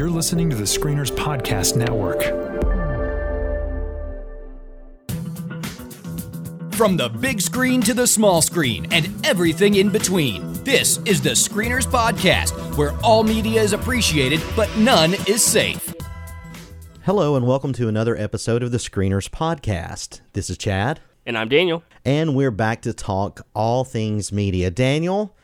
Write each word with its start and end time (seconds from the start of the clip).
You're 0.00 0.08
listening 0.08 0.48
to 0.48 0.56
the 0.56 0.62
Screeners 0.64 1.10
Podcast 1.14 1.76
Network. 1.76 2.22
From 6.74 6.96
the 6.96 7.10
big 7.10 7.42
screen 7.42 7.82
to 7.82 7.92
the 7.92 8.06
small 8.06 8.40
screen 8.40 8.90
and 8.92 9.10
everything 9.26 9.74
in 9.74 9.90
between, 9.90 10.54
this 10.64 10.96
is 11.04 11.20
the 11.20 11.32
Screeners 11.32 11.86
Podcast, 11.86 12.78
where 12.78 12.92
all 13.04 13.22
media 13.22 13.60
is 13.60 13.74
appreciated, 13.74 14.40
but 14.56 14.74
none 14.78 15.12
is 15.26 15.44
safe. 15.44 15.92
Hello, 17.04 17.36
and 17.36 17.46
welcome 17.46 17.74
to 17.74 17.86
another 17.86 18.16
episode 18.16 18.62
of 18.62 18.70
the 18.72 18.78
Screeners 18.78 19.28
Podcast. 19.28 20.22
This 20.32 20.48
is 20.48 20.56
Chad, 20.56 21.00
And 21.26 21.36
I'm 21.36 21.50
Daniel. 21.50 21.82
and 22.06 22.34
we're 22.34 22.50
back 22.50 22.80
to 22.82 22.94
talk 22.94 23.46
all 23.54 23.84
things 23.84 24.32
media. 24.32 24.70
Daniel, 24.70 25.36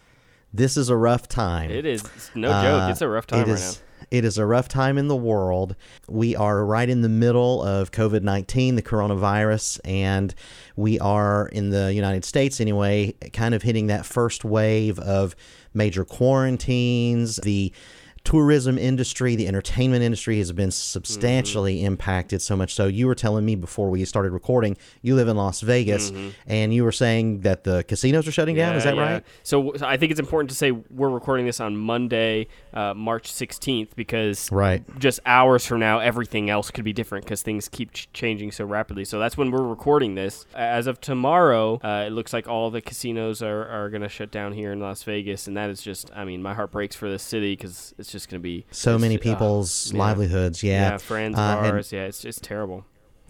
this 0.54 0.78
is 0.78 0.88
a 0.88 0.96
rough 0.96 1.28
time. 1.28 1.70
It 1.70 1.84
is 1.84 2.02
it's 2.16 2.30
no 2.34 2.48
Uh, 2.50 2.62
joke. 2.62 2.90
It's 2.92 3.02
a 3.02 3.08
rough 3.10 3.26
time 3.26 3.40
it 3.40 3.48
right 3.48 3.58
is- 3.58 3.82
It 4.10 4.24
is 4.24 4.38
a 4.38 4.46
rough 4.46 4.68
time 4.68 4.98
in 4.98 5.08
the 5.08 5.16
world. 5.16 5.74
We 6.08 6.36
are 6.36 6.64
right 6.64 6.88
in 6.88 7.02
the 7.02 7.08
middle 7.08 7.62
of 7.62 7.90
COVID 7.90 8.22
19, 8.22 8.76
the 8.76 8.82
coronavirus, 8.82 9.80
and 9.84 10.34
we 10.76 10.98
are 11.00 11.48
in 11.48 11.70
the 11.70 11.92
United 11.92 12.24
States 12.24 12.60
anyway, 12.60 13.14
kind 13.32 13.54
of 13.54 13.62
hitting 13.62 13.88
that 13.88 14.06
first 14.06 14.44
wave 14.44 14.98
of 14.98 15.34
major 15.74 16.04
quarantines. 16.04 17.36
The 17.36 17.72
tourism 18.26 18.76
industry, 18.76 19.36
the 19.36 19.46
entertainment 19.48 20.02
industry 20.02 20.38
has 20.38 20.52
been 20.52 20.70
substantially 20.70 21.76
Mm-hmm. 21.76 21.86
impacted 21.86 22.42
so 22.42 22.56
much 22.56 22.74
so 22.74 22.86
you 22.86 23.06
were 23.06 23.14
telling 23.14 23.44
me 23.44 23.54
before 23.54 23.88
we 23.88 24.04
started 24.04 24.32
recording 24.32 24.76
you 25.02 25.14
live 25.14 25.28
in 25.28 25.36
Las 25.36 25.60
Vegas 25.60 26.12
and 26.46 26.74
you 26.74 26.82
were 26.84 26.92
saying 26.92 27.40
that 27.40 27.64
the 27.64 27.84
casinos 27.84 28.26
are 28.26 28.32
shutting 28.32 28.56
down 28.56 28.74
is 28.74 28.84
Mm-hmm. 28.84 28.96
That 28.96 29.02
yeah. 29.02 29.12
right 29.14 29.24
So, 29.42 29.72
so 29.76 29.86
I 29.86 29.96
think 29.96 30.10
it's 30.10 30.20
important 30.20 30.50
to 30.50 30.56
say 30.56 30.70
we're 30.72 31.08
recording 31.08 31.46
this 31.46 31.60
on 31.60 31.76
Monday, 31.76 32.48
uh, 32.74 32.94
March 32.94 33.32
16th, 33.32 33.94
because 33.94 34.50
Right. 34.50 34.82
just 34.98 35.20
hours 35.26 35.64
from 35.66 35.80
now, 35.80 35.98
everything 36.00 36.50
else 36.50 36.70
could 36.70 36.84
be 36.84 36.92
different 36.92 37.24
because 37.24 37.42
things 37.42 37.68
keep 37.68 37.92
ch- 37.92 38.08
changing 38.12 38.50
so 38.52 38.64
rapidly. 38.64 39.04
So 39.04 39.18
that's 39.18 39.36
when 39.36 39.50
we're 39.50 39.62
recording 39.66 40.14
this. 40.14 40.46
As 40.54 40.86
of 40.86 41.00
tomorrow, 41.00 41.80
uh, 41.84 42.04
it 42.06 42.10
looks 42.10 42.32
like 42.32 42.48
all 42.48 42.70
the 42.70 42.80
casinos 42.80 43.42
are, 43.42 43.66
are 43.68 43.90
going 43.90 44.02
to 44.02 44.08
shut 44.08 44.30
down 44.30 44.52
here 44.52 44.72
in 44.72 44.80
Las 44.80 45.02
Vegas, 45.02 45.46
and 45.46 45.56
that 45.56 45.70
is 45.70 45.82
just, 45.82 46.10
I 46.14 46.24
mean, 46.24 46.42
my 46.42 46.54
heart 46.54 46.70
breaks 46.70 46.96
for 46.96 47.08
this 47.10 47.22
city 47.22 47.54
because 47.56 47.94
it's 47.98 48.10
just 48.10 48.15
going 48.24 48.40
to 48.40 48.42
be 48.42 48.64
so 48.70 48.96
many 48.96 49.16
uh, 49.18 49.20
people's 49.20 49.92
yeah. 49.92 49.98
livelihoods 49.98 50.62
yeah 50.62 50.92
Yeah, 50.92 50.96
friends, 50.96 51.36
Uh, 51.38 51.56
bars. 51.56 51.92
yeah, 51.92 52.04
it's 52.04 52.22
just 52.22 52.42
terrible. 52.42 52.86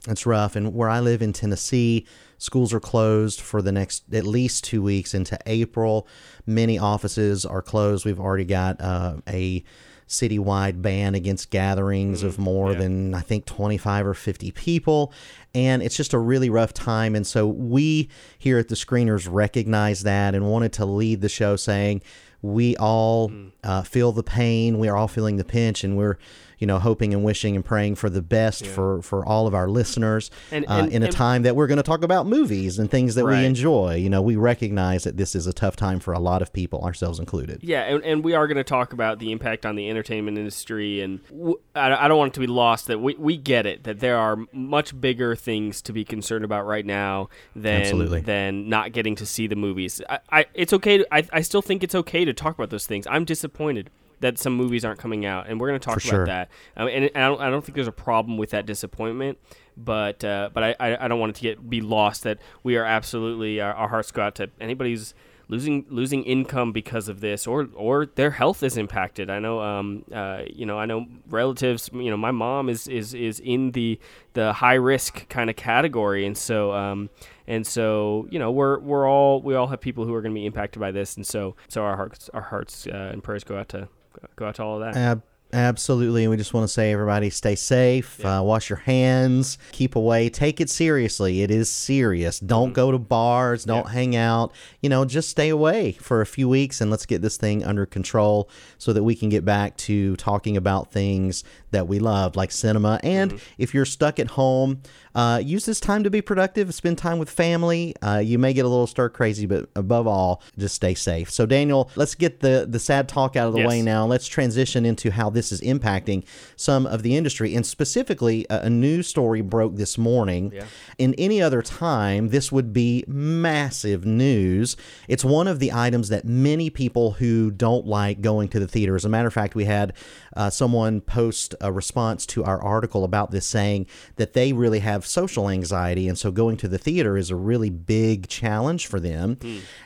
It's 0.09 0.25
rough. 0.25 0.55
And 0.55 0.73
where 0.73 0.89
I 0.89 1.01
live 1.01 1.21
in 1.23 1.33
Tennessee, 1.33 2.07
schools 2.39 2.73
are 2.73 2.79
closed 2.79 3.41
for 3.41 3.61
the 3.61 3.73
next 3.73 4.05
at 4.15 4.25
least 4.25 4.63
two 4.63 4.81
weeks 4.81 5.15
into 5.15 5.37
April. 5.47 6.07
Many 6.47 6.79
offices 6.79 7.45
are 7.45 7.61
closed. 7.63 8.05
We've 8.05 8.21
already 8.21 8.45
got 8.45 8.81
uh, 8.81 9.17
a 9.29 9.65
citywide 10.09 10.81
ban 10.83 11.17
against 11.17 11.51
gatherings 11.51 12.23
of 12.23 12.39
more 12.39 12.75
than, 12.75 13.13
I 13.15 13.21
think, 13.21 13.45
25 13.47 14.07
or 14.07 14.15
50 14.15 14.53
people. 14.53 15.13
And 15.53 15.83
it's 15.83 15.97
just 15.97 16.13
a 16.15 16.19
really 16.19 16.49
rough 16.49 16.73
time. 16.73 17.17
And 17.17 17.27
so 17.27 17.49
we 17.49 18.09
here 18.39 18.59
at 18.59 18.69
the 18.69 18.77
Screeners 18.77 19.27
recognize 19.29 20.05
that 20.05 20.37
and 20.37 20.49
wanted 20.49 20.73
to 20.75 20.85
lead 20.85 21.23
the 21.23 21.29
show 21.29 21.57
saying, 21.57 22.03
we 22.43 22.77
all 22.77 23.33
uh, 23.65 23.83
feel 23.83 24.13
the 24.13 24.23
pain. 24.23 24.79
We 24.79 24.89
are 24.89 24.97
all 24.97 25.09
feeling 25.09 25.37
the 25.37 25.45
pinch, 25.45 25.85
and 25.85 25.97
we're, 25.97 26.19
you 26.59 26.67
know, 26.67 26.79
hoping 26.79 27.13
and 27.13 27.23
wishing 27.25 27.55
and 27.55 27.65
praying 27.65 27.95
for 27.97 28.09
the 28.09 28.23
best 28.23 28.67
for 28.67 29.03
for 29.03 29.25
all 29.25 29.47
of 29.47 29.55
our 29.55 29.69
listeners. 29.69 30.31
And- 30.51 30.65
uh, 30.67 30.73
and- 30.85 30.93
in 30.93 31.03
a 31.03 31.07
and- 31.07 31.15
time 31.15 31.43
that 31.43 31.55
we're 31.57 31.67
going 31.67 31.77
to 31.77 31.83
talk 31.83 32.03
about 32.03 32.27
movies 32.27 32.79
and 32.79 32.91
things 32.91 33.15
that 33.17 33.25
Right. 33.25 33.41
we 33.41 33.47
enjoy, 33.47 33.97
you 33.97 34.09
know, 34.09 34.23
we 34.23 34.37
recognize 34.37 35.05
that 35.05 35.17
this 35.17 35.35
is 35.35 35.47
a 35.47 35.53
tough 35.53 35.77
time 35.77 36.01
for 36.01 36.13
a 36.15 36.19
lot 36.19 36.43
of 36.43 36.53
people, 36.53 36.81
ourselves 36.83 37.19
included. 37.19 37.61
Yeah, 37.63 37.83
and, 37.83 38.03
and 38.05 38.25
we 38.25 38.35
are 38.35 38.47
going 38.47 38.57
to 38.57 38.65
talk 38.65 38.93
about 38.93 39.19
the 39.19 39.33
impact 39.33 39.67
on 39.67 39.77
the 39.77 39.91
entertainment 39.91 40.39
industry, 40.39 41.01
and 41.01 41.21
w- 41.29 41.59
I, 41.75 42.05
I 42.05 42.09
don't 42.09 42.19
want 42.19 42.33
it 42.33 42.35
to 42.35 42.41
be 42.41 42.47
lost 42.47 42.87
that 42.87 43.01
we, 43.01 43.15
we 43.17 43.37
get 43.37 43.67
it 43.67 43.85
that 43.85 44.01
there 44.01 44.17
are 44.17 44.39
much 44.53 44.99
bigger 45.01 45.37
things 45.37 45.83
to 45.83 45.93
be 45.93 46.05
concerned 46.05 46.45
about 46.45 46.67
right 46.67 46.87
now 46.87 47.29
than 47.55 47.83
Absolutely. 47.83 48.21
than 48.21 48.69
not 48.69 48.93
getting 48.93 49.15
to 49.17 49.27
see 49.27 49.47
the 49.47 49.57
movies. 49.57 50.01
I, 50.09 50.19
I 50.31 50.47
it's 50.55 50.73
okay. 50.73 50.99
To, 50.99 51.07
I 51.15 51.25
I 51.33 51.41
still 51.43 51.63
think 51.63 51.83
it's 51.85 51.95
okay 51.95 52.25
to 52.25 52.33
talk 52.33 52.55
about 52.55 52.71
those 52.71 52.87
things. 52.87 53.07
I'm 53.11 53.25
disappointed 53.25 53.91
that 54.21 54.39
some 54.39 54.55
movies 54.55 54.85
aren't 54.85 54.99
coming 54.99 55.27
out, 55.27 55.49
and 55.49 55.61
we're 55.61 55.69
going 55.69 55.81
to 55.81 55.85
talk 55.85 56.01
For 56.01 56.09
about 56.09 56.17
sure. 56.17 56.27
that. 56.27 56.51
Um, 56.77 56.89
and 56.89 57.11
I 57.15 57.21
don't 57.29 57.41
I 57.41 57.51
don't 57.51 57.65
think 57.65 57.75
there's 57.75 57.89
a 57.89 57.93
problem 57.93 58.39
with 58.39 58.51
that 58.51 58.67
disappointment. 58.67 59.39
But 59.77 60.25
uh, 60.25 60.51
but 60.55 60.63
I, 60.63 60.77
I 60.81 61.05
I 61.05 61.09
don't 61.09 61.21
want 61.21 61.31
it 61.31 61.37
to 61.37 61.43
get 61.43 61.69
be 61.69 61.81
lost 61.81 62.23
that 62.23 62.39
we 62.63 62.77
are 62.77 62.85
absolutely 62.85 63.61
our, 63.61 63.75
our 63.75 63.89
hearts 63.89 64.11
go 64.11 64.23
out 64.23 64.35
to 64.37 64.51
anybody 64.59 64.91
who's 64.93 65.13
losing 65.49 65.85
losing 65.89 66.25
income 66.25 66.73
because 66.73 67.09
of 67.09 67.21
this 67.21 67.47
or 67.47 67.69
or 67.75 68.07
their 68.07 68.33
health 68.33 68.65
is 68.65 68.77
impacted 68.77 69.31
i 69.31 69.39
know 69.39 69.61
um 69.61 70.05
uh 70.13 70.43
you 70.49 70.67
know 70.67 70.77
i 70.77 70.87
know 70.87 71.07
relatives 71.29 71.89
you 71.93 72.11
know 72.11 72.17
my 72.17 72.33
mom 72.33 72.69
is 72.69 72.89
is 72.89 73.15
is 73.15 73.39
in 73.41 73.71
the 73.73 73.99
the 74.33 74.53
high 74.55 74.75
risk 74.75 75.29
kind 75.29 75.49
of 75.49 75.55
category 75.55 76.27
and 76.27 76.37
so 76.37 76.73
um 76.73 77.09
and 77.47 77.65
so 77.65 78.27
you 78.29 78.41
know 78.41 78.51
we're 78.51 78.81
we're 78.81 79.09
all 79.09 79.41
we 79.41 79.55
all 79.55 79.69
have 79.69 79.81
people 79.81 80.05
who 80.05 80.13
are 80.15 80.21
going 80.21 80.35
to 80.35 80.39
be 80.39 80.47
impacted 80.47 80.81
by 80.81 80.91
this 80.91 81.17
and 81.17 81.25
so 81.27 81.55
so 81.69 81.83
our 81.83 81.97
hearts 81.97 82.29
our 82.35 82.43
hearts 82.43 82.87
uh, 82.89 83.11
and 83.13 83.23
prayers 83.23 83.45
go 83.45 83.57
out 83.57 83.69
to 83.69 83.89
go 84.37 84.47
out 84.47 84.55
to 84.57 84.63
all 84.63 84.83
of 84.83 84.95
that 84.95 84.97
Ab- 84.97 85.23
absolutely. 85.53 86.25
And 86.25 86.31
we 86.31 86.37
just 86.37 86.53
want 86.53 86.65
to 86.65 86.73
say, 86.73 86.93
everybody, 86.93 87.31
stay 87.31 87.55
safe, 87.55 88.25
uh, 88.25 88.43
wash 88.45 88.69
your 88.69 88.79
hands, 88.79 89.59
keep 89.73 89.97
away, 89.97 90.29
take 90.29 90.61
it 90.61 90.69
seriously. 90.69 91.43
It 91.43 91.51
is 91.51 91.71
serious. 91.71 92.41
Don't 92.41 92.73
go 92.73 92.91
to 92.91 92.99
bars, 92.99 93.65
don't 93.65 93.89
hang 93.89 94.17
out. 94.17 94.53
You 94.81 94.89
know, 94.89 95.05
just 95.05 95.31
stay 95.31 95.49
away 95.49 95.93
for 95.93 96.21
a 96.21 96.27
few 96.27 96.49
weeks 96.49 96.81
and 96.81 96.91
let's 96.91 97.07
get 97.07 97.23
this 97.23 97.37
thing 97.37 97.65
under 97.65 97.87
control 97.87 98.51
so 98.79 98.93
that 98.93 99.05
we 99.05 99.15
can 99.15 99.29
get 99.29 99.45
back 99.45 99.77
to 99.79 100.17
talking 100.17 100.57
about 100.57 100.93
things 100.93 101.45
that 101.71 101.89
we 101.89 101.99
love, 101.99 102.37
like 102.37 102.51
cinema. 102.51 103.01
And 103.03 103.41
if 103.59 103.73
you're 103.73 103.85
stuck 103.85 104.19
at 104.19 104.29
home, 104.29 104.83
uh, 105.17 105.39
use 105.39 105.65
this 105.65 105.81
time 105.81 106.05
to 106.05 106.11
be 106.11 106.21
productive, 106.21 106.73
spend 106.75 106.99
time 106.99 107.19
with 107.19 107.31
family. 107.31 107.95
Uh, 108.03 108.19
you 108.19 108.39
may 108.39 108.53
get 108.53 108.67
a 108.67 108.69
little 108.69 108.87
stir 108.87 109.09
crazy, 109.09 109.47
but 109.47 109.69
above 109.75 110.07
all, 110.07 110.43
just 110.59 110.75
stay 110.75 110.95
safe. 110.95 111.31
So, 111.31 111.47
Daniel, 111.47 111.91
let's 111.97 112.15
get 112.15 112.41
the, 112.41 112.67
the 112.69 112.79
sad 112.79 113.09
talk 113.09 113.35
out 113.35 113.49
of 113.49 113.55
the 113.55 113.61
Yes. 113.61 113.69
way 113.69 113.81
now. 113.83 114.05
Let's 114.07 114.29
transition 114.29 114.85
into 114.85 115.11
how 115.11 115.31
this 115.31 115.51
is 115.53 115.63
impacting 115.63 116.25
some 116.55 116.87
of 116.87 117.03
the 117.03 117.17
industry. 117.17 117.55
And 117.55 117.65
specifically, 117.65 118.45
a, 118.51 118.67
a 118.67 118.71
news 118.71 119.07
story 119.09 119.41
broke 119.41 119.77
this 119.77 119.97
morning. 119.97 120.53
In 120.99 121.15
any 121.15 121.41
other 121.41 121.63
time, 121.63 122.29
this 122.29 122.53
would 122.53 122.75
be 122.75 123.03
massive 123.07 124.05
news. 124.05 124.77
It's 125.09 125.25
one 125.25 125.49
of 125.49 125.59
the 125.61 125.73
items 125.73 126.11
that 126.11 126.27
many 126.27 126.69
people 126.69 127.13
who 127.13 127.51
don't 127.51 127.87
like 127.87 128.21
going 128.21 128.49
to 128.51 128.61
the 128.61 128.69
theater, 128.69 128.95
as 128.95 129.07
a 129.07 129.09
matter 129.09 129.29
of 129.29 129.33
fact, 129.33 129.55
we 129.55 129.65
had 129.65 129.95
uh, 130.37 130.51
someone 130.51 131.01
post 131.01 131.55
a 131.61 131.73
response 131.73 132.27
to 132.27 132.45
our 132.45 132.63
article 132.63 133.05
about 133.05 133.31
this 133.31 133.47
saying 133.47 133.87
that 134.17 134.35
they 134.35 134.53
really 134.53 134.81
have 134.81 135.07
social 135.07 135.49
anxiety. 135.49 136.09
And 136.09 136.19
so 136.19 136.31
going 136.31 136.57
to 136.59 136.69
the 136.69 136.79
theater 136.79 137.17
is 137.17 137.31
a 137.31 137.37
really 137.37 137.71
big 137.71 138.29
challenge 138.29 138.87
for 138.87 139.01
them. 139.01 139.39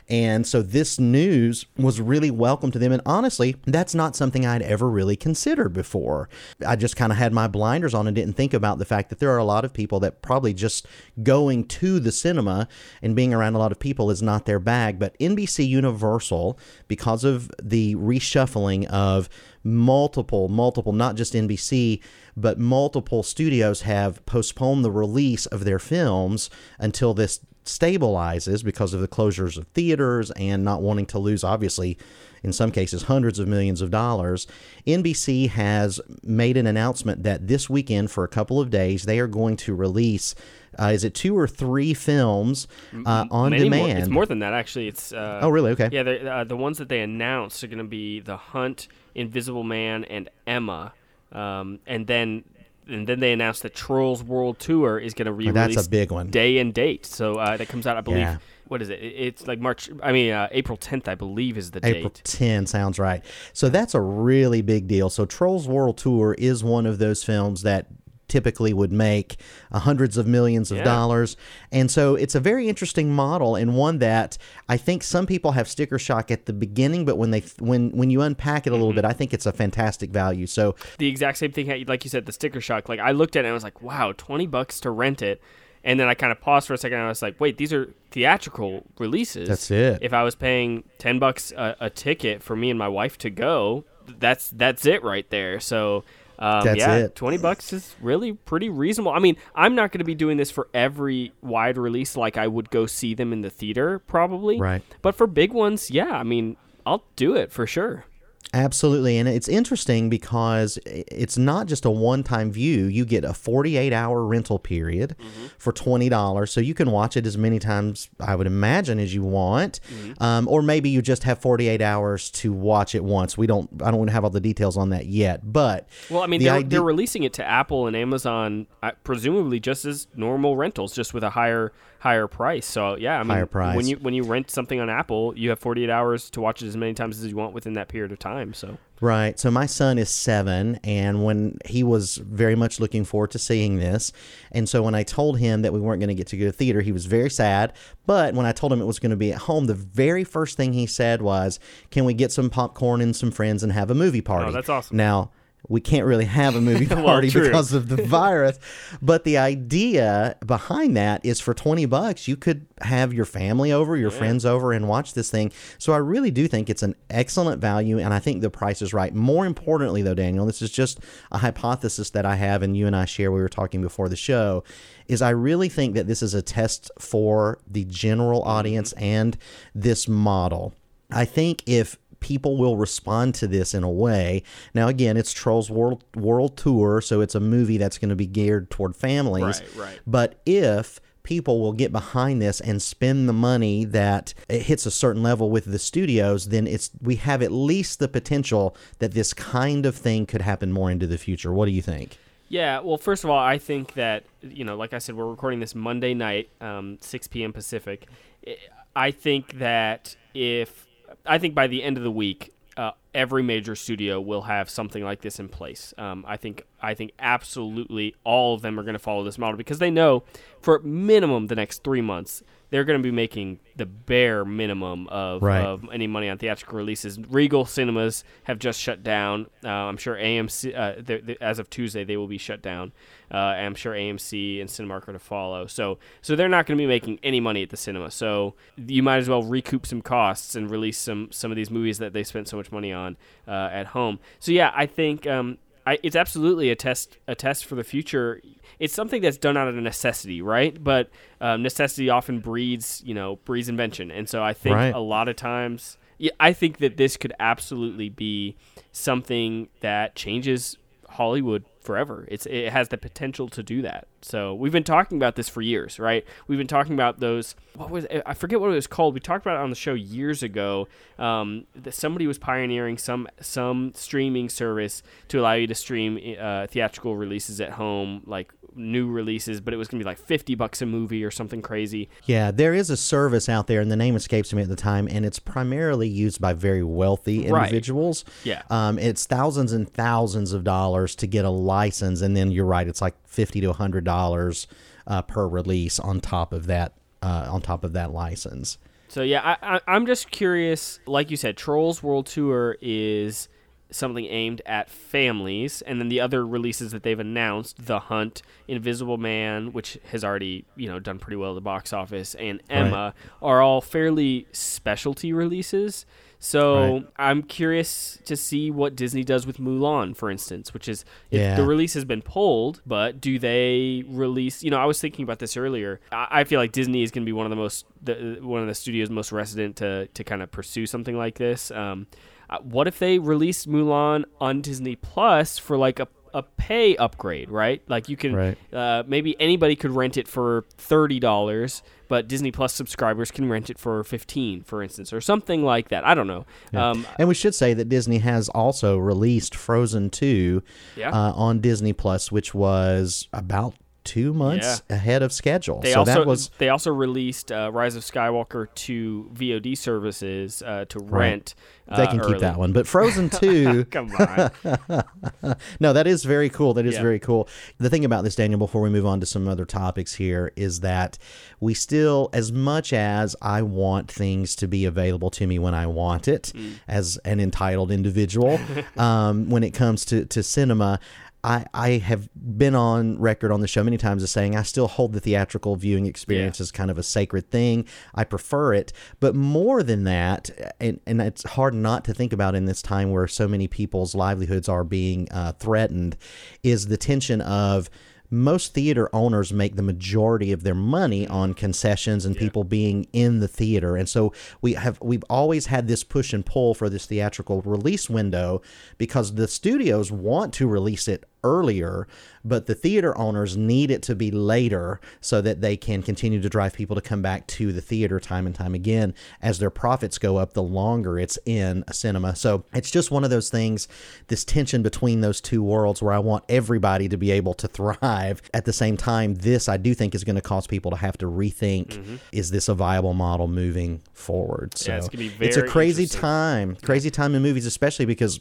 And 0.09 0.45
so 0.45 0.61
this 0.61 0.99
news 0.99 1.65
was 1.77 2.01
really 2.01 2.31
welcome 2.31 2.71
to 2.71 2.79
them. 2.79 2.91
And 2.91 3.01
honestly, 3.05 3.55
that's 3.65 3.95
not 3.95 4.15
something 4.15 4.45
I'd 4.45 4.61
ever 4.61 4.89
really 4.89 5.15
considered 5.15 5.69
before. 5.69 6.29
I 6.65 6.75
just 6.75 6.95
kind 6.95 7.11
of 7.11 7.17
had 7.17 7.31
my 7.31 7.47
blinders 7.47 7.93
on 7.93 8.07
and 8.07 8.15
didn't 8.15 8.35
think 8.35 8.53
about 8.53 8.77
the 8.77 8.85
fact 8.85 9.09
that 9.09 9.19
there 9.19 9.31
are 9.31 9.37
a 9.37 9.45
lot 9.45 9.63
of 9.63 9.73
people 9.73 9.99
that 10.01 10.21
probably 10.21 10.53
just 10.53 10.85
going 11.23 11.65
to 11.65 11.99
the 11.99 12.11
cinema 12.11 12.67
and 13.01 13.15
being 13.15 13.33
around 13.33 13.55
a 13.55 13.59
lot 13.59 13.71
of 13.71 13.79
people 13.79 14.11
is 14.11 14.21
not 14.21 14.45
their 14.45 14.59
bag. 14.59 14.99
But 14.99 15.17
NBC 15.19 15.67
Universal, 15.67 16.59
because 16.87 17.23
of 17.23 17.49
the 17.61 17.95
reshuffling 17.95 18.85
of 18.87 19.29
multiple, 19.63 20.47
multiple, 20.47 20.93
not 20.93 21.15
just 21.15 21.33
NBC, 21.33 22.01
but 22.35 22.59
multiple 22.59 23.23
studios 23.23 23.81
have 23.81 24.25
postponed 24.25 24.83
the 24.83 24.91
release 24.91 25.45
of 25.45 25.65
their 25.65 25.79
films 25.79 26.49
until 26.79 27.13
this 27.13 27.39
stabilizes 27.65 28.63
because 28.63 28.93
of 28.93 29.01
the 29.01 29.07
closures 29.07 29.57
of 29.57 29.67
theaters 29.67 30.31
and 30.31 30.63
not 30.63 30.81
wanting 30.81 31.05
to 31.05 31.19
lose, 31.19 31.43
obviously, 31.43 31.97
in 32.43 32.51
some 32.51 32.71
cases, 32.71 33.03
hundreds 33.03 33.37
of 33.39 33.47
millions 33.47 33.81
of 33.81 33.91
dollars. 33.91 34.47
NBC 34.87 35.49
has 35.49 36.01
made 36.23 36.57
an 36.57 36.65
announcement 36.65 37.23
that 37.23 37.47
this 37.47 37.69
weekend, 37.69 38.09
for 38.09 38.23
a 38.23 38.29
couple 38.29 38.59
of 38.59 38.69
days, 38.69 39.03
they 39.03 39.19
are 39.19 39.27
going 39.27 39.57
to 39.57 39.75
release. 39.75 40.33
Uh, 40.79 40.85
is 40.93 41.03
it 41.03 41.13
two 41.13 41.37
or 41.37 41.47
three 41.47 41.93
films 41.93 42.67
uh, 43.05 43.25
on 43.29 43.51
Many 43.51 43.69
more- 43.69 43.79
demand? 43.87 43.99
it's 43.99 44.09
more 44.09 44.25
than 44.25 44.39
that 44.39 44.53
actually 44.53 44.87
it's 44.87 45.11
uh, 45.11 45.39
Oh, 45.43 45.49
really? 45.49 45.71
Okay. 45.71 45.89
yeah 45.91 46.01
uh, 46.01 46.43
the 46.45 46.55
ones 46.55 46.77
that 46.77 46.87
they 46.89 47.01
announced 47.01 47.63
are 47.63 47.67
going 47.67 47.77
to 47.79 47.83
be 47.83 48.19
the 48.21 48.37
hunt 48.37 48.87
invisible 49.13 49.63
man 49.63 50.03
and 50.05 50.29
emma 50.47 50.93
um, 51.33 51.79
and 51.85 52.07
then 52.07 52.43
and 52.87 53.07
then 53.07 53.19
they 53.19 53.31
announced 53.31 53.61
that 53.63 53.73
Trolls 53.75 54.21
World 54.23 54.59
Tour 54.59 54.97
is 54.99 55.13
going 55.13 55.27
to 55.27 55.31
re-release 55.31 55.55
Oh, 55.63 55.73
that's 55.75 55.87
a 55.87 55.89
big 55.89 56.11
one. 56.11 56.27
day 56.29 56.57
and 56.57 56.73
date. 56.73 57.05
So 57.05 57.35
uh, 57.35 57.55
that 57.55 57.69
comes 57.69 57.87
out, 57.87 57.95
I 57.95 58.01
believe. 58.01 58.19
Yeah. 58.21 58.37
What 58.67 58.81
is 58.81 58.89
it? 58.89 58.99
It- 58.99 59.13
It's 59.27 59.47
like 59.47 59.59
March. 59.59 59.89
I 60.03 60.11
mean, 60.11 60.33
uh, 60.33 60.49
April 60.51 60.77
10th, 60.77 61.07
I 61.07 61.15
believe, 61.15 61.57
is 61.57 61.71
the 61.71 61.79
date. 61.79 61.97
April 61.97 62.09
date. 62.09 62.23
10 62.25 62.65
sounds 62.65 62.99
right. 62.99 63.23
So 63.53 63.69
that's 63.69 63.93
a 63.95 64.01
really 64.01 64.61
big 64.61 64.87
deal. 64.87 65.09
So 65.09 65.25
Trolls 65.25 65.67
World 65.69 65.97
Tour 65.99 66.35
is 66.37 66.63
one 66.65 66.85
of 66.85 66.97
those 66.97 67.23
films 67.23 67.61
that 67.61 67.85
typically 68.31 68.73
would 68.73 68.91
make 68.91 69.35
uh, 69.71 69.77
hundreds 69.79 70.17
of 70.17 70.25
millions 70.25 70.71
of 70.71 70.77
Yeah. 70.79 70.83
dollars. 70.85 71.37
And 71.71 71.91
so 71.91 72.15
it's 72.15 72.33
a 72.33 72.39
very 72.39 72.67
interesting 72.67 73.13
model 73.13 73.55
and 73.55 73.75
one 73.75 73.99
that 73.99 74.37
I 74.67 74.77
think 74.77 75.03
some 75.03 75.27
people 75.27 75.51
have 75.51 75.67
sticker 75.67 75.99
shock 75.99 76.31
at 76.31 76.45
the 76.47 76.53
beginning, 76.53 77.05
but 77.05 77.17
when 77.17 77.29
they 77.31 77.43
when 77.59 77.91
when 77.91 78.09
you 78.09 78.21
unpack 78.21 78.65
it 78.65 78.69
a 78.69 78.73
Mm-hmm. 78.73 78.81
little 78.81 78.93
bit, 78.95 79.05
I 79.05 79.13
think 79.13 79.33
it's 79.33 79.45
a 79.45 79.51
fantastic 79.51 80.09
value. 80.09 80.47
So 80.47 80.75
the 80.97 81.07
exact 81.07 81.37
same 81.37 81.51
thing 81.51 81.85
like 81.87 82.03
you 82.03 82.09
said 82.09 82.25
the 82.25 82.31
sticker 82.31 82.61
shock 82.61 82.87
like 82.87 82.99
i 82.99 83.11
looked 83.11 83.35
at 83.35 83.39
it 83.39 83.47
and 83.47 83.51
i 83.51 83.53
was 83.53 83.63
like 83.63 83.81
wow 83.81 84.13
20 84.15 84.47
bucks 84.47 84.79
to 84.79 84.89
rent 84.89 85.21
it 85.21 85.41
and 85.83 85.99
then 85.99 86.07
i 86.07 86.13
kind 86.13 86.31
of 86.31 86.39
paused 86.39 86.67
for 86.67 86.73
a 86.73 86.77
second 86.77 86.97
and 86.99 87.05
i 87.05 87.09
was 87.09 87.21
like 87.21 87.39
wait 87.39 87.57
these 87.57 87.73
are 87.73 87.93
theatrical 88.11 88.83
releases 88.99 89.47
That's 89.49 89.69
it. 89.71 89.99
if 90.01 90.13
i 90.13 90.23
was 90.23 90.35
paying 90.35 90.83
10 90.99 91.19
bucks 91.19 91.51
a, 91.51 91.75
a 91.79 91.89
ticket 91.89 92.41
for 92.43 92.55
me 92.55 92.69
and 92.69 92.77
my 92.79 92.87
wife 92.87 93.17
to 93.19 93.29
go 93.29 93.83
that's 94.19 94.49
that's 94.51 94.85
it 94.85 95.03
right 95.03 95.29
there 95.29 95.59
so 95.59 96.03
um, 96.41 96.65
That's 96.65 96.79
yeah, 96.79 96.95
it. 96.95 97.15
20 97.15 97.37
bucks 97.37 97.71
is 97.71 97.95
really 98.01 98.33
pretty 98.33 98.67
reasonable. 98.67 99.11
I 99.11 99.19
mean, 99.19 99.37
I'm 99.53 99.75
not 99.75 99.91
going 99.91 99.99
to 99.99 100.05
be 100.05 100.15
doing 100.15 100.37
this 100.37 100.49
for 100.49 100.67
every 100.73 101.33
wide 101.41 101.77
release 101.77 102.17
like 102.17 102.35
I 102.35 102.47
would 102.47 102.71
go 102.71 102.87
see 102.87 103.13
them 103.13 103.31
in 103.31 103.41
the 103.41 103.51
theater, 103.51 103.99
probably. 103.99 104.59
Right. 104.59 104.81
But 105.03 105.13
for 105.13 105.27
big 105.27 105.53
ones, 105.53 105.91
yeah, 105.91 106.09
I 106.09 106.23
mean, 106.23 106.57
I'll 106.83 107.03
do 107.15 107.35
it 107.35 107.51
for 107.51 107.67
sure. 107.67 108.05
Absolutely. 108.53 109.17
And 109.17 109.29
it's 109.29 109.47
interesting 109.47 110.09
because 110.09 110.77
it's 110.85 111.37
not 111.37 111.67
just 111.67 111.85
a 111.85 111.89
one 111.89 112.21
time 112.23 112.51
view. 112.51 112.85
You 112.85 113.05
get 113.05 113.23
a 113.23 113.33
48 113.33 113.93
hour 113.93 114.25
rental 114.25 114.59
period 114.59 115.15
for 115.57 115.71
$20. 115.71 116.49
So 116.49 116.59
you 116.59 116.73
can 116.73 116.91
watch 116.91 117.15
it 117.15 117.25
as 117.25 117.37
many 117.37 117.59
times, 117.59 118.09
I 118.19 118.35
would 118.35 118.47
imagine, 118.47 118.99
as 118.99 119.13
you 119.13 119.23
want. 119.23 119.79
Um, 120.19 120.47
or 120.49 120.61
maybe 120.61 120.89
you 120.89 121.01
just 121.01 121.23
have 121.23 121.39
48 121.39 121.81
hours 121.81 122.29
to 122.31 122.51
watch 122.51 122.93
it 122.93 123.03
once. 123.03 123.37
We 123.37 123.47
don't, 123.47 123.69
I 123.81 123.89
don't 123.91 124.09
have 124.09 124.23
all 124.25 124.29
the 124.29 124.41
details 124.41 124.75
on 124.75 124.89
that 124.89 125.05
yet. 125.05 125.53
But 125.53 125.87
Well, 126.09 126.21
I 126.21 126.27
mean, 126.27 126.39
the 126.39 126.45
they're, 126.47 126.53
idea- 126.55 126.69
they're 126.69 126.81
releasing 126.83 127.23
it 127.23 127.33
to 127.33 127.47
Apple 127.47 127.87
and 127.87 127.95
Amazon, 127.95 128.67
uh, 128.83 128.91
presumably 129.05 129.59
just 129.61 129.85
as 129.85 130.07
normal 130.15 130.57
rentals, 130.57 130.93
just 130.93 131.13
with 131.13 131.23
a 131.23 131.29
higher 131.29 131.71
higher 132.01 132.27
price. 132.27 132.65
So 132.65 132.97
yeah, 132.97 133.19
I 133.19 133.23
mean, 133.23 133.29
Higher 133.29 133.45
price. 133.45 133.75
when 133.75 133.87
you 133.87 133.97
when 133.97 134.15
you 134.15 134.23
rent 134.23 134.49
something 134.49 134.79
on 134.79 134.89
Apple, 134.89 135.37
you 135.37 135.49
have 135.49 135.59
48 135.59 135.89
hours 135.89 136.31
to 136.31 136.41
watch 136.41 136.63
it 136.63 136.67
as 136.67 136.75
many 136.75 136.95
times 136.95 137.19
as 137.19 137.29
you 137.29 137.35
want 137.35 137.53
within 137.53 137.73
that 137.73 137.89
period 137.89 138.11
of 138.11 138.17
time. 138.19 138.53
So 138.53 138.77
Right. 139.01 139.39
So 139.39 139.49
my 139.49 139.65
son 139.65 139.97
is 139.97 140.09
seven, 140.09 140.79
and 140.83 141.23
when 141.23 141.57
he 141.65 141.83
was 141.83 142.17
very 142.17 142.55
much 142.55 142.79
looking 142.79 143.03
forward 143.03 143.31
to 143.31 143.39
seeing 143.39 143.77
this, 143.77 144.11
and 144.51 144.67
so 144.67 144.83
when 144.83 144.93
I 144.93 145.03
told 145.03 145.39
him 145.39 145.61
that 145.61 145.73
we 145.73 145.79
weren't 145.79 145.99
going 145.99 146.09
to 146.09 146.15
get 146.15 146.27
to 146.27 146.37
go 146.37 146.45
to 146.45 146.51
theater, 146.51 146.81
he 146.81 146.91
was 146.91 147.05
very 147.05 147.29
sad. 147.29 147.73
But 148.05 148.35
when 148.35 148.45
I 148.45 148.51
told 148.51 148.73
him 148.73 148.81
it 148.81 148.85
was 148.85 148.99
going 148.99 149.09
to 149.11 149.15
be 149.15 149.31
at 149.31 149.39
home, 149.39 149.65
the 149.65 149.73
very 149.73 150.23
first 150.23 150.57
thing 150.57 150.73
he 150.73 150.85
said 150.85 151.21
was, 151.21 151.59
"Can 151.89 152.05
we 152.05 152.13
get 152.13 152.31
some 152.31 152.49
popcorn 152.49 153.01
and 153.01 153.15
some 153.15 153.31
friends 153.31 153.63
and 153.63 153.71
have 153.71 153.89
a 153.89 153.95
movie 153.95 154.21
oh, 154.21 154.23
party?" 154.23 154.49
Oh, 154.49 154.51
that's 154.51 154.69
awesome. 154.69 154.97
Now. 154.97 155.31
We 155.69 155.79
can't 155.79 156.05
really 156.05 156.25
have 156.25 156.55
a 156.55 156.61
movie 156.61 156.85
party 156.87 157.29
true. 157.29 157.45
because 157.45 157.73
of 157.73 157.87
the 157.87 158.03
virus, 158.03 158.59
but 159.01 159.23
the 159.23 159.37
idea 159.37 160.35
behind 160.45 160.97
that 160.97 161.25
is 161.25 161.39
for 161.39 161.53
20 161.53 161.85
bucks 161.85 162.27
you 162.27 162.35
could 162.35 162.65
have 162.81 163.13
your 163.13 163.25
family 163.25 163.71
over, 163.71 163.95
your 163.95 164.11
friends 164.11 164.45
over 164.45 164.73
and 164.73 164.87
watch 164.87 165.13
this 165.13 165.29
thing. 165.29 165.51
So 165.77 165.93
I 165.93 165.97
really 165.97 166.31
do 166.31 166.47
think 166.47 166.69
it's 166.69 166.83
an 166.83 166.95
excellent 167.09 167.61
value 167.61 167.99
and 167.99 168.13
I 168.13 168.19
think 168.19 168.41
the 168.41 168.49
price 168.49 168.81
is 168.81 168.93
right. 168.93 169.13
More 169.13 169.45
importantly 169.45 170.01
though, 170.01 170.15
Daniel, 170.15 170.45
this 170.45 170.61
is 170.61 170.71
just 170.71 170.99
a 171.31 171.37
hypothesis 171.37 172.09
that 172.11 172.25
I 172.25 172.35
have 172.35 172.63
and 172.63 172.75
you 172.75 172.87
and 172.87 172.95
I 172.95 173.05
share 173.05 173.31
we 173.31 173.39
were 173.39 173.49
talking 173.49 173.81
before 173.81 174.09
the 174.09 174.15
show 174.15 174.63
is 175.07 175.21
I 175.21 175.31
really 175.31 175.69
think 175.69 175.93
that 175.95 176.07
this 176.07 176.21
is 176.21 176.33
a 176.33 176.41
test 176.41 176.89
for 176.97 177.59
the 177.67 177.85
general 177.85 178.41
mm-hmm. 178.41 178.49
audience 178.49 178.93
and 178.93 179.37
this 179.75 180.07
model. 180.07 180.73
I 181.11 181.25
think 181.25 181.63
if 181.65 181.97
people 182.21 182.55
will 182.55 182.77
respond 182.77 183.35
to 183.35 183.47
this 183.47 183.73
in 183.73 183.83
a 183.83 183.91
way. 183.91 184.43
Now, 184.73 184.87
again, 184.87 185.17
it's 185.17 185.33
Trolls 185.33 185.69
World 185.69 186.03
World 186.15 186.55
Tour, 186.55 187.01
so 187.01 187.19
it's 187.19 187.35
a 187.35 187.39
movie 187.41 187.77
that's 187.77 187.97
going 187.97 188.09
to 188.09 188.15
be 188.15 188.25
geared 188.27 188.69
toward 188.71 188.95
families. 188.95 189.61
Right, 189.75 189.75
right. 189.75 189.99
But 190.07 190.39
if 190.45 191.01
people 191.23 191.59
will 191.59 191.73
get 191.73 191.91
behind 191.91 192.41
this 192.41 192.59
and 192.61 192.81
spend 192.81 193.29
the 193.29 193.33
money 193.33 193.85
that 193.85 194.33
it 194.49 194.63
hits 194.63 194.85
a 194.87 194.91
certain 194.91 195.21
level 195.21 195.49
with 195.51 195.65
the 195.65 195.77
studios, 195.77 196.47
then 196.49 196.65
it's 196.65 196.89
we 197.01 197.17
have 197.17 197.41
at 197.43 197.51
least 197.51 197.99
the 197.99 198.07
potential 198.07 198.75
that 198.99 199.11
this 199.11 199.33
kind 199.33 199.85
of 199.85 199.95
thing 199.95 200.25
could 200.25 200.41
happen 200.41 200.71
more 200.71 200.89
into 200.89 201.05
the 201.05 201.17
future. 201.17 201.51
What 201.53 201.65
do 201.65 201.71
you 201.71 201.81
think? 201.81 202.17
Yeah, 202.49 202.79
well, 202.81 202.97
first 202.97 203.23
of 203.23 203.29
all, 203.29 203.39
I 203.39 203.57
think 203.57 203.93
that 203.93 204.23
you 204.41 204.63
know, 204.65 204.75
like 204.75 204.93
I 204.93 204.97
said, 204.97 205.15
we're 205.15 205.29
recording 205.29 205.59
this 205.59 205.73
Monday 205.75 206.13
night, 206.13 206.49
um, 206.59 206.97
6 207.01 207.27
p.m. 207.27 207.51
Pacific. 207.53 208.07
I- 208.47 208.57
I 208.93 209.11
think 209.11 209.59
that 209.59 210.17
if 210.33 210.85
I 211.25 211.37
think 211.37 211.55
by 211.55 211.67
the 211.67 211.83
end 211.83 211.97
of 211.97 212.03
the 212.03 212.11
week, 212.11 212.53
uh, 212.77 212.91
every 213.13 213.43
major 213.43 213.75
studio 213.75 214.19
will 214.21 214.43
have 214.43 214.69
something 214.69 215.03
like 215.03 215.21
this 215.21 215.39
in 215.39 215.49
place. 215.49 215.93
Um, 215.97 216.23
I 216.27 216.37
think 216.37 216.65
I 216.81 216.93
think 216.93 217.11
absolutely 217.19 218.15
all 218.23 218.55
of 218.55 218.61
them 218.61 218.79
are 218.79 218.83
going 218.83 218.93
to 218.93 218.99
follow 218.99 219.23
this 219.23 219.37
model 219.37 219.57
because 219.57 219.79
they 219.79 219.91
know 219.91 220.23
for 220.61 220.79
minimum 220.79 221.47
the 221.47 221.55
next 221.55 221.83
three 221.83 222.01
months 222.01 222.41
they're 222.71 222.85
going 222.85 222.97
to 222.97 223.03
be 223.03 223.11
making 223.11 223.59
the 223.75 223.85
bare 223.85 224.45
minimum 224.45 225.05
of, 225.09 225.43
Right. 225.43 225.61
of 225.61 225.83
any 225.91 226.07
money 226.07 226.29
on 226.29 226.37
theatrical 226.37 226.77
releases. 226.77 227.19
Regal 227.27 227.65
cinemas 227.65 228.23
have 228.45 228.59
just 228.59 228.79
shut 228.79 229.03
down. 229.03 229.47
Uh, 229.61 229.67
I'm 229.67 229.97
sure 229.97 230.15
AMC, 230.15 230.73
uh, 230.73 230.93
they're- 230.97 231.19
they- 231.19 231.35
as 231.41 231.59
of 231.59 231.69
Tuesday, 231.69 232.05
they 232.05 232.15
will 232.15 232.29
be 232.29 232.37
shut 232.37 232.61
down. 232.61 232.93
Uh, 233.29 233.35
I'm 233.37 233.75
sure 233.75 233.93
AMC 233.93 234.61
and 234.61 234.69
Cinemark 234.69 235.09
are 235.09 235.11
to 235.11 235.19
follow. 235.19 235.67
So, 235.67 235.99
so 236.21 236.37
they're 236.37 236.47
not 236.47 236.65
going 236.65 236.77
to 236.77 236.81
be 236.81 236.87
making 236.87 237.19
any 237.23 237.41
money 237.41 237.61
at 237.61 237.71
the 237.71 237.77
cinema. 237.77 238.09
So 238.09 238.55
you 238.77 239.03
might 239.03 239.17
as 239.17 239.27
well 239.27 239.43
recoup 239.43 239.85
some 239.85 240.01
costs 240.01 240.55
and 240.55 240.71
release 240.71 240.97
some 240.97 241.27
some 241.31 241.51
of 241.51 241.57
these 241.57 241.69
movies 241.69 241.97
that 241.97 242.13
they 242.13 242.23
spent 242.23 242.47
so 242.47 242.55
much 242.55 242.71
money 242.71 242.93
on 242.93 243.00
uh, 243.47 243.51
at 243.71 243.87
home. 243.87 244.19
So 244.39 244.51
yeah, 244.51 244.71
I 244.75 244.85
think. 244.85 245.25
Um, 245.27 245.57
I, 245.83 245.97
it's 246.03 246.15
absolutely 246.15 246.69
a 246.69 246.75
test 246.75 247.17
a 247.27 247.33
test 247.33 247.65
for 247.65 247.73
the 247.73 247.83
future. 247.83 248.39
It's 248.77 248.93
something 248.93 249.19
that's 249.19 249.37
done 249.39 249.57
out 249.57 249.67
of 249.67 249.73
necessity, 249.73 250.39
right? 250.39 250.77
But 250.81 251.09
um, 251.41 251.63
necessity 251.63 252.07
often 252.07 252.39
breeds, 252.39 253.01
you 253.03 253.15
know, 253.15 253.37
breeds 253.45 253.67
invention, 253.67 254.11
and 254.11 254.29
so 254.29 254.43
I 254.43 254.53
think 254.53 254.75
Right. 254.75 254.93
a 254.93 254.99
lot 254.99 255.27
of 255.27 255.35
times, 255.37 255.97
yeah, 256.19 256.31
I 256.39 256.53
think 256.53 256.77
that 256.77 256.97
this 256.97 257.17
could 257.17 257.33
absolutely 257.39 258.09
be 258.09 258.55
something 258.91 259.69
that 259.79 260.15
changes 260.15 260.77
Hollywood 261.09 261.65
forever. 261.81 262.25
It's 262.29 262.45
it 262.45 262.71
has 262.71 262.89
the 262.89 262.97
potential 262.97 263.47
to 263.49 263.61
do 263.63 263.81
that. 263.81 264.07
So 264.21 264.53
we've 264.53 264.71
been 264.71 264.83
talking 264.83 265.17
about 265.17 265.35
this 265.35 265.49
for 265.49 265.61
years, 265.61 265.99
right? 265.99 266.23
We've 266.47 266.57
been 266.57 266.67
talking 266.67 266.93
about 266.93 267.19
those. 267.19 267.55
What 267.75 267.89
was 267.89 268.05
I 268.25 268.33
forget 268.33 268.59
what 268.61 268.69
it 268.71 268.75
was 268.75 268.87
called? 268.87 269.13
We 269.13 269.19
talked 269.19 269.45
about 269.45 269.55
it 269.59 269.63
on 269.63 269.69
the 269.69 269.75
show 269.75 269.93
years 269.93 270.43
ago. 270.43 270.87
Um, 271.19 271.65
that 271.75 271.93
somebody 271.93 272.27
was 272.27 272.37
pioneering 272.37 272.97
some 272.97 273.27
some 273.39 273.91
streaming 273.95 274.49
service 274.49 275.03
to 275.29 275.39
allow 275.39 275.53
you 275.53 275.67
to 275.67 275.75
stream 275.75 276.19
uh, 276.39 276.67
theatrical 276.67 277.15
releases 277.15 277.59
at 277.61 277.71
home, 277.71 278.23
like 278.25 278.51
new 278.73 279.11
releases, 279.11 279.59
but 279.59 279.73
it 279.73 279.77
was 279.77 279.89
gonna 279.89 279.99
be 280.01 280.05
like 280.05 280.17
fifty 280.17 280.55
bucks 280.55 280.81
a 280.81 280.85
movie 280.85 281.23
or 281.25 281.29
something 281.31 281.61
crazy. 281.61 282.09
Yeah, 282.25 282.51
there 282.51 282.73
is 282.73 282.89
a 282.89 282.95
service 282.97 283.49
out 283.49 283.67
there, 283.67 283.81
and 283.81 283.91
the 283.91 283.97
name 283.97 284.15
escapes 284.15 284.53
me 284.53 284.61
at 284.61 284.69
the 284.69 284.75
time, 284.77 285.07
and 285.11 285.25
it's 285.25 285.39
primarily 285.39 286.07
used 286.07 286.39
by 286.39 286.53
very 286.53 286.83
wealthy 286.83 287.49
Right. 287.49 287.63
individuals. 287.63 288.23
Yeah. 288.45 288.61
Um, 288.69 288.97
it's 288.97 289.25
thousands 289.25 289.73
and 289.73 289.91
thousands 289.93 290.53
of 290.53 290.63
dollars 290.63 291.15
to 291.17 291.27
get 291.27 291.43
a 291.43 291.49
license, 291.71 292.21
and 292.21 292.35
then 292.35 292.51
you're 292.51 292.65
right, 292.65 292.87
it's 292.87 293.01
like 293.01 293.15
fifty 293.27 293.61
to 293.61 293.69
a 293.69 293.73
hundred 293.73 294.03
dollars 294.03 294.67
uh, 295.07 295.21
per 295.21 295.47
release 295.47 295.99
on 295.99 296.19
top 296.19 296.53
of 296.53 296.67
that. 296.67 296.93
Uh, 297.23 297.45
on 297.51 297.61
top 297.61 297.83
of 297.83 297.93
that 297.93 298.11
license. 298.11 298.79
So 299.07 299.21
yeah, 299.21 299.41
I, 299.43 299.75
I, 299.75 299.79
I'm 299.87 300.07
just 300.07 300.31
curious. 300.31 300.99
Like 301.05 301.29
you 301.29 301.37
said, 301.37 301.55
Trolls 301.55 302.01
World 302.01 302.25
Tour 302.25 302.77
is 302.81 303.47
something 303.91 304.25
aimed 304.25 304.61
at 304.65 304.89
families, 304.89 305.83
and 305.83 305.99
then 305.99 306.09
the 306.09 306.19
other 306.19 306.47
releases 306.47 306.93
that 306.93 307.03
they've 307.03 307.19
announced, 307.19 307.85
The 307.85 307.99
Hunt, 307.99 308.41
Invisible 308.67 309.17
Man, 309.19 309.71
which 309.71 309.99
has 310.09 310.23
already 310.23 310.65
you 310.75 310.87
know 310.87 310.97
done 310.99 311.19
pretty 311.19 311.35
well 311.35 311.51
at 311.51 311.55
the 311.55 311.61
box 311.61 311.93
office, 311.93 312.33
and 312.33 312.63
Emma 312.71 313.13
are 313.39 313.61
all 313.61 313.81
fairly 313.81 314.47
specialty 314.51 315.31
releases. 315.31 316.07
So 316.43 316.93
Right. 316.95 317.05
I'm 317.17 317.43
curious 317.43 318.17
to 318.25 318.35
see 318.35 318.71
what 318.71 318.95
Disney 318.95 319.23
does 319.23 319.45
with 319.45 319.59
Mulan, 319.59 320.15
for 320.17 320.31
instance, 320.31 320.73
which 320.73 320.89
is 320.89 321.05
if 321.29 321.39
Yeah. 321.39 321.55
the 321.55 321.63
release 321.63 321.93
has 321.93 322.03
been 322.03 322.23
pulled, 322.23 322.81
but 322.83 323.21
do 323.21 323.37
they 323.37 324.03
release? 324.07 324.63
You 324.63 324.71
know, 324.71 324.79
I 324.79 324.85
was 324.85 324.99
thinking 324.99 325.21
about 325.21 325.37
this 325.37 325.55
earlier. 325.55 325.99
I, 326.11 326.27
I 326.31 326.43
feel 326.43 326.59
like 326.59 326.71
Disney 326.71 327.03
is 327.03 327.11
going 327.11 327.23
to 327.23 327.29
be 327.29 327.31
one 327.31 327.45
of 327.45 327.51
the 327.51 327.55
most, 327.55 327.85
the, 328.01 328.39
one 328.41 328.59
of 328.59 328.67
the 328.67 328.73
studios 328.73 329.11
most 329.11 329.31
resident 329.31 329.75
to 329.77 330.07
to 330.07 330.23
kind 330.23 330.41
of 330.41 330.49
pursue 330.51 330.87
something 330.87 331.15
like 331.15 331.37
this. 331.37 331.69
Um, 331.69 332.07
uh, 332.49 332.57
what 332.63 332.87
if 332.87 332.97
they 332.97 333.19
released 333.19 333.69
Mulan 333.69 334.23
on 334.41 334.61
Disney 334.61 334.95
Plus 334.95 335.59
for 335.59 335.77
like 335.77 335.99
a 335.99 336.07
a 336.33 336.43
pay 336.43 336.95
upgrade, 336.97 337.49
right? 337.49 337.81
Like 337.87 338.09
you 338.09 338.17
can 338.17 338.35
Right. 338.35 338.57
uh, 338.73 339.03
maybe 339.07 339.35
anybody 339.39 339.75
could 339.75 339.91
rent 339.91 340.17
it 340.17 340.27
for 340.27 340.65
thirty 340.77 341.19
dollars, 341.19 341.83
but 342.07 342.27
Disney 342.27 342.51
Plus 342.51 342.73
subscribers 342.73 343.31
can 343.31 343.49
rent 343.49 343.69
it 343.69 343.77
for 343.79 344.03
fifteen, 344.03 344.61
for 344.63 344.81
instance, 344.83 345.11
or 345.13 345.21
something 345.21 345.63
like 345.63 345.89
that. 345.89 346.05
I 346.05 346.13
don't 346.13 346.27
know. 346.27 346.45
Um, 346.73 347.05
And 347.17 347.27
we 347.27 347.33
should 347.35 347.55
say 347.55 347.73
that 347.73 347.89
Disney 347.89 348.19
has 348.19 348.49
also 348.49 348.97
released 348.97 349.55
Frozen 349.55 350.09
2 350.11 350.61
Yeah. 350.95 351.11
uh, 351.11 351.33
on 351.33 351.59
Disney 351.59 351.93
Plus, 351.93 352.31
which 352.31 352.53
was 352.53 353.27
about 353.33 353.73
two 354.03 354.33
months 354.33 354.81
ahead 354.89 355.21
of 355.21 355.31
schedule. 355.31 355.79
They 355.79 355.93
so 355.93 355.99
also 355.99 356.13
that 356.19 356.27
was 356.27 356.49
they 356.57 356.69
also 356.69 356.91
released 356.91 357.51
uh, 357.51 357.69
Rise 357.71 357.95
of 357.95 358.03
Skywalker 358.03 358.67
to 358.73 359.29
VOD 359.33 359.77
services 359.77 360.61
uh, 360.61 360.85
to 360.89 360.99
rent. 360.99 361.53
they 361.87 362.03
uh, 362.03 362.09
can 362.11 362.19
keep 362.21 362.39
that 362.39 362.57
one. 362.57 362.73
But 362.73 362.87
Frozen 362.87 363.29
2 363.41 363.85
Come 363.85 364.11
on. 364.15 364.51
no, 365.79 365.93
that 365.93 366.07
is 366.07 366.23
very 366.23 366.49
cool. 366.49 366.73
That 366.73 366.85
is 366.85 366.95
Yeah. 366.95 367.01
very 367.01 367.19
cool. 367.19 367.47
The 367.77 367.89
thing 367.89 368.05
about 368.05 368.23
this, 368.23 368.35
Daniel, 368.35 368.57
before 368.57 368.81
we 368.81 368.89
move 368.89 369.05
on 369.05 369.19
to 369.19 369.25
some 369.25 369.47
other 369.47 369.65
topics 369.65 370.15
here, 370.15 370.51
is 370.55 370.79
that 370.81 371.17
we 371.59 371.73
still, 371.73 372.29
as 372.33 372.51
much 372.51 372.93
as 372.93 373.35
I 373.41 373.61
want 373.61 374.11
things 374.11 374.55
to 374.57 374.67
be 374.67 374.85
available 374.85 375.29
to 375.31 375.45
me 375.47 375.59
when 375.59 375.73
I 375.73 375.85
want 375.87 376.27
it, 376.27 376.51
Mm. 376.55 376.73
as 376.87 377.17
an 377.23 377.39
entitled 377.39 377.91
individual, 377.91 378.59
um, 378.97 379.49
when 379.49 379.63
it 379.63 379.71
comes 379.71 380.05
to, 380.05 380.25
to 380.25 380.43
cinema, 380.43 380.99
I, 381.43 381.65
I 381.73 381.89
have 381.91 382.29
been 382.35 382.75
on 382.75 383.19
record 383.19 383.51
on 383.51 383.61
the 383.61 383.67
show 383.67 383.83
many 383.83 383.97
times 383.97 384.21
as 384.23 384.31
saying 384.31 384.55
I 384.55 384.63
still 384.63 384.87
hold 384.87 385.13
the 385.13 385.19
theatrical 385.19 385.75
viewing 385.75 386.05
experience 386.05 386.59
Yeah. 386.59 386.63
as 386.63 386.71
kind 386.71 386.91
of 386.91 386.97
a 386.97 387.03
sacred 387.03 387.49
thing. 387.49 387.85
I 388.13 388.23
prefer 388.23 388.73
it. 388.73 388.93
But 389.19 389.35
more 389.35 389.81
than 389.81 390.03
that, 390.03 390.49
and, 390.79 390.99
and 391.07 391.21
it's 391.21 391.43
hard 391.43 391.73
not 391.73 392.05
to 392.05 392.13
think 392.13 392.31
about 392.31 392.55
in 392.55 392.65
this 392.65 392.81
time 392.81 393.11
where 393.11 393.27
so 393.27 393.47
many 393.47 393.67
people's 393.67 394.13
livelihoods 394.13 394.69
are 394.69 394.83
being 394.83 395.27
uh, 395.31 395.53
threatened, 395.53 396.17
is 396.63 396.87
the 396.87 396.97
tension 396.97 397.41
of 397.41 397.89
most 398.33 398.73
theater 398.73 399.09
owners 399.13 399.51
make 399.51 399.75
the 399.75 399.81
majority 399.81 400.53
of 400.53 400.63
their 400.63 400.73
money 400.75 401.27
on 401.27 401.53
concessions 401.53 402.25
and 402.25 402.37
people 402.37 402.63
being 402.63 403.05
in 403.11 403.41
the 403.41 403.47
theater 403.47 403.97
and 403.97 404.07
so 404.07 404.31
we 404.61 404.71
have 404.73 404.97
we've 405.01 405.25
always 405.29 405.65
had 405.65 405.89
this 405.89 406.01
push 406.05 406.31
and 406.31 406.45
pull 406.45 406.73
for 406.73 406.89
this 406.89 407.05
theatrical 407.05 407.61
release 407.63 408.09
window 408.09 408.61
because 408.97 409.35
the 409.35 409.49
studios 409.49 410.13
want 410.13 410.53
to 410.53 410.65
release 410.65 411.09
it 411.09 411.25
earlier 411.43 412.07
but 412.43 412.65
the 412.65 412.75
theater 412.75 413.17
owners 413.17 413.55
need 413.55 413.91
it 413.91 414.01
to 414.03 414.15
be 414.15 414.31
later 414.31 414.99
so 415.19 415.41
that 415.41 415.61
they 415.61 415.77
can 415.77 416.01
continue 416.01 416.41
to 416.41 416.49
drive 416.49 416.73
people 416.73 416.95
to 416.95 417.01
come 417.01 417.21
back 417.21 417.47
to 417.47 417.71
the 417.71 417.81
theater 417.81 418.19
time 418.19 418.45
and 418.45 418.55
time 418.55 418.73
again. 418.73 419.13
As 419.41 419.59
their 419.59 419.69
profits 419.69 420.17
go 420.17 420.37
up 420.37 420.53
the 420.53 420.63
longer 420.63 421.19
it's 421.19 421.37
in 421.45 421.83
a 421.87 421.93
cinema. 421.93 422.35
So 422.35 422.65
it's 422.73 422.91
just 422.91 423.11
one 423.11 423.23
of 423.23 423.29
those 423.29 423.49
things 423.49 423.87
this 424.27 424.43
tension 424.43 424.81
between 424.81 425.21
those 425.21 425.41
two 425.41 425.63
worlds 425.63 426.01
where 426.01 426.13
I 426.13 426.19
want 426.19 426.43
everybody 426.49 427.07
to 427.09 427.17
be 427.17 427.31
able 427.31 427.53
to 427.55 427.67
thrive 427.67 428.41
at 428.53 428.65
the 428.65 428.73
same 428.73 428.97
time. 428.97 429.35
This 429.35 429.69
I 429.69 429.77
do 429.77 429.93
think 429.93 430.15
is 430.15 430.23
going 430.23 430.35
to 430.35 430.41
cause 430.41 430.67
people 430.67 430.91
to 430.91 430.97
have 430.97 431.17
to 431.19 431.25
rethink 431.25 432.19
is 432.31 432.51
this 432.51 432.67
a 432.67 432.73
viable 432.73 433.13
model 433.13 433.47
moving 433.47 434.01
forward? 434.13 434.77
So 434.77 434.91
Mm-hmm. 434.91 434.91
Yeah, 434.91 434.97
it's 434.97 435.09
it's 435.47 435.57
a 435.57 435.63
crazy 435.67 436.07
time 436.07 436.75
crazy 436.77 437.09
time 437.11 437.35
in 437.35 437.41
movies 437.41 437.65
especially 437.65 438.05
because 438.05 438.39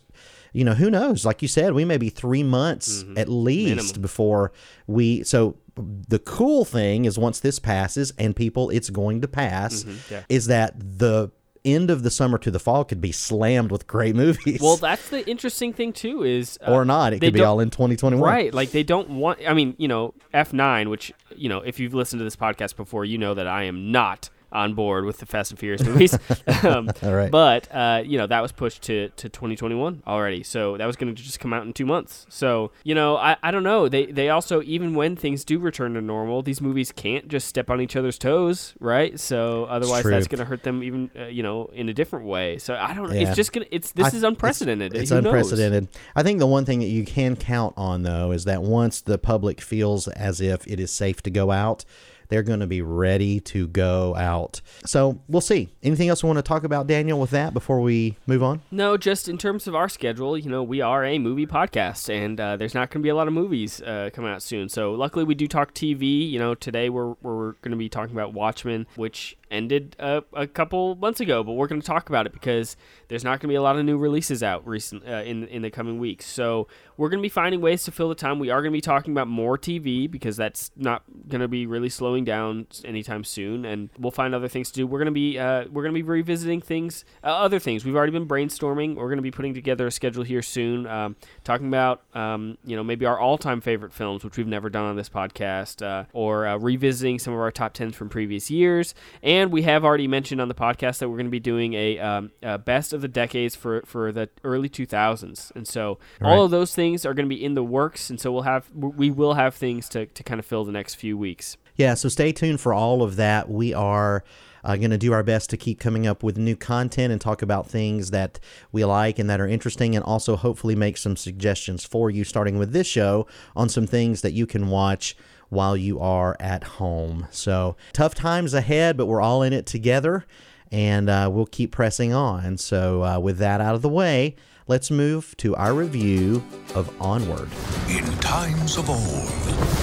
you 0.53 0.65
know 0.65 0.75
who 0.75 0.91
knows 0.91 1.25
like 1.25 1.43
you 1.43 1.49
said 1.49 1.73
we 1.73 1.85
may 1.85 1.97
be 1.99 2.09
three 2.11 2.43
months 2.43 3.03
Mm-hmm. 3.03 3.19
at 3.19 3.29
least 3.29 4.01
before 4.03 4.53
we 4.87 5.23
so 5.23 5.57
the 5.77 6.19
cool 6.19 6.65
thing 6.65 7.05
is 7.05 7.19
once 7.19 7.41
this 7.41 7.59
passes 7.59 8.13
and 8.19 8.35
people 8.37 8.71
it's 8.71 8.91
going 8.91 9.21
to 9.21 9.29
pass 9.29 9.85
Mm-hmm. 9.85 10.15
yeah. 10.15 10.23
is 10.29 10.47
that 10.47 10.75
the 10.79 11.31
end 11.63 11.91
of 11.91 12.03
the 12.03 12.11
summer 12.11 12.39
to 12.39 12.51
the 12.51 12.59
fall 12.59 12.85
could 12.85 13.01
be 13.03 13.13
slammed 13.13 13.71
with 13.71 13.87
great 13.87 14.17
movies 14.17 14.61
well, 14.63 14.77
that's 14.79 15.11
the 15.11 15.29
interesting 15.29 15.73
thing 15.75 15.93
too. 15.93 16.23
Is 16.23 16.59
uh, 16.67 16.73
or 16.73 16.85
not 16.87 17.13
it 17.13 17.21
could 17.21 17.35
be 17.35 17.43
all 17.43 17.61
in 17.61 17.69
2021 17.69 18.27
Right, 18.27 18.53
like 18.55 18.71
they 18.71 18.83
don't 18.83 19.11
want. 19.11 19.41
I 19.47 19.53
mean, 19.53 19.75
you 19.77 19.87
know, 19.87 20.15
F 20.33 20.55
nine, 20.55 20.89
which 20.89 21.13
you 21.37 21.51
know, 21.51 21.59
if 21.59 21.79
you've 21.79 21.93
listened 21.93 22.21
to 22.21 22.25
this 22.25 22.35
podcast 22.37 22.77
before, 22.77 23.05
you 23.05 23.19
know 23.19 23.35
that 23.35 23.47
I 23.47 23.65
am 23.65 23.93
not 23.93 24.31
on 24.53 24.75
board 24.75 25.05
with 25.05 25.19
the 25.19 25.27
Fast 25.27 25.51
and 25.51 25.59
Furious 25.59 25.85
movies. 25.85 26.15
um, 26.65 26.91
All 27.03 27.15
right. 27.15 27.31
But 27.31 27.69
uh, 27.75 28.03
you 28.05 28.19
know 28.19 28.27
that 28.27 28.41
was 28.41 28.53
pushed 28.53 28.83
to, 28.83 29.09
to 29.11 29.29
2021 29.29 30.03
already, 30.07 30.43
so 30.43 30.77
that 30.77 30.87
was 30.87 30.97
going 30.97 31.15
to 31.15 31.23
just 31.23 31.41
come 31.41 31.53
out 31.53 31.65
in 31.65 31.73
two 31.73 31.87
months. 31.87 32.27
So 32.29 32.73
you 32.85 32.95
know, 32.95 33.17
I, 33.17 33.37
I 33.43 33.51
don't 33.51 33.63
know. 33.63 33.89
They 33.89 34.07
they 34.07 34.29
also 34.29 34.63
even 34.63 34.95
when 34.95 35.17
things 35.17 35.45
do 35.45 35.59
return 35.59 35.95
to 35.95 36.01
normal, 36.01 36.43
these 36.43 36.61
movies 36.61 36.93
can't 36.93 37.29
just 37.29 37.47
step 37.47 37.71
on 37.71 37.81
each 37.81 37.97
other's 37.97 38.19
toes, 38.19 38.75
right? 38.81 39.19
So 39.19 39.65
otherwise, 39.65 40.05
that's 40.05 40.29
going 40.29 40.39
to 40.39 40.45
hurt 40.45 40.63
them 40.63 40.83
even 40.83 41.11
uh, 41.19 41.27
you 41.27 41.43
know 41.43 41.67
in 41.73 41.89
a 41.89 41.95
different 41.95 42.27
way. 42.27 42.59
So 42.59 42.75
I 42.75 42.95
don't. 42.95 43.09
know. 43.09 43.15
Yeah. 43.15 43.29
It's 43.29 43.37
just 43.37 43.53
gonna. 43.53 43.67
It's 43.71 43.93
this 43.93 44.13
I- 44.13 44.17
is 44.17 44.23
unprecedented. 44.23 44.95
It's, 44.95 45.11
knows? 45.11 45.25
unprecedented. 45.25 45.89
I 46.15 46.23
think 46.23 46.39
the 46.39 46.47
one 46.47 46.65
thing 46.65 46.81
that 46.81 46.87
you 46.87 47.05
can 47.05 47.37
count 47.37 47.75
on, 47.77 48.03
though, 48.03 48.33
is 48.33 48.45
that 48.45 48.63
once 48.63 49.01
the 49.01 49.19
public 49.19 49.61
feels 49.61 50.09
as 50.09 50.41
if 50.41 50.67
it 50.67 50.81
is 50.81 50.91
safe 50.91 51.23
to 51.23 51.31
go 51.31 51.51
out, 51.51 51.85
they're 52.31 52.43
going 52.43 52.61
to 52.61 52.67
be 52.67 52.81
ready 52.81 53.41
to 53.41 53.67
go 53.69 54.17
out. 54.17 54.61
So 54.87 55.21
we'll 55.29 55.41
see. 55.41 55.69
Anything 55.83 56.09
else 56.09 56.23
we 56.23 56.29
want 56.29 56.39
to 56.39 56.43
talk 56.43 56.65
about, 56.65 56.87
Daniel, 56.87 57.21
with 57.21 57.31
that 57.31 57.53
before 57.53 57.81
we 57.81 58.17
move 58.27 58.43
on? 58.43 58.63
No, 58.71 58.97
just 58.97 59.29
in 59.29 59.37
terms 59.37 59.67
of 59.67 59.75
our 59.75 59.89
schedule, 59.89 60.39
you 60.39 60.49
know, 60.49 60.63
we 60.63 60.81
are 60.81 61.05
a 61.05 61.19
movie 61.19 61.47
podcast, 61.47 62.09
and 62.09 62.41
uh, 62.41 62.57
there's 62.57 62.75
not 62.75 62.91
going 62.91 63.03
to 63.03 63.05
be 63.05 63.11
a 63.11 63.15
lot 63.15 63.29
of 63.29 63.35
movies 63.35 63.83
uh, 63.83 64.11
coming 64.13 64.31
out 64.31 64.43
soon. 64.43 64.69
So 64.69 64.93
luckily, 64.93 65.25
we 65.25 65.35
do 65.35 65.47
talk 65.47 65.75
TV. 65.75 66.31
You 66.31 66.39
know, 66.39 66.55
today 66.55 66.89
we're 66.89 67.15
we're 67.23 67.53
going 67.63 67.73
to 67.73 67.77
be 67.77 67.89
talking 67.89 68.15
about 68.15 68.33
Watchmen, 68.33 68.87
which 68.97 69.37
ended 69.51 69.97
uh, 69.99 70.21
a 70.33 70.47
couple 70.47 70.95
months 70.97 71.21
ago, 71.21 71.43
but 71.43 71.53
we're 71.53 71.67
going 71.67 71.81
to 71.81 71.87
talk 71.87 72.09
about 72.09 72.27
it 72.27 72.33
because 72.33 72.77
there's 73.09 73.25
not 73.25 73.41
going 73.41 73.41
to 73.41 73.49
be 73.49 73.55
a 73.55 73.63
lot 73.63 73.77
of 73.77 73.85
new 73.85 73.99
releases 73.99 74.43
out 74.43 74.67
recent 74.67 75.07
uh, 75.07 75.23
in 75.25 75.47
in 75.49 75.63
the 75.63 75.71
coming 75.71 75.99
weeks. 75.99 76.27
So 76.27 76.69
we're 76.97 77.09
going 77.09 77.19
to 77.21 77.23
be 77.23 77.31
finding 77.31 77.61
ways 77.61 77.85
to 77.85 77.91
fill 77.91 78.11
the 78.11 78.15
time. 78.15 78.39
We 78.39 78.51
are 78.51 78.61
going 78.61 78.73
to 78.73 78.77
be 78.77 78.83
talking 78.83 79.13
about 79.13 79.27
more 79.27 79.57
TV 79.57 80.11
because 80.11 80.37
that's 80.37 80.71
not 80.77 81.03
going 81.29 81.41
to 81.41 81.49
be 81.49 81.67
really 81.67 81.89
slowing 81.89 82.25
down 82.25 82.67
anytime 82.85 83.25
soon, 83.25 83.65
and 83.65 83.89
we'll 83.99 84.11
find 84.11 84.35
other 84.35 84.49
things 84.49 84.71
to 84.73 84.77
do. 84.77 84.87
We're 84.87 84.99
going 84.99 85.07
to 85.07 85.13
be 85.13 85.39
uh, 85.39 85.65
we're 85.73 85.83
going 85.83 85.95
to 85.95 85.99
be 85.99 86.03
revisiting 86.03 86.61
things, 86.61 87.05
uh, 87.25 87.29
other 87.29 87.59
things. 87.59 87.85
We've 87.85 87.97
already 87.97 88.13
been 88.13 88.29
brainstorming. 88.29 88.97
We're 88.97 89.09
going 89.09 89.17
to 89.17 89.23
be 89.23 89.31
putting 89.31 89.55
together 89.55 89.87
a 89.87 89.91
schedule 89.91 90.25
here 90.25 90.43
soon, 90.43 90.87
um, 90.87 91.17
talking 91.43 91.69
about 91.69 92.03
um, 92.15 92.59
you 92.65 92.77
know 92.77 92.85
maybe 92.85 93.07
our 93.07 93.19
all 93.19 93.39
time 93.39 93.61
favorite 93.61 93.93
films, 93.93 94.23
which 94.23 94.37
we've 94.37 94.47
never 94.47 94.69
done 94.69 94.85
on 94.85 94.97
this 94.97 95.09
podcast, 95.09 95.83
uh, 95.83 96.05
or 96.13 96.47
uh, 96.47 96.59
revisiting 96.59 97.19
some 97.19 97.33
of 97.33 97.41
our 97.41 97.51
top 97.51 97.73
tens 97.73 97.97
from 97.97 98.11
previous 98.11 98.51
years. 98.51 98.95
And 99.23 99.40
we 99.49 99.63
have 99.63 99.85
already 99.85 100.07
mentioned 100.07 100.41
on 100.41 100.49
the 100.49 100.55
podcast 100.55 100.99
that 100.99 101.09
we're 101.09 101.17
going 101.17 101.27
to 101.27 101.31
be 101.31 101.41
doing 101.41 101.75
a, 101.75 101.99
um, 101.99 102.31
a 102.43 102.59
best 102.59 102.93
of 102.93 103.01
the 103.01 103.09
decades 103.09 103.55
for 103.57 103.83
for 103.87 104.13
the 104.13 104.29
early 104.45 104.69
2000s, 104.69 105.51
and 105.55 105.67
so 105.67 105.99
all 106.23 106.31
Right. 106.31 106.39
of 106.45 106.51
those 106.51 106.75
things 106.75 107.07
are 107.07 107.15
going 107.15 107.27
to 107.29 107.35
be 107.35 107.43
in 107.43 107.55
the 107.55 107.65
works, 107.65 108.11
and 108.11 108.21
so 108.21 108.31
we'll 108.33 108.43
have 108.43 108.67
we 108.75 109.11
will 109.11 109.35
have 109.35 109.55
things 109.55 109.89
to, 109.91 110.07
to 110.07 110.23
kind 110.23 110.39
of 110.39 110.45
fill 110.45 110.65
the 110.65 110.73
next 110.73 110.97
few 110.97 111.17
weeks. 111.17 111.57
Yeah, 111.77 111.95
so 111.95 112.09
stay 112.11 112.33
tuned 112.33 112.61
for 112.61 112.75
all 112.75 113.03
of 113.03 113.17
that. 113.17 113.49
We 113.49 113.73
are 113.73 114.23
uh, 114.63 114.77
going 114.77 114.91
to 114.91 114.99
do 114.99 115.13
our 115.15 115.23
best 115.23 115.49
to 115.49 115.57
keep 115.57 115.81
coming 115.81 116.07
up 116.07 116.23
with 116.23 116.37
new 116.37 116.55
content 116.55 117.11
and 117.11 117.19
talk 117.19 117.41
about 117.41 117.67
things 117.67 118.11
that 118.11 118.39
we 118.73 118.85
like 118.85 119.19
and 119.19 119.31
that 119.31 119.41
are 119.41 119.49
interesting, 119.49 119.97
and 119.97 120.05
also 120.05 120.37
hopefully 120.37 120.75
make 120.77 120.99
some 120.99 121.17
suggestions 121.17 121.85
for 121.85 122.11
you, 122.11 122.25
starting 122.25 122.59
with 122.59 122.73
this 122.73 122.87
show, 122.87 123.27
on 123.57 123.71
some 123.71 123.87
things 123.87 124.21
that 124.21 124.33
you 124.35 124.47
can 124.47 124.69
watch 124.69 125.17
while 125.51 125.77
you 125.77 126.01
are 126.01 126.37
at 126.41 126.65
home. 126.65 127.27
So 127.31 127.77
tough 127.93 128.15
times 128.15 128.55
ahead, 128.55 128.97
but 128.97 129.07
we're 129.07 129.21
all 129.21 129.43
in 129.43 129.53
it 129.53 129.67
together, 129.67 130.25
and 130.73 131.11
uh, 131.11 131.29
we'll 131.31 131.47
keep 131.47 131.73
pressing 131.73 132.13
on. 132.13 132.57
So, 132.57 133.05
uh, 133.05 133.19
with 133.19 133.39
that 133.39 133.61
out 133.61 133.75
of 133.75 133.83
the 133.83 133.89
way, 133.89 134.37
let's 134.67 134.91
move 134.91 135.37
to 135.39 135.55
our 135.57 135.75
review 135.75 136.43
of 136.75 136.91
Onward. 137.01 137.51
In 137.89 138.05
times 138.19 138.79
of 138.79 138.89
old, 138.89 139.01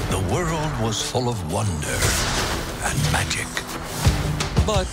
the 0.09 0.33
world 0.33 0.81
was 0.81 1.01
full 1.11 1.29
of 1.29 1.51
wonder 1.51 1.99
and 2.83 3.11
magic. 3.11 3.47
But 4.65 4.87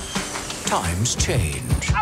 times 0.67 1.15
change. 1.15 1.93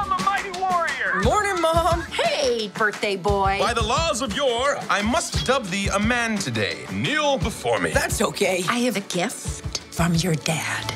Morning, 1.20 1.60
Mom. 1.60 2.00
Hey, 2.00 2.68
birthday 2.68 3.16
boy. 3.16 3.58
By 3.60 3.74
the 3.74 3.82
laws 3.82 4.22
of 4.22 4.34
yore, 4.34 4.78
I 4.88 5.02
must 5.02 5.46
dub 5.46 5.66
thee 5.66 5.88
a 5.88 5.98
man 5.98 6.38
today. 6.38 6.86
Kneel 6.90 7.36
before 7.36 7.78
me. 7.78 7.90
That's 7.90 8.22
okay. 8.22 8.64
I 8.66 8.78
have 8.78 8.96
a 8.96 9.00
gift 9.00 9.78
from 9.92 10.14
your 10.14 10.34
dad. 10.36 10.90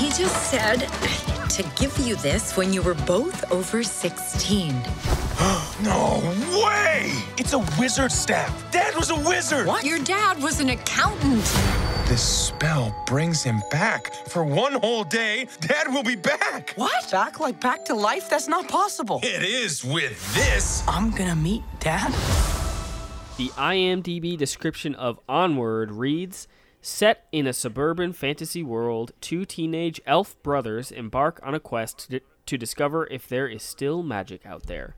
He 0.00 0.08
just 0.08 0.50
said 0.50 0.88
to 1.50 1.62
give 1.80 1.96
you 1.98 2.16
this 2.16 2.56
when 2.56 2.72
you 2.72 2.82
were 2.82 2.94
both 3.06 3.52
over 3.52 3.84
16. 3.84 4.74
no 5.82 6.20
way! 6.64 7.12
It's 7.38 7.52
a 7.52 7.58
wizard 7.78 8.12
staff. 8.12 8.70
Dad 8.70 8.94
was 8.94 9.10
a 9.10 9.16
wizard. 9.16 9.66
What? 9.66 9.84
Your 9.84 9.98
dad 10.00 10.42
was 10.42 10.60
an 10.60 10.70
accountant. 10.70 11.42
This 12.06 12.22
spell 12.22 12.94
brings 13.06 13.42
him 13.42 13.62
back. 13.70 14.12
For 14.28 14.44
one 14.44 14.74
whole 14.74 15.04
day, 15.04 15.48
Dad 15.60 15.88
will 15.88 16.02
be 16.02 16.16
back. 16.16 16.74
What? 16.76 17.10
Back 17.10 17.40
like 17.40 17.60
back 17.60 17.84
to 17.86 17.94
life? 17.94 18.28
That's 18.28 18.48
not 18.48 18.68
possible. 18.68 19.20
It 19.22 19.42
is 19.42 19.82
with 19.82 20.34
this. 20.34 20.82
I'm 20.86 21.10
gonna 21.10 21.36
meet 21.36 21.62
Dad. 21.80 22.12
The 23.38 23.48
IMDb 23.56 24.36
description 24.36 24.94
of 24.94 25.18
Onward 25.28 25.90
reads 25.90 26.48
Set 26.82 27.26
in 27.32 27.46
a 27.46 27.52
suburban 27.52 28.12
fantasy 28.12 28.62
world, 28.62 29.12
two 29.20 29.44
teenage 29.44 30.00
elf 30.04 30.40
brothers 30.42 30.90
embark 30.90 31.40
on 31.42 31.54
a 31.54 31.60
quest 31.60 32.10
to, 32.10 32.20
to 32.44 32.58
discover 32.58 33.06
if 33.06 33.28
there 33.28 33.46
is 33.46 33.62
still 33.62 34.02
magic 34.02 34.44
out 34.44 34.66
there. 34.66 34.96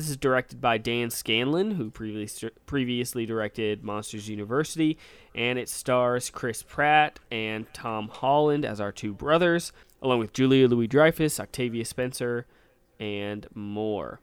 This 0.00 0.08
is 0.08 0.16
directed 0.16 0.62
by 0.62 0.78
Dan 0.78 1.10
Scanlon, 1.10 1.72
who 1.72 1.90
previously 1.90 2.48
previously 2.64 3.26
directed 3.26 3.84
Monsters 3.84 4.30
University, 4.30 4.96
and 5.34 5.58
it 5.58 5.68
stars 5.68 6.30
Chris 6.30 6.62
Pratt 6.62 7.20
and 7.30 7.66
Tom 7.74 8.08
Holland 8.08 8.64
as 8.64 8.80
our 8.80 8.92
two 8.92 9.12
brothers, 9.12 9.74
along 10.00 10.20
with 10.20 10.32
Julia 10.32 10.68
Louis 10.68 10.86
Dreyfus, 10.86 11.38
Octavia 11.38 11.84
Spencer, 11.84 12.46
and 12.98 13.46
more. 13.54 14.20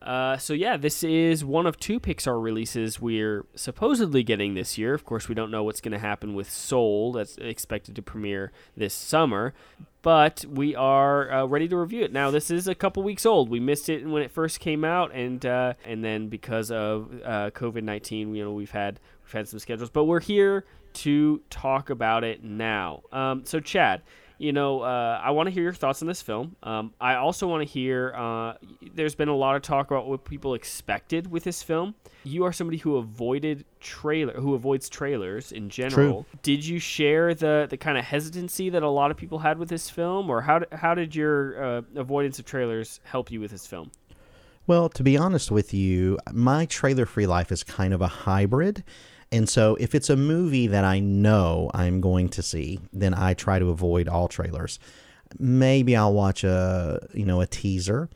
Uh, 0.00 0.36
so 0.36 0.52
yeah, 0.52 0.76
this 0.76 1.02
is 1.02 1.44
one 1.44 1.66
of 1.66 1.78
two 1.78 1.98
Pixar 1.98 2.42
releases 2.42 3.00
we're 3.00 3.44
supposedly 3.54 4.22
getting 4.22 4.54
this 4.54 4.78
year. 4.78 4.94
Of 4.94 5.04
course, 5.04 5.28
we 5.28 5.34
don't 5.34 5.50
know 5.50 5.64
what's 5.64 5.80
going 5.80 5.92
to 5.92 5.98
happen 5.98 6.34
with 6.34 6.50
Soul. 6.50 7.12
That's 7.12 7.36
expected 7.38 7.96
to 7.96 8.02
premiere 8.02 8.52
this 8.76 8.94
summer, 8.94 9.54
but 10.02 10.44
we 10.48 10.74
are 10.74 11.30
uh, 11.30 11.44
ready 11.46 11.68
to 11.68 11.76
review 11.76 12.02
it. 12.04 12.12
Now, 12.12 12.30
this 12.30 12.50
is 12.50 12.68
a 12.68 12.74
couple 12.74 13.02
weeks 13.02 13.26
old. 13.26 13.50
We 13.50 13.60
missed 13.60 13.88
it 13.88 14.06
when 14.06 14.22
it 14.22 14.30
first 14.30 14.60
came 14.60 14.84
out, 14.84 15.12
and 15.12 15.44
uh, 15.44 15.74
and 15.84 16.04
then 16.04 16.28
because 16.28 16.70
of 16.70 17.10
uh, 17.24 17.50
COVID 17.50 17.82
nineteen, 17.82 18.34
you 18.34 18.44
know, 18.44 18.52
we've 18.52 18.70
had 18.70 19.00
we've 19.24 19.32
had 19.32 19.48
some 19.48 19.58
schedules, 19.58 19.90
but 19.90 20.04
we're 20.04 20.20
here 20.20 20.64
to 20.94 21.42
talk 21.50 21.90
about 21.90 22.24
it 22.24 22.42
now. 22.42 23.02
Um, 23.12 23.44
so, 23.44 23.60
Chad 23.60 24.02
you 24.38 24.52
know, 24.52 24.82
uh, 24.82 25.20
I 25.22 25.32
want 25.32 25.48
to 25.48 25.50
hear 25.50 25.64
your 25.64 25.72
thoughts 25.72 26.00
on 26.00 26.08
this 26.08 26.22
film. 26.22 26.56
Um, 26.62 26.94
I 27.00 27.16
also 27.16 27.48
want 27.48 27.66
to 27.66 27.68
hear. 27.68 28.14
Uh, 28.16 28.54
there's 28.94 29.16
been 29.16 29.28
a 29.28 29.36
lot 29.36 29.56
of 29.56 29.62
talk 29.62 29.90
about 29.90 30.06
what 30.06 30.24
people 30.24 30.54
expected 30.54 31.30
with 31.30 31.42
this 31.44 31.62
film. 31.62 31.96
You 32.22 32.44
are 32.44 32.52
somebody 32.52 32.78
who 32.78 32.96
avoided 32.96 33.64
trailer, 33.80 34.34
who 34.34 34.54
avoids 34.54 34.88
trailers 34.88 35.50
in 35.50 35.68
general. 35.68 36.24
True. 36.24 36.38
Did 36.42 36.64
you 36.64 36.78
share 36.78 37.34
the 37.34 37.66
the 37.68 37.76
kind 37.76 37.98
of 37.98 38.04
hesitancy 38.04 38.70
that 38.70 38.82
a 38.82 38.88
lot 38.88 39.10
of 39.10 39.16
people 39.16 39.40
had 39.40 39.58
with 39.58 39.68
this 39.68 39.90
film, 39.90 40.30
or 40.30 40.40
how 40.40 40.62
how 40.72 40.94
did 40.94 41.16
your 41.16 41.62
uh, 41.62 41.82
avoidance 41.96 42.38
of 42.38 42.44
trailers 42.44 43.00
help 43.02 43.32
you 43.32 43.40
with 43.40 43.50
this 43.50 43.66
film? 43.66 43.90
Well, 44.68 44.90
to 44.90 45.02
be 45.02 45.16
honest 45.16 45.50
with 45.50 45.72
you, 45.72 46.18
my 46.30 46.66
trailer 46.66 47.06
free 47.06 47.26
life 47.26 47.50
is 47.50 47.64
kind 47.64 47.94
of 47.94 48.02
a 48.02 48.06
hybrid. 48.06 48.84
And 49.30 49.48
so 49.48 49.76
if 49.78 49.94
it's 49.94 50.10
a 50.10 50.16
movie 50.16 50.66
that 50.68 50.84
I 50.84 51.00
know 51.00 51.70
I'm 51.74 52.00
going 52.00 52.28
to 52.30 52.42
see, 52.42 52.80
then 52.92 53.14
I 53.14 53.34
try 53.34 53.58
to 53.58 53.70
avoid 53.70 54.08
all 54.08 54.28
trailers. 54.28 54.78
Maybe 55.38 55.94
I'll 55.94 56.14
watch 56.14 56.44
a, 56.44 57.06
you 57.12 57.26
know, 57.26 57.40
a 57.40 57.46
teaser. 57.46 58.08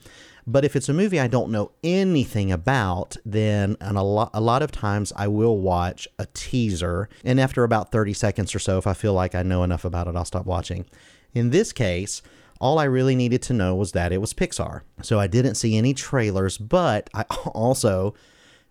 But 0.46 0.64
if 0.64 0.74
it's 0.74 0.88
a 0.88 0.94
movie 0.94 1.20
I 1.20 1.28
don't 1.28 1.52
know 1.52 1.70
anything 1.84 2.50
about, 2.50 3.16
then 3.24 3.76
and 3.80 3.96
a 3.96 4.02
lot 4.02 4.30
a 4.34 4.40
lot 4.40 4.62
of 4.62 4.72
times 4.72 5.12
I 5.14 5.28
will 5.28 5.58
watch 5.58 6.08
a 6.18 6.26
teaser 6.34 7.08
and 7.24 7.38
after 7.38 7.62
about 7.62 7.92
30 7.92 8.12
seconds 8.12 8.54
or 8.54 8.58
so 8.58 8.76
if 8.78 8.86
I 8.86 8.92
feel 8.92 9.12
like 9.12 9.34
I 9.34 9.44
know 9.44 9.62
enough 9.62 9.84
about 9.84 10.08
it, 10.08 10.16
I'll 10.16 10.24
stop 10.24 10.46
watching. 10.46 10.86
In 11.32 11.50
this 11.50 11.72
case, 11.72 12.22
all 12.60 12.78
I 12.78 12.84
really 12.84 13.14
needed 13.14 13.42
to 13.42 13.52
know 13.52 13.74
was 13.74 13.92
that 13.92 14.12
it 14.12 14.20
was 14.20 14.34
Pixar. 14.34 14.82
So 15.02 15.18
I 15.20 15.26
didn't 15.26 15.54
see 15.56 15.76
any 15.76 15.94
trailers, 15.94 16.58
but 16.58 17.08
I 17.14 17.22
also 17.54 18.14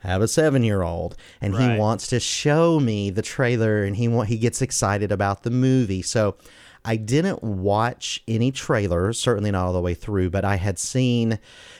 have 0.01 0.21
a 0.21 0.27
seven 0.27 0.63
year 0.63 0.81
old 0.81 1.15
and 1.39 1.53
Right. 1.55 1.73
he 1.73 1.79
wants 1.79 2.07
to 2.07 2.19
show 2.19 2.79
me 2.79 3.09
the 3.09 3.21
trailer 3.21 3.83
and 3.83 3.95
he 3.95 4.09
he 4.25 4.37
gets 4.37 4.61
excited 4.61 5.11
about 5.11 5.43
the 5.43 5.51
movie. 5.51 6.01
So 6.01 6.35
I 6.83 6.95
didn't 6.95 7.43
watch 7.43 8.23
any 8.27 8.51
trailers, 8.51 9.19
certainly 9.19 9.51
not 9.51 9.65
all 9.67 9.73
the 9.73 9.81
way 9.81 9.93
through, 9.93 10.31
but 10.31 10.43
I 10.43 10.55
had 10.55 10.79
seen 10.79 11.37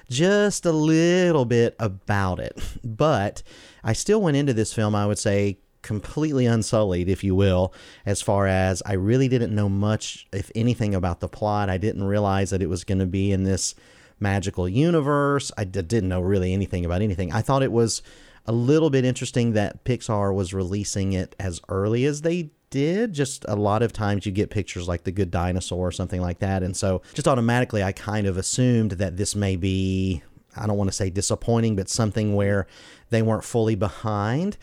just 0.09 0.65
a 0.65 0.71
little 0.71 1.45
bit 1.45 1.75
about 1.79 2.39
it. 2.39 2.61
But 2.83 3.41
I 3.83 3.93
still 3.93 4.21
went 4.21 4.37
into 4.37 4.53
this 4.53 4.73
film, 4.73 4.93
I 4.93 5.07
would 5.07 5.17
say, 5.17 5.57
completely 5.81 6.45
unsullied, 6.45 7.09
if 7.09 7.23
you 7.23 7.33
will, 7.33 7.73
as 8.05 8.21
far 8.21 8.45
as 8.45 8.83
I 8.85 8.93
really 8.93 9.27
didn't 9.27 9.55
know 9.55 9.67
much, 9.69 10.27
if 10.31 10.51
anything, 10.53 10.93
about 10.93 11.19
the 11.19 11.27
plot. 11.27 11.71
I 11.71 11.77
didn't 11.77 12.03
realize 12.03 12.51
that 12.51 12.61
it 12.61 12.69
was 12.69 12.83
going 12.83 12.99
to 12.99 13.07
be 13.07 13.31
in 13.31 13.43
this 13.43 13.73
magical 14.21 14.69
universe. 14.69 15.51
I 15.57 15.63
d- 15.63 15.81
didn't 15.81 16.09
know 16.09 16.21
really 16.21 16.53
anything 16.53 16.85
about 16.85 17.01
anything. 17.01 17.33
I 17.33 17.41
thought 17.41 17.63
it 17.63 17.71
was 17.71 18.01
a 18.45 18.51
little 18.51 18.89
bit 18.89 19.05
interesting 19.05 19.53
that 19.53 19.83
Pixar 19.83 20.33
was 20.33 20.53
releasing 20.53 21.13
it 21.13 21.35
as 21.39 21.61
early 21.69 22.05
as 22.05 22.21
they 22.21 22.51
did. 22.69 23.13
Just 23.13 23.45
a 23.47 23.55
lot 23.55 23.83
of 23.83 23.93
times 23.93 24.25
you 24.25 24.31
get 24.31 24.49
pictures 24.49 24.87
like 24.87 25.03
The 25.03 25.11
Good 25.11 25.29
Dinosaur 25.29 25.87
or 25.87 25.91
something 25.91 26.21
like 26.21 26.39
that. 26.39 26.63
And 26.63 26.75
so 26.75 27.01
just 27.13 27.27
automatically, 27.27 27.83
I 27.83 27.91
kind 27.91 28.25
of 28.25 28.37
assumed 28.37 28.91
that 28.91 29.17
this 29.17 29.35
may 29.35 29.55
be, 29.57 30.23
I 30.55 30.65
don't 30.65 30.77
want 30.77 30.89
to 30.89 30.95
say 30.95 31.09
disappointing, 31.09 31.75
but 31.75 31.89
something 31.89 32.33
where 32.33 32.67
they 33.09 33.21
weren't 33.21 33.43
fully 33.43 33.75
behind. 33.75 34.57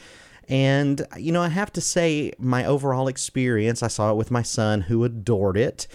And, 0.48 1.06
you 1.16 1.30
know, 1.30 1.42
I 1.42 1.48
have 1.48 1.72
to 1.74 1.80
say, 1.80 2.32
my 2.38 2.64
overall 2.64 3.06
experience, 3.06 3.82
I 3.82 3.88
saw 3.88 4.10
it 4.10 4.16
with 4.16 4.30
my 4.30 4.42
son 4.42 4.80
who 4.82 5.04
adored 5.04 5.58
it. 5.58 5.86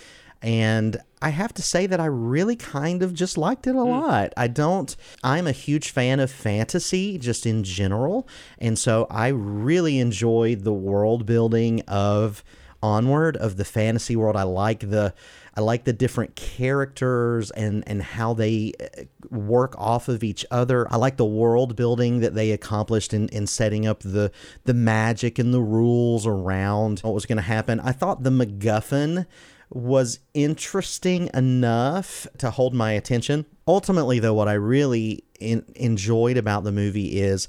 And 0.43 0.97
I 1.21 1.29
have 1.29 1.53
to 1.53 1.61
say 1.61 1.87
that 1.87 2.01
I 2.01 2.05
really 2.05 2.57
kind 2.57 3.01
of 3.01 3.13
just 3.13 3.37
liked 3.37 3.65
it 3.65 3.75
a 3.75 3.83
lot. 3.83 4.33
I 4.35 4.47
don't, 4.47 4.93
I'm 5.23 5.47
a 5.47 5.53
huge 5.53 5.89
fan 5.91 6.19
of 6.19 6.29
fantasy 6.29 7.17
just 7.17 7.45
in 7.45 7.63
general. 7.63 8.27
And 8.59 8.77
so 8.77 9.07
I 9.09 9.29
really 9.29 9.99
enjoyed 9.99 10.65
the 10.65 10.73
world 10.73 11.25
building 11.25 11.81
of 11.87 12.43
Onward, 12.81 13.37
of 13.37 13.55
the 13.55 13.63
fantasy 13.63 14.17
world. 14.17 14.35
I 14.35 14.43
like 14.43 14.81
the, 14.81 15.13
I 15.55 15.61
like 15.61 15.85
the 15.85 15.93
different 15.93 16.35
characters 16.35 17.51
and 17.51 17.83
and 17.87 18.01
how 18.01 18.33
they 18.33 18.73
uh, 18.79 19.03
work 19.29 19.75
off 19.77 20.09
of 20.09 20.23
each 20.23 20.45
other. 20.49 20.91
I 20.91 20.97
like 20.97 21.17
the 21.17 21.25
world 21.25 21.75
building 21.75 22.21
that 22.21 22.33
they 22.33 22.51
accomplished 22.51 23.13
in, 23.13 23.29
in 23.29 23.45
setting 23.45 23.85
up 23.85 23.99
the 23.99 24.31
the 24.65 24.73
magic 24.73 25.37
and 25.37 25.53
the 25.53 25.61
rules 25.61 26.25
around 26.25 26.99
what 27.01 27.13
was 27.13 27.25
going 27.27 27.37
to 27.37 27.43
happen. 27.43 27.79
I 27.79 27.91
thought 27.91 28.23
the 28.23 28.31
MacGuffin 28.31 29.27
was 29.73 30.19
interesting 30.33 31.29
enough 31.33 32.27
to 32.37 32.51
hold 32.51 32.73
my 32.73 32.91
attention. 32.91 33.45
Ultimately, 33.67 34.19
though, 34.19 34.33
what 34.33 34.47
I 34.47 34.53
really 34.53 35.23
in, 35.39 35.65
enjoyed 35.75 36.37
about 36.37 36.63
the 36.63 36.71
movie 36.71 37.19
is 37.19 37.47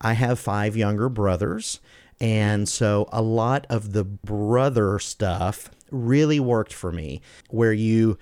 I 0.00 0.14
have 0.14 0.38
five 0.38 0.76
younger 0.76 1.08
brothers. 1.08 1.80
And 2.18 2.68
so 2.68 3.08
a 3.12 3.20
lot 3.20 3.66
of 3.68 3.92
the 3.92 4.04
brother 4.04 4.98
stuff 4.98 5.70
really 5.90 6.40
worked 6.40 6.72
for 6.72 6.90
me, 6.90 7.20
where 7.50 7.72
you 7.72 8.18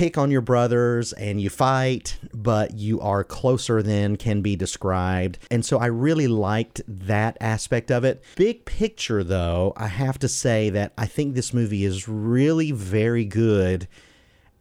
pick 0.00 0.16
on 0.16 0.30
your 0.30 0.40
brothers 0.40 1.12
and 1.12 1.42
you 1.42 1.50
fight, 1.50 2.16
but 2.32 2.72
you 2.72 2.98
are 3.02 3.22
closer 3.22 3.82
than 3.82 4.16
can 4.16 4.40
be 4.40 4.56
described. 4.56 5.38
And 5.50 5.62
so 5.62 5.78
I 5.78 5.88
really 5.88 6.26
liked 6.26 6.80
that 6.88 7.36
aspect 7.38 7.90
of 7.90 8.02
it. 8.02 8.24
Big 8.34 8.64
picture, 8.64 9.22
though, 9.22 9.74
I 9.76 9.88
have 9.88 10.18
to 10.20 10.28
say 10.28 10.70
that 10.70 10.94
I 10.96 11.04
think 11.04 11.34
this 11.34 11.52
movie 11.52 11.84
is 11.84 12.08
really 12.08 12.72
very 12.72 13.26
good. 13.26 13.88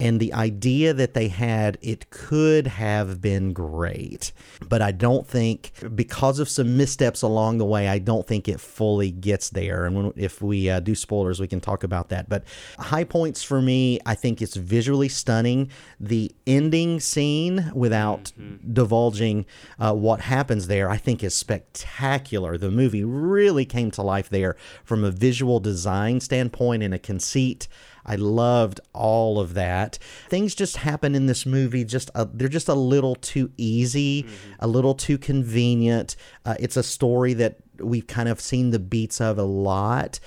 And 0.01 0.21
the 0.21 0.33
idea 0.33 0.93
that 0.93 1.13
they 1.13 1.27
had, 1.27 1.77
it 1.81 2.09
could 2.09 2.67
have 2.67 3.19
been 3.19 3.51
great. 3.51 4.31
But 4.67 4.81
I 4.81 4.91
don't 4.93 5.27
think, 5.27 5.73
because 5.93 6.39
of 6.39 6.47
some 6.47 6.77
missteps 6.77 7.21
along 7.21 7.57
the 7.57 7.65
way, 7.65 7.89
I 7.89 7.99
don't 7.99 8.25
think 8.25 8.47
it 8.47 8.61
fully 8.61 9.11
gets 9.11 9.49
there. 9.49 9.85
And 9.85 9.95
when, 9.95 10.13
if 10.15 10.41
we 10.41 10.69
uh, 10.69 10.79
do 10.79 10.95
spoilers, 10.95 11.41
we 11.41 11.47
can 11.47 11.59
talk 11.59 11.83
about 11.83 12.07
that. 12.09 12.29
But 12.29 12.45
high 12.77 13.03
points 13.03 13.43
for 13.43 13.61
me, 13.61 13.99
I 14.05 14.15
think 14.15 14.41
it's 14.41 14.55
visually 14.55 15.09
stunning. 15.09 15.69
The 15.99 16.31
ending 16.47 17.01
scene, 17.01 17.69
without 17.73 18.31
divulging 18.71 19.45
uh, 19.79 19.93
what 19.93 20.21
happens 20.21 20.67
there, 20.67 20.89
I 20.89 20.95
think 20.95 21.25
is 21.25 21.35
spectacular. 21.35 22.57
The 22.57 22.71
movie 22.71 23.03
really 23.03 23.65
came 23.65 23.91
to 23.91 24.01
life 24.01 24.29
there 24.29 24.55
from 24.85 25.03
a 25.03 25.11
visual 25.11 25.59
design 25.59 26.21
standpoint 26.21 26.83
and 26.83 26.93
a 26.93 26.99
conceit. 26.99 27.67
I 28.05 28.15
loved 28.15 28.79
all 28.93 29.39
of 29.39 29.53
that. 29.53 29.97
Things 30.29 30.55
just 30.55 30.77
happen 30.77 31.15
in 31.15 31.25
this 31.25 31.45
movie. 31.45 31.83
Just 31.83 32.09
a, 32.15 32.25
they're 32.25 32.47
just 32.47 32.69
a 32.69 32.73
little 32.73 33.15
too 33.15 33.51
easy, 33.57 34.25
a 34.59 34.67
little 34.67 34.95
too 34.95 35.17
convenient. 35.17 36.15
Uh, 36.45 36.55
it's 36.59 36.77
a 36.77 36.83
story 36.83 37.33
that 37.35 37.57
we've 37.79 38.07
kind 38.07 38.29
of 38.29 38.41
seen 38.41 38.71
the 38.71 38.79
beats 38.79 39.21
of 39.21 39.37
a 39.37 39.43
lot. 39.43 40.19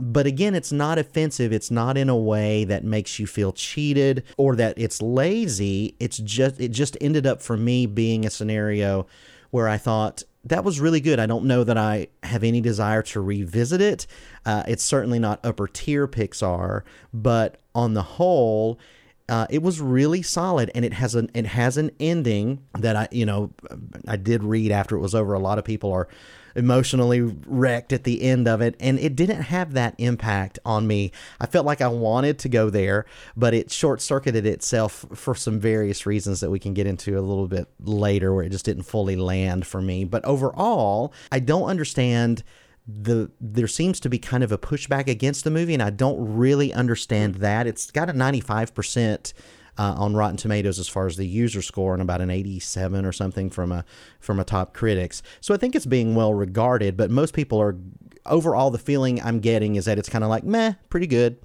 But 0.00 0.26
again, 0.26 0.54
it's 0.54 0.72
not 0.72 0.98
offensive. 0.98 1.52
It's 1.52 1.70
not 1.70 1.96
in 1.96 2.08
a 2.08 2.16
way 2.16 2.64
that 2.64 2.84
makes 2.84 3.18
you 3.18 3.26
feel 3.26 3.52
cheated 3.52 4.24
or 4.36 4.56
that 4.56 4.74
it's 4.76 5.00
lazy. 5.00 5.96
It's 5.98 6.18
just 6.18 6.60
it 6.60 6.68
just 6.68 6.96
ended 7.00 7.26
up 7.26 7.40
for 7.40 7.56
me 7.56 7.86
being 7.86 8.26
a 8.26 8.30
scenario 8.30 9.06
where 9.50 9.68
I 9.68 9.78
thought 9.78 10.22
that 10.44 10.64
was 10.64 10.80
really 10.80 11.00
good. 11.00 11.18
I 11.18 11.26
don't 11.26 11.44
know 11.44 11.64
that 11.64 11.76
I 11.76 12.08
have 12.22 12.44
any 12.44 12.60
desire 12.60 13.02
to 13.02 13.20
revisit 13.20 13.80
it. 13.80 14.06
Uh, 14.46 14.62
it's 14.66 14.84
certainly 14.84 15.18
not 15.18 15.40
upper 15.44 15.66
tier 15.66 16.06
Pixar, 16.06 16.82
but 17.12 17.60
on 17.74 17.94
the 17.94 18.02
whole, 18.02 18.78
uh, 19.28 19.46
it 19.50 19.62
was 19.62 19.80
really 19.80 20.22
solid, 20.22 20.70
and 20.74 20.84
it 20.84 20.94
has 20.94 21.14
an 21.14 21.30
it 21.34 21.46
has 21.46 21.76
an 21.76 21.90
ending 22.00 22.62
that 22.78 22.96
I 22.96 23.08
you 23.10 23.26
know 23.26 23.50
I 24.06 24.16
did 24.16 24.42
read 24.42 24.72
after 24.72 24.96
it 24.96 25.00
was 25.00 25.14
over. 25.14 25.34
A 25.34 25.38
lot 25.38 25.58
of 25.58 25.64
people 25.64 25.92
are 25.92 26.08
emotionally 26.56 27.20
wrecked 27.46 27.92
at 27.92 28.04
the 28.04 28.22
end 28.22 28.48
of 28.48 28.60
it, 28.60 28.74
and 28.80 28.98
it 28.98 29.14
didn't 29.14 29.42
have 29.42 29.74
that 29.74 29.94
impact 29.98 30.58
on 30.64 30.86
me. 30.86 31.12
I 31.40 31.46
felt 31.46 31.66
like 31.66 31.80
I 31.80 31.88
wanted 31.88 32.38
to 32.40 32.48
go 32.48 32.70
there, 32.70 33.04
but 33.36 33.54
it 33.54 33.70
short 33.70 34.00
circuited 34.00 34.46
itself 34.46 35.06
for 35.14 35.34
some 35.34 35.60
various 35.60 36.06
reasons 36.06 36.40
that 36.40 36.50
we 36.50 36.58
can 36.58 36.74
get 36.74 36.86
into 36.86 37.18
a 37.18 37.20
little 37.20 37.48
bit 37.48 37.68
later, 37.80 38.34
where 38.34 38.44
it 38.44 38.50
just 38.50 38.64
didn't 38.64 38.84
fully 38.84 39.16
land 39.16 39.66
for 39.66 39.80
me. 39.80 40.04
But 40.04 40.24
overall, 40.24 41.12
I 41.30 41.40
don't 41.40 41.68
understand 41.68 42.42
the 42.88 43.30
there 43.38 43.68
seems 43.68 44.00
to 44.00 44.08
be 44.08 44.18
kind 44.18 44.42
of 44.42 44.50
a 44.50 44.58
pushback 44.58 45.08
against 45.08 45.44
the 45.44 45.50
movie, 45.50 45.74
and 45.74 45.82
I 45.82 45.90
don't 45.90 46.36
really 46.36 46.72
understand 46.72 47.36
that. 47.36 47.66
It's 47.66 47.90
got 47.90 48.08
a 48.08 48.12
ninety 48.12 48.40
five 48.40 48.74
percent. 48.74 49.32
Uh, 49.80 49.94
on 49.96 50.16
Rotten 50.16 50.36
Tomatoes, 50.36 50.80
as 50.80 50.88
far 50.88 51.06
as 51.06 51.16
the 51.16 51.24
user 51.24 51.62
score, 51.62 51.92
and 51.92 52.02
about 52.02 52.20
an 52.20 52.30
87 52.30 53.04
or 53.04 53.12
something 53.12 53.48
from 53.48 53.70
a 53.70 53.84
from 54.18 54.40
a 54.40 54.44
top 54.44 54.74
critics. 54.74 55.22
So 55.40 55.54
I 55.54 55.56
think 55.56 55.76
it's 55.76 55.86
being 55.86 56.16
well 56.16 56.34
regarded. 56.34 56.96
But 56.96 57.12
most 57.12 57.32
people 57.32 57.62
are 57.62 57.76
overall 58.26 58.72
the 58.72 58.78
feeling 58.78 59.22
I'm 59.22 59.38
getting 59.38 59.76
is 59.76 59.84
that 59.84 59.96
it's 59.96 60.08
kind 60.08 60.24
of 60.24 60.30
like 60.30 60.42
meh, 60.42 60.72
pretty 60.88 61.06
good. 61.06 61.38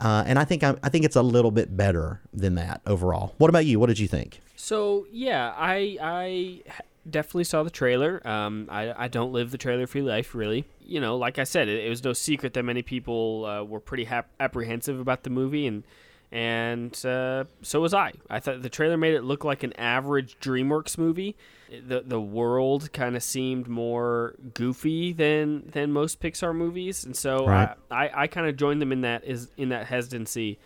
Uh, 0.00 0.24
and 0.26 0.40
I 0.40 0.44
think 0.44 0.64
I'm, 0.64 0.78
I 0.82 0.88
think 0.88 1.04
it's 1.04 1.14
a 1.14 1.22
little 1.22 1.52
bit 1.52 1.76
better 1.76 2.20
than 2.32 2.56
that 2.56 2.80
overall. 2.84 3.34
What 3.38 3.48
about 3.48 3.64
you? 3.64 3.78
What 3.78 3.86
did 3.86 4.00
you 4.00 4.08
think? 4.08 4.40
So 4.56 5.06
yeah, 5.12 5.54
I 5.56 5.98
I 6.00 6.62
definitely 7.10 7.44
saw 7.44 7.62
the 7.62 7.70
trailer. 7.70 8.26
Um, 8.26 8.68
I 8.70 9.04
I 9.04 9.08
don't 9.08 9.32
live 9.32 9.50
the 9.50 9.58
trailer 9.58 9.86
free 9.86 10.02
life 10.02 10.34
really. 10.34 10.64
You 10.80 11.00
know, 11.00 11.16
like 11.16 11.38
I 11.38 11.44
said, 11.44 11.68
it, 11.68 11.84
it 11.84 11.88
was 11.88 12.02
no 12.04 12.12
secret 12.12 12.54
that 12.54 12.62
many 12.62 12.82
people 12.82 13.44
uh, 13.44 13.62
were 13.64 13.80
pretty 13.80 14.04
hap- 14.04 14.30
apprehensive 14.40 14.98
about 15.00 15.22
the 15.22 15.30
movie, 15.30 15.66
and 15.66 15.84
and 16.30 16.92
uh, 17.06 17.44
so 17.62 17.80
was 17.80 17.94
I. 17.94 18.12
I 18.28 18.40
thought 18.40 18.62
the 18.62 18.68
trailer 18.68 18.96
made 18.96 19.14
it 19.14 19.24
look 19.24 19.44
like 19.44 19.62
an 19.62 19.72
average 19.74 20.38
DreamWorks 20.40 20.98
movie. 20.98 21.36
The 21.70 22.02
the 22.06 22.20
world 22.20 22.92
kind 22.92 23.16
of 23.16 23.22
seemed 23.22 23.68
more 23.68 24.34
goofy 24.54 25.12
than 25.12 25.68
than 25.70 25.92
most 25.92 26.20
Pixar 26.20 26.54
movies, 26.54 27.04
and 27.04 27.16
so 27.16 27.46
Right. 27.46 27.74
I, 27.90 28.06
I, 28.06 28.22
I 28.22 28.26
kind 28.26 28.46
of 28.48 28.56
joined 28.56 28.80
them 28.82 28.92
in 28.92 29.02
that 29.02 29.24
is 29.24 29.50
in 29.56 29.70
that 29.70 29.86
hesitancy 29.86 30.58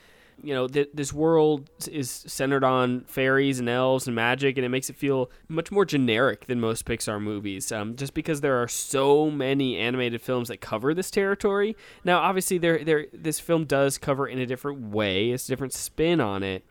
you 0.42 0.54
know, 0.54 0.66
th- 0.66 0.90
this 0.92 1.12
world 1.12 1.70
is 1.90 2.10
centered 2.10 2.64
on 2.64 3.02
fairies 3.02 3.58
and 3.58 3.68
elves 3.68 4.06
and 4.06 4.16
magic, 4.16 4.56
and 4.56 4.64
it 4.64 4.68
makes 4.68 4.90
it 4.90 4.96
feel 4.96 5.30
much 5.48 5.70
more 5.70 5.84
generic 5.84 6.46
than 6.46 6.60
most 6.60 6.84
Pixar 6.84 7.20
movies. 7.20 7.70
Um, 7.70 7.96
just 7.96 8.14
because 8.14 8.40
there 8.40 8.60
are 8.60 8.68
so 8.68 9.30
many 9.30 9.78
animated 9.78 10.20
films 10.20 10.48
that 10.48 10.60
cover 10.60 10.94
this 10.94 11.10
territory. 11.10 11.76
Now, 12.04 12.18
obviously, 12.18 12.58
there, 12.58 12.84
there, 12.84 13.06
this 13.12 13.38
film 13.40 13.64
does 13.64 13.98
cover 13.98 14.26
in 14.26 14.38
a 14.38 14.46
different 14.46 14.90
way. 14.90 15.30
It's 15.30 15.46
a 15.46 15.48
different 15.48 15.72
spin 15.72 16.20
on 16.20 16.42
it, 16.42 16.64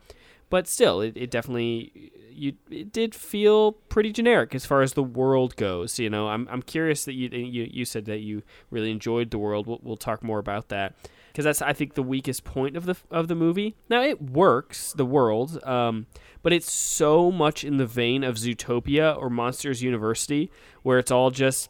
but 0.49 0.67
still, 0.67 1.01
it, 1.01 1.15
it 1.15 1.31
definitely 1.31 2.12
you 2.34 2.53
it 2.69 2.91
did 2.91 3.13
feel 3.13 3.73
pretty 3.73 4.12
generic 4.12 4.55
as 4.55 4.65
far 4.65 4.81
as 4.81 4.93
the 4.93 5.03
world 5.03 5.55
goes. 5.55 5.99
You 5.99 6.10
know, 6.10 6.29
I'm 6.29 6.47
I'm 6.49 6.62
curious 6.62 7.05
that 7.05 7.13
you 7.13 7.29
you, 7.29 7.69
you 7.71 7.86
said 7.86 8.05
that 8.05 8.19
you 8.19 8.43
really 8.69 8.91
enjoyed 8.91 9.31
the 9.31 9.38
world. 9.38 9.67
We'll, 9.67 9.79
we'll 9.81 9.97
talk 9.97 10.23
more 10.23 10.39
about 10.39 10.69
that 10.69 10.95
because 11.31 11.45
that's 11.45 11.61
I 11.61 11.73
think 11.73 11.93
the 11.93 12.03
weakest 12.03 12.43
point 12.43 12.75
of 12.75 12.85
the 12.85 12.95
of 13.09 13.27
the 13.27 13.35
movie. 13.35 13.75
Now 13.89 14.01
it 14.01 14.21
works, 14.21 14.93
the 14.93 15.05
world, 15.05 15.63
um, 15.63 16.07
but 16.43 16.53
it's 16.53 16.71
so 16.71 17.31
much 17.31 17.63
in 17.63 17.77
the 17.77 17.85
vein 17.85 18.23
of 18.23 18.35
Zootopia 18.35 19.17
or 19.17 19.29
Monsters 19.29 19.81
University, 19.81 20.51
where 20.83 20.99
it's 20.99 21.11
all 21.11 21.31
just 21.31 21.69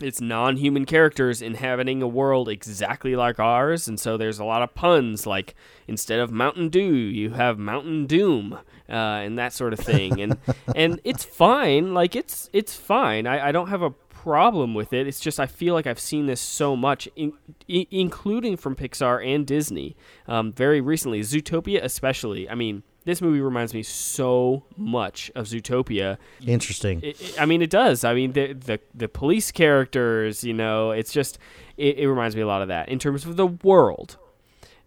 it's 0.00 0.20
non-human 0.20 0.84
characters 0.84 1.40
inhabiting 1.40 2.02
a 2.02 2.08
world 2.08 2.48
exactly 2.48 3.14
like 3.14 3.38
ours 3.38 3.86
and 3.86 4.00
so 4.00 4.16
there's 4.16 4.40
a 4.40 4.44
lot 4.44 4.60
of 4.60 4.74
puns 4.74 5.26
like 5.26 5.54
instead 5.86 6.18
of 6.18 6.32
mountain 6.32 6.68
dew 6.68 6.92
you 6.92 7.30
have 7.30 7.58
mountain 7.58 8.04
doom 8.04 8.58
uh, 8.88 8.92
and 8.92 9.38
that 9.38 9.52
sort 9.52 9.72
of 9.72 9.78
thing 9.78 10.20
and 10.20 10.36
and 10.74 11.00
it's 11.04 11.24
fine 11.24 11.94
like 11.94 12.16
it's 12.16 12.50
it's 12.52 12.74
fine 12.74 13.26
I, 13.26 13.48
I 13.48 13.52
don't 13.52 13.68
have 13.68 13.82
a 13.82 13.94
problem 14.24 14.72
with 14.72 14.94
it 14.94 15.06
it's 15.06 15.20
just 15.20 15.38
i 15.38 15.46
feel 15.46 15.74
like 15.74 15.86
i've 15.86 16.00
seen 16.00 16.24
this 16.24 16.40
so 16.40 16.74
much 16.74 17.06
in, 17.14 17.30
I- 17.70 17.86
including 17.90 18.56
from 18.56 18.74
pixar 18.74 19.22
and 19.22 19.46
disney 19.46 19.94
um, 20.26 20.50
very 20.52 20.80
recently 20.80 21.20
zootopia 21.20 21.82
especially 21.82 22.48
i 22.48 22.54
mean 22.54 22.82
this 23.04 23.20
movie 23.20 23.42
reminds 23.42 23.74
me 23.74 23.82
so 23.82 24.64
much 24.78 25.30
of 25.34 25.44
zootopia 25.44 26.16
Interesting. 26.46 27.00
it, 27.02 27.20
it- 27.20 27.38
I 27.38 27.44
mean, 27.44 27.60
it 27.60 27.68
does. 27.68 28.02
I 28.02 28.14
mean, 28.14 28.32
the 28.32 28.54
the 28.54 28.80
the 28.94 29.08
police 29.08 29.52
characters. 29.52 30.42
You 30.42 30.54
know, 30.54 30.90
it's 30.92 31.12
just 31.12 31.38
it, 31.76 31.98
it 31.98 32.08
reminds 32.08 32.34
me 32.34 32.40
a 32.40 32.46
lot 32.46 32.62
of 32.62 32.68
that 32.68 32.88
in 32.88 32.98
terms 32.98 33.26
of 33.26 33.36
the 33.36 33.46
world. 33.46 34.16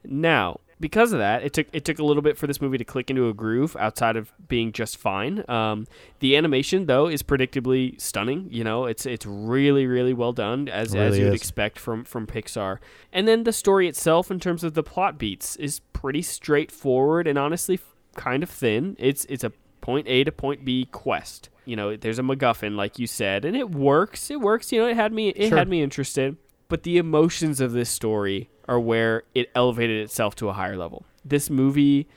Now, 0.04 0.60
because 0.80 1.12
of 1.14 1.20
that, 1.20 1.44
it 1.44 1.54
took 1.54 1.68
it 1.74 1.86
took 1.86 2.00
a 2.00 2.04
little 2.04 2.22
bit 2.22 2.38
for 2.38 2.46
this 2.48 2.62
movie 2.62 2.78
to 2.78 2.86
click 2.86 3.10
into 3.10 3.28
a 3.30 3.34
groove 3.34 3.76
outside 3.80 4.16
of 4.16 4.32
being 4.48 4.72
just 4.72 4.98
fine. 4.98 5.44
Um, 5.50 5.88
the 6.20 6.36
animation, 6.38 6.86
though, 6.86 7.08
is 7.08 7.24
predictably 7.24 8.00
stunning. 8.00 8.48
You 8.52 8.64
know, 8.64 8.86
it's 8.86 9.06
it's 9.06 9.26
really 9.26 9.88
really 9.88 10.14
well 10.14 10.34
done 10.34 10.68
as 10.70 10.94
It 10.94 11.00
as 11.00 11.18
you'd 11.18 11.34
expect 11.34 11.80
from 11.80 12.04
from 12.04 12.28
Pixar. 12.28 12.78
And 13.12 13.28
then 13.28 13.44
the 13.44 13.54
story 13.54 13.88
itself, 13.88 14.30
in 14.30 14.40
terms 14.40 14.64
of 14.64 14.74
the 14.76 14.84
plot 14.84 15.18
beats, 15.18 15.56
is 15.56 15.80
pretty 15.94 16.22
straightforward 16.22 17.28
and 17.28 17.38
honestly 17.38 17.80
kind 18.16 18.44
of 18.44 18.50
thin. 18.50 18.96
It's 19.00 19.26
it's 19.26 19.44
a 19.44 19.52
point 19.82 20.08
A 20.08 20.24
to 20.24 20.32
point 20.32 20.66
B 20.66 20.88
quest. 20.92 21.50
You 21.66 21.76
know, 21.76 21.98
there's 21.98 22.18
a 22.20 22.22
MacGuffin, 22.22 22.76
like 22.76 22.98
you 22.98 23.08
said, 23.08 23.44
and 23.46 23.56
it 23.56 23.70
works. 23.72 24.32
It 24.32 24.40
works. 24.40 24.72
You 24.72 24.80
know, 24.82 24.88
it 24.88 24.96
had 24.96 25.12
me 25.12 25.30
it 25.30 25.50
Sure. 25.50 25.58
had 25.58 25.68
me 25.68 25.82
interested. 25.82 26.38
But 26.70 26.84
the 26.84 26.98
emotions 26.98 27.62
of 27.62 27.72
this 27.72 27.90
story 27.90 28.50
are 28.68 28.80
where 28.80 29.24
it 29.34 29.50
elevated 29.56 30.02
itself 30.04 30.36
to 30.36 30.50
a 30.50 30.54
higher 30.54 30.76
level. 30.78 31.06
This 31.24 31.50
movie 31.50 32.08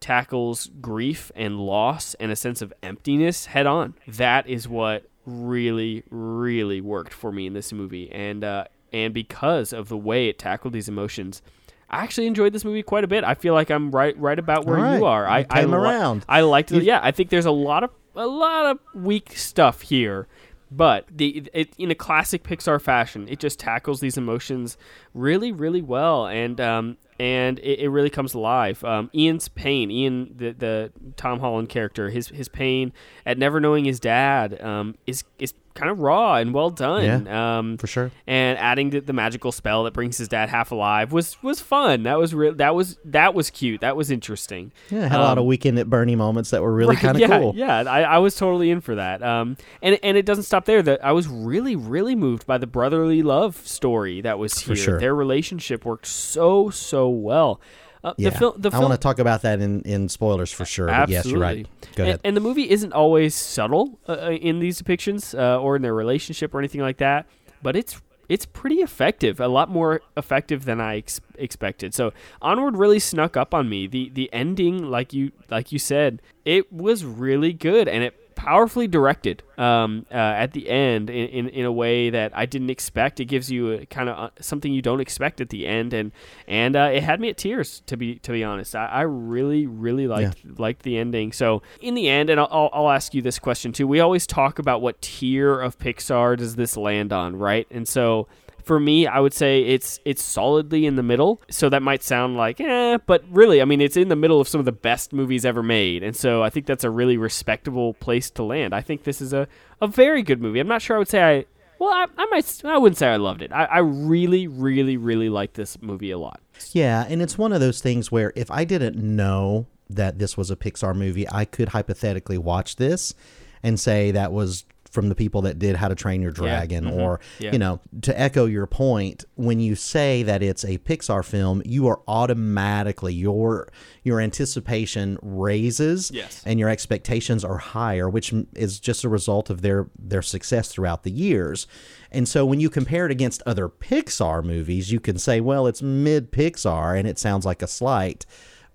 tackles 0.00 0.70
grief 0.80 1.32
and 1.34 1.58
loss 1.58 2.14
and 2.14 2.30
a 2.30 2.36
sense 2.36 2.60
of 2.60 2.72
emptiness 2.82 3.46
head 3.46 3.66
on. 3.66 3.94
That 4.06 4.46
is 4.46 4.68
what 4.68 5.08
really, 5.24 6.04
really 6.10 6.80
worked 6.82 7.14
for 7.14 7.32
me 7.32 7.46
in 7.46 7.54
this 7.54 7.72
movie, 7.72 8.10
and 8.12 8.44
uh, 8.44 8.64
and 8.92 9.14
because 9.14 9.72
of 9.72 9.88
the 9.88 9.96
way 9.96 10.28
it 10.28 10.38
tackled 10.38 10.74
these 10.74 10.88
emotions. 10.88 11.42
I 11.88 12.02
actually 12.02 12.26
enjoyed 12.26 12.52
this 12.52 12.64
movie 12.64 12.82
quite 12.82 13.04
a 13.04 13.06
bit. 13.06 13.24
I 13.24 13.34
feel 13.34 13.54
like 13.54 13.70
I'm 13.70 13.90
right, 13.90 14.18
right 14.18 14.38
about 14.38 14.66
where 14.66 14.78
right. 14.78 14.96
you 14.98 15.04
are. 15.04 15.26
I 15.26 15.40
You 15.40 15.44
came 15.44 15.74
I 15.74 15.78
li- 15.78 15.86
around. 15.86 16.24
I 16.28 16.40
liked 16.40 16.72
it. 16.72 16.82
Yeah, 16.82 16.98
I 17.02 17.12
think 17.12 17.30
there's 17.30 17.46
a 17.46 17.50
lot 17.52 17.84
of 17.84 17.90
a 18.16 18.26
lot 18.26 18.66
of 18.66 18.78
weak 18.94 19.36
stuff 19.36 19.80
here, 19.82 20.26
but 20.70 21.06
the 21.10 21.48
it, 21.52 21.74
in 21.78 21.90
a 21.90 21.94
classic 21.94 22.42
Pixar 22.42 22.80
fashion, 22.80 23.28
it 23.28 23.38
just 23.38 23.58
tackles 23.58 24.00
these 24.00 24.16
emotions 24.16 24.76
really, 25.12 25.52
really 25.52 25.82
well, 25.82 26.26
and 26.26 26.60
um 26.60 26.96
and 27.20 27.58
it, 27.60 27.80
it 27.80 27.88
really 27.88 28.10
comes 28.10 28.34
alive. 28.34 28.82
Um, 28.84 29.10
Ian's 29.14 29.48
pain, 29.48 29.90
Ian, 29.90 30.34
the 30.36 30.52
the 30.52 30.92
Tom 31.16 31.40
Holland 31.40 31.68
character, 31.68 32.10
his 32.10 32.28
his 32.28 32.48
pain 32.48 32.92
at 33.24 33.38
never 33.38 33.60
knowing 33.60 33.84
his 33.84 34.00
dad, 34.00 34.60
um, 34.60 34.96
is 35.06 35.24
is 35.38 35.54
kind 35.74 35.90
of 35.90 35.98
raw 35.98 36.36
and 36.36 36.54
well 36.54 36.70
done. 36.70 37.26
um, 37.28 37.76
for 37.78 37.86
sure. 37.88 38.10
and 38.28 38.56
adding 38.58 38.90
the, 38.90 39.00
the 39.00 39.12
magical 39.12 39.50
spell 39.50 39.84
that 39.84 39.92
brings 39.92 40.16
his 40.18 40.28
dad 40.28 40.48
half 40.48 40.70
alive 40.70 41.10
was 41.12 41.36
was 41.42 41.60
fun. 41.60 42.04
That 42.04 42.16
was 42.18 42.32
real. 42.34 42.54
That 42.54 42.74
was 42.74 42.96
that 43.04 43.34
was 43.34 43.50
cute. 43.50 43.80
That 43.80 43.96
was 43.96 44.10
interesting. 44.10 44.70
Yeah, 44.90 45.08
had 45.08 45.18
a 45.18 45.22
lot 45.22 45.38
of 45.38 45.42
Um, 45.42 45.46
weekend 45.48 45.78
at 45.80 45.90
Bernie 45.90 46.14
moments 46.16 46.50
that 46.50 46.62
were 46.62 46.72
really 46.72 46.94
Right, 46.94 47.02
kind 47.02 47.16
of 47.16 47.20
yeah, 47.22 47.38
cool. 47.40 47.54
Yeah, 47.56 47.78
I, 47.78 48.02
I 48.02 48.18
was 48.18 48.36
totally 48.36 48.70
in 48.70 48.80
for 48.80 48.94
that. 48.94 49.22
Um, 49.22 49.56
and 49.82 49.98
and 50.02 50.16
it 50.16 50.24
doesn't 50.26 50.44
stop 50.44 50.64
there. 50.64 50.80
That 50.82 51.04
I 51.04 51.12
was 51.12 51.26
really 51.28 51.74
really 51.76 52.14
moved 52.14 52.46
by 52.46 52.58
the 52.58 52.66
brotherly 52.68 53.22
love 53.22 53.56
story 53.66 54.20
that 54.20 54.38
was 54.38 54.56
here. 54.60 54.76
sure. 54.76 55.00
Their 55.00 55.14
relationship 55.14 55.84
worked 55.84 56.06
so 56.06 56.70
so 56.70 57.08
well. 57.08 57.60
Uh, 58.04 58.12
Yeah, 58.18 58.30
the, 58.30 58.38
fil- 58.38 58.54
the 58.58 58.70
I 58.72 58.78
want 58.78 58.92
to 58.92 58.98
talk 58.98 59.18
about 59.18 59.42
that 59.42 59.60
in, 59.60 59.80
in 59.82 60.08
spoilers 60.08 60.52
for 60.52 60.64
sure. 60.64 60.88
But 60.88 61.08
yes, 61.08 61.26
you're 61.26 61.40
right. 61.40 61.66
Go 61.96 62.02
And- 62.04 62.08
ahead. 62.08 62.20
And, 62.24 62.36
the 62.36 62.40
movie 62.40 62.68
isn't 62.70 62.92
always 62.92 63.34
subtle 63.34 63.98
uh, 64.08 64.12
uh, 64.12 64.30
in 64.32 64.58
these 64.60 64.80
depictions 64.80 65.36
uh, 65.38 65.60
or 65.60 65.74
in 65.76 65.82
their 65.82 65.94
relationship 65.94 66.54
or 66.54 66.58
anything 66.58 66.82
like 66.82 66.98
that, 66.98 67.26
but 67.62 67.74
it's 67.76 68.00
it's 68.28 68.46
pretty 68.46 68.76
effective. 68.76 69.38
A 69.38 69.48
lot 69.48 69.68
more 69.68 70.00
effective 70.16 70.64
than 70.64 70.80
I 70.80 70.96
ex- 70.98 71.20
expected. 71.36 71.94
So 71.94 72.12
Onward 72.40 72.76
really 72.76 72.98
snuck 72.98 73.36
up 73.36 73.52
on 73.54 73.68
me. 73.68 73.86
The 73.86 74.10
the 74.10 74.30
ending, 74.32 74.90
like 74.90 75.12
you 75.12 75.32
like 75.50 75.72
you 75.72 75.78
said, 75.78 76.22
it 76.44 76.72
was 76.72 77.04
really 77.04 77.52
good 77.52 77.86
and 77.88 78.02
it 78.04 78.14
powerfully 78.44 78.86
directed 78.86 79.42
um, 79.58 80.06
uh, 80.10 80.14
at 80.14 80.52
the 80.52 80.68
end 80.68 81.10
in, 81.10 81.28
in, 81.28 81.48
in 81.48 81.64
a 81.64 81.72
way 81.72 82.10
that 82.10 82.36
I 82.36 82.46
didn't 82.46 82.70
expect. 82.70 83.20
It 83.20 83.26
gives 83.26 83.50
you 83.50 83.72
a, 83.72 83.86
kind 83.86 84.08
of 84.08 84.18
uh, 84.18 84.30
something 84.40 84.72
you 84.72 84.82
don't 84.82 85.00
expect 85.00 85.40
at 85.40 85.48
the 85.48 85.66
end, 85.66 85.92
and 85.92 86.12
and 86.46 86.76
uh, 86.76 86.90
it 86.92 87.02
had 87.02 87.20
me 87.20 87.30
at 87.30 87.36
tears 87.36 87.82
to 87.86 87.96
be 87.96 88.16
to 88.20 88.32
be 88.32 88.44
honest. 88.44 88.74
I, 88.74 88.86
I 88.86 89.00
really 89.02 89.66
really 89.66 90.06
liked 90.06 90.44
liked 90.58 90.82
the 90.82 90.98
ending. 90.98 91.32
So 91.32 91.62
in 91.80 91.94
the 91.94 92.08
end, 92.08 92.30
and 92.30 92.40
I'll, 92.40 92.70
I'll 92.72 92.90
ask 92.90 93.14
you 93.14 93.22
this 93.22 93.38
question 93.38 93.72
too. 93.72 93.86
We 93.86 94.00
always 94.00 94.26
talk 94.26 94.58
about 94.58 94.82
what 94.82 95.00
tier 95.00 95.60
of 95.60 95.78
Pixar 95.78 96.36
does 96.36 96.56
this 96.56 96.76
land 96.76 97.12
on, 97.12 97.36
right? 97.36 97.66
And 97.70 97.86
so 97.88 98.28
for 98.64 98.80
me, 98.80 99.06
I 99.06 99.20
would 99.20 99.34
say 99.34 99.62
it's 99.62 100.00
it's 100.04 100.22
solidly 100.22 100.86
in 100.86 100.96
the 100.96 101.02
middle. 101.02 101.42
So 101.50 101.68
that 101.68 101.82
might 101.82 102.02
sound 102.02 102.36
like 102.36 102.60
eh, 102.60 102.98
but 103.06 103.22
really, 103.30 103.60
I 103.60 103.64
mean, 103.64 103.80
it's 103.80 103.96
in 103.96 104.08
the 104.08 104.16
middle 104.16 104.40
of 104.40 104.48
some 104.48 104.58
of 104.58 104.64
the 104.64 104.72
best 104.72 105.12
movies 105.12 105.44
ever 105.44 105.62
made, 105.62 106.02
and 106.02 106.16
so 106.16 106.42
I 106.42 106.50
think 106.50 106.66
that's 106.66 106.84
a 106.84 106.90
really 106.90 107.16
respectable 107.16 107.94
place 107.94 108.30
to 108.32 108.42
land. 108.42 108.74
I 108.74 108.80
think 108.80 109.04
this 109.04 109.20
is 109.20 109.32
a, 109.32 109.46
a 109.80 109.86
very 109.86 110.22
good 110.22 110.40
movie. 110.40 110.60
I'm 110.60 110.68
not 110.68 110.82
sure 110.82 110.96
I 110.96 110.98
would 110.98 111.08
say 111.08 111.22
I 111.22 111.44
well, 111.78 111.90
I, 111.90 112.06
I 112.16 112.26
might 112.26 112.64
I 112.64 112.78
wouldn't 112.78 112.98
say 112.98 113.08
I 113.08 113.16
loved 113.16 113.42
it. 113.42 113.52
I, 113.52 113.64
I 113.64 113.78
really, 113.78 114.46
really, 114.46 114.96
really 114.96 115.28
like 115.28 115.54
this 115.54 115.80
movie 115.82 116.10
a 116.10 116.18
lot. 116.18 116.40
Yeah, 116.72 117.04
and 117.08 117.20
it's 117.20 117.36
one 117.36 117.52
of 117.52 117.60
those 117.60 117.80
things 117.80 118.10
where 118.10 118.32
if 118.36 118.50
I 118.50 118.64
didn't 118.64 118.96
know 118.96 119.66
that 119.90 120.18
this 120.18 120.36
was 120.36 120.50
a 120.50 120.56
Pixar 120.56 120.96
movie, 120.96 121.28
I 121.30 121.44
could 121.44 121.70
hypothetically 121.70 122.38
watch 122.38 122.76
this 122.76 123.14
and 123.62 123.78
say 123.78 124.10
that 124.12 124.32
was 124.32 124.64
from 124.94 125.08
the 125.08 125.14
people 125.16 125.42
that 125.42 125.58
did 125.58 125.74
How 125.74 125.88
to 125.88 125.96
Train 125.96 126.22
Your 126.22 126.30
Dragon 126.30 126.84
mhm, 126.84 126.96
or 126.96 127.20
yeah. 127.40 127.50
you 127.52 127.58
know, 127.58 127.80
to 128.02 128.18
echo 128.18 128.46
your 128.46 128.66
point, 128.68 129.24
when 129.34 129.58
you 129.58 129.74
say 129.74 130.22
that 130.22 130.40
it's 130.40 130.64
a 130.64 130.78
Pixar 130.78 131.24
film, 131.24 131.60
you 131.64 131.88
are 131.88 132.00
automatically 132.06 133.12
your 133.12 133.68
your 134.04 134.20
anticipation 134.20 135.18
raises 135.20 136.10
Yes. 136.12 136.42
and 136.46 136.60
your 136.60 136.68
expectations 136.68 137.44
are 137.44 137.58
higher, 137.58 138.08
which 138.08 138.32
is 138.54 138.78
just 138.78 139.02
a 139.02 139.08
result 139.08 139.50
of 139.50 139.62
their 139.62 139.88
their 139.98 140.22
success 140.22 140.68
throughout 140.68 141.02
the 141.02 141.10
years. 141.10 141.66
And 142.12 142.28
so 142.28 142.46
when 142.46 142.60
you 142.60 142.70
compare 142.70 143.06
it 143.06 143.10
against 143.10 143.42
other 143.44 143.68
Pixar 143.68 144.44
movies, 144.44 144.92
you 144.92 145.00
can 145.00 145.18
say, 145.18 145.40
well, 145.40 145.66
it's 145.66 145.82
mid 145.82 146.30
Pixar 146.30 146.96
and 146.96 147.08
it 147.08 147.18
sounds 147.18 147.44
like 147.44 147.62
a 147.62 147.66
slight. 147.66 148.24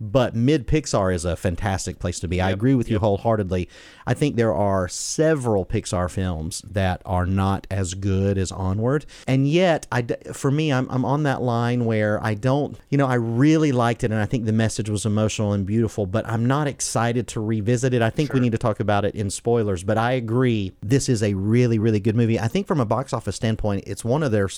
But 0.02 0.36
mid 0.36 0.68
Pixar 0.68 1.14
is 1.14 1.26
a 1.26 1.36
fantastic 1.36 2.00
place 2.00 2.20
to 2.22 2.28
be. 2.28 2.40
I 2.40 2.52
agree 2.52 2.76
with 2.76 2.90
you 2.90 3.00
wholeheartedly. 3.00 3.68
I 4.08 4.14
think 4.14 4.36
there 4.36 4.54
are 4.54 4.88
several 4.88 5.66
Pixar 5.66 6.10
films 6.10 6.62
that 6.70 7.02
are 7.06 7.26
not 7.26 7.68
as 7.70 7.94
good 7.94 8.38
as 8.38 8.52
Onward, 8.52 9.06
and 9.28 9.48
yet, 9.48 9.88
I 9.92 10.04
for 10.34 10.52
me, 10.52 10.72
I'm 10.72 10.90
I'm 10.90 11.04
on 11.06 11.24
that 11.24 11.42
line 11.42 11.86
where 11.86 12.24
I 12.24 12.34
don't, 12.34 12.78
you 12.90 12.98
know, 12.98 13.08
I 13.08 13.16
really 13.16 13.72
liked 13.72 14.04
it, 14.04 14.12
and 14.12 14.22
I 14.22 14.26
think 14.26 14.46
the 14.46 14.54
message 14.54 14.90
was 14.90 15.06
emotional 15.06 15.54
and 15.54 15.66
beautiful, 15.66 16.06
but 16.06 16.28
I'm 16.28 16.46
not 16.46 16.68
excited 16.68 17.28
to 17.30 17.42
revisit 17.42 17.94
it. 17.94 18.02
I 18.02 18.10
think 18.10 18.34
we 18.34 18.40
need 18.40 18.54
to 18.54 18.58
talk 18.58 18.80
about 18.80 19.06
it 19.06 19.16
in 19.16 19.30
spoilers, 19.30 19.84
but 19.84 19.98
I 19.98 20.14
agree, 20.14 20.72
this 20.82 21.10
is 21.10 21.22
a 21.22 21.34
really 21.34 21.78
really 21.78 22.00
good 22.00 22.16
movie. 22.16 22.40
I 22.40 22.48
think 22.48 22.68
from 22.68 22.80
a 22.80 22.86
box 22.86 23.12
office 23.14 23.36
standpoint, 23.36 23.84
it's 23.86 24.06
one 24.06 24.24
of 24.24 24.32
their 24.32 24.50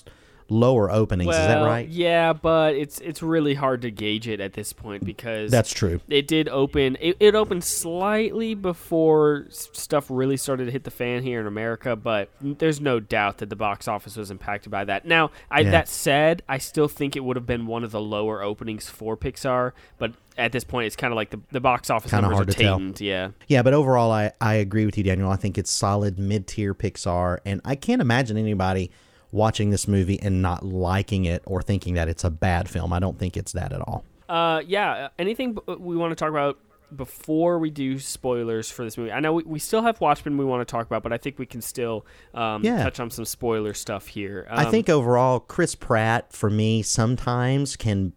lower 0.52 0.92
openings. 0.92 1.32
is 1.32 1.38
that 1.48 1.62
right? 1.64 1.88
Yeah, 1.88 2.34
but 2.34 2.76
it's 2.76 3.00
it's 3.00 3.24
really 3.24 3.54
hard 3.54 3.82
to 3.84 3.90
gauge 3.92 4.28
it 4.28 4.40
at 4.40 4.54
this 4.54 4.74
point 4.74 5.06
because 5.06 5.50
That's 5.50 5.72
true. 5.72 6.02
It 6.10 6.28
did 6.28 6.50
open. 6.50 6.98
It, 7.00 7.16
it 7.20 7.34
opened 7.36 7.64
slightly 7.64 8.54
before 8.54 9.46
stuff 9.50 10.08
really 10.10 10.38
started 10.38 10.66
to 10.66 10.72
hit 10.72 10.84
the 10.84 10.92
fan 10.92 11.24
here 11.24 11.40
in 11.40 11.48
America, 11.48 11.96
but 11.96 12.30
there's 12.42 12.82
no 12.82 13.00
doubt 13.00 13.38
that 13.40 13.50
the 13.50 13.56
box 13.56 13.88
office 13.88 14.16
was 14.18 14.30
impacted 14.30 14.72
by 14.72 14.84
that. 14.86 15.06
Now, 15.06 15.32
I, 15.50 15.62
Yeah. 15.62 15.72
that 15.72 15.88
said, 15.88 16.44
I 16.50 16.58
still 16.58 16.88
think 16.88 17.16
it 17.16 17.22
would 17.24 17.38
have 17.38 17.46
been 17.46 17.66
one 17.66 17.84
of 17.84 17.92
the 17.92 18.02
lower 18.02 18.44
openings 18.44 18.90
for 18.90 19.16
Pixar, 19.16 19.72
but 19.98 20.14
at 20.38 20.52
this 20.52 20.64
point, 20.64 20.88
it's 20.88 20.96
kind 20.96 21.12
of 21.14 21.16
like 21.16 21.30
the, 21.30 21.40
the 21.52 21.60
box 21.62 21.90
office 21.90 22.12
Kinda 22.12 22.22
numbers 22.24 22.38
hard 22.38 22.50
are 22.50 22.54
to 22.54 22.58
tell. 22.60 22.78
tamed. 22.78 23.02
Yeah. 23.02 23.30
Yeah, 23.48 23.62
but 23.64 23.74
overall, 23.74 24.12
I, 24.12 24.32
I 24.42 24.56
agree 24.56 24.86
with 24.86 24.98
you, 24.98 25.04
Daniel. 25.04 25.30
I 25.30 25.36
think 25.36 25.58
it's 25.58 25.72
solid 25.72 26.20
mid 26.20 26.48
tier 26.48 26.74
Pixar, 26.74 27.40
and 27.46 27.62
I 27.66 27.76
can't 27.76 28.02
imagine 28.02 28.38
anybody 28.38 28.92
watching 29.32 29.70
this 29.70 29.88
movie 29.88 30.20
and 30.22 30.42
not 30.42 30.64
liking 30.66 31.26
it 31.26 31.42
or 31.46 31.62
thinking 31.62 31.94
that 31.96 32.08
it's 32.10 32.24
a 32.24 32.30
bad 32.30 32.70
film. 32.70 32.92
I 32.94 33.00
don't 33.00 33.18
think 33.18 33.38
it's 33.38 33.52
that 33.54 33.72
at 33.74 33.82
all. 33.82 34.04
Uh, 34.30 34.62
yeah. 34.66 34.92
uh, 34.92 35.10
Anything 35.20 35.58
we 35.80 35.96
want 35.98 36.12
to 36.12 36.16
talk 36.16 36.30
about 36.30 36.58
before 36.96 37.58
we 37.60 37.70
do 37.70 37.98
spoilers 38.00 38.70
for 38.70 38.84
this 38.84 38.98
movie? 38.98 39.12
I 39.12 39.20
know 39.22 39.34
we, 39.34 39.44
we 39.44 39.60
still 39.60 39.82
have 39.82 40.02
Watchmen 40.02 40.38
we 40.38 40.44
want 40.46 40.68
to 40.68 40.70
talk 40.70 40.86
about, 40.86 41.04
but 41.04 41.14
I 41.14 41.18
think 41.18 41.40
we 41.40 41.46
can 41.46 41.62
still 41.62 42.06
um, 42.34 42.64
Yeah. 42.64 42.84
touch 42.84 43.00
on 43.00 43.10
some 43.10 43.26
spoiler 43.26 43.74
stuff 43.74 44.08
here. 44.08 44.48
I 44.50 44.66
Um, 44.66 44.72
think 44.72 44.90
overall, 44.90 45.40
Chris 45.40 45.76
Pratt 45.76 46.34
for 46.34 46.50
me 46.50 46.82
sometimes 46.82 47.76
can 47.78 48.14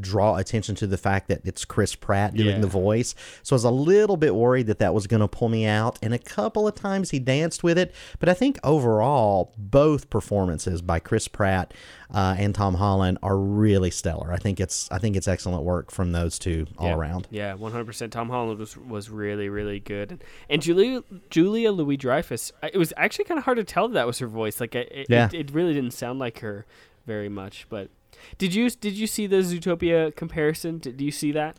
draw 0.00 0.36
attention 0.36 0.74
to 0.76 0.86
the 0.86 0.98
fact 0.98 1.28
that 1.28 1.40
it's 1.44 1.64
Chris 1.64 1.94
Pratt 1.94 2.34
doing 2.34 2.56
Yeah. 2.56 2.60
the 2.60 2.66
voice. 2.66 3.14
So 3.42 3.54
I 3.54 3.56
was 3.56 3.64
a 3.64 3.70
little 3.70 4.16
bit 4.16 4.34
worried 4.34 4.66
that 4.68 4.78
that 4.78 4.94
was 4.94 5.06
going 5.06 5.20
to 5.20 5.28
pull 5.28 5.48
me 5.48 5.66
out. 5.66 5.98
And 6.02 6.14
a 6.14 6.18
couple 6.18 6.66
of 6.68 6.74
times 6.74 7.10
he 7.10 7.18
danced 7.18 7.62
with 7.62 7.78
it. 7.78 7.94
But 8.18 8.28
I 8.28 8.34
think 8.34 8.58
overall, 8.64 9.52
both 9.56 10.10
performances 10.10 10.82
by 10.82 11.00
Chris 11.00 11.28
Pratt 11.28 11.72
uh, 12.14 12.36
and 12.38 12.54
Tom 12.54 12.74
Holland 12.74 13.18
are 13.22 13.36
really 13.36 13.90
stellar. 13.90 14.32
I 14.32 14.36
think 14.38 14.60
it's 14.60 14.90
I 14.90 14.98
think 14.98 15.16
it's 15.16 15.28
excellent 15.28 15.62
work 15.64 15.90
from 15.90 16.12
those 16.12 16.38
two 16.38 16.66
all 16.78 16.88
yeah, 16.88 16.94
around. 16.94 17.26
Yeah, 17.30 17.54
one 17.54 17.72
hundred 17.72 17.86
percent. 17.86 18.12
Tom 18.12 18.30
Holland 18.30 18.58
was 18.58 18.76
was 18.76 19.10
really 19.10 19.48
really 19.48 19.78
good, 19.80 20.12
and, 20.12 20.24
and 20.48 20.62
Julia 20.62 21.02
Julia 21.28 21.70
Louis 21.70 21.96
Dreyfus. 21.98 22.50
It 22.62 22.78
was 22.78 22.92
actually 22.96 23.26
kind 23.26 23.38
of 23.38 23.44
hard 23.44 23.58
to 23.58 23.64
tell 23.64 23.88
that, 23.88 23.94
that 23.94 24.06
was 24.06 24.18
her 24.20 24.26
voice. 24.26 24.58
Like 24.60 24.74
it, 24.74 25.06
Yeah. 25.10 25.26
it, 25.26 25.34
it 25.34 25.50
really 25.50 25.74
didn't 25.74 25.92
sound 25.92 26.18
like 26.18 26.38
her 26.40 26.64
very 27.06 27.28
much. 27.28 27.66
But 27.68 27.90
did 28.38 28.54
you 28.54 28.70
did 28.70 28.94
you 28.94 29.06
see 29.06 29.26
the 29.26 29.36
Zootopia 29.36 30.14
comparison? 30.14 30.78
Did, 30.78 30.96
do 30.96 31.04
you 31.04 31.12
see 31.12 31.32
that? 31.32 31.58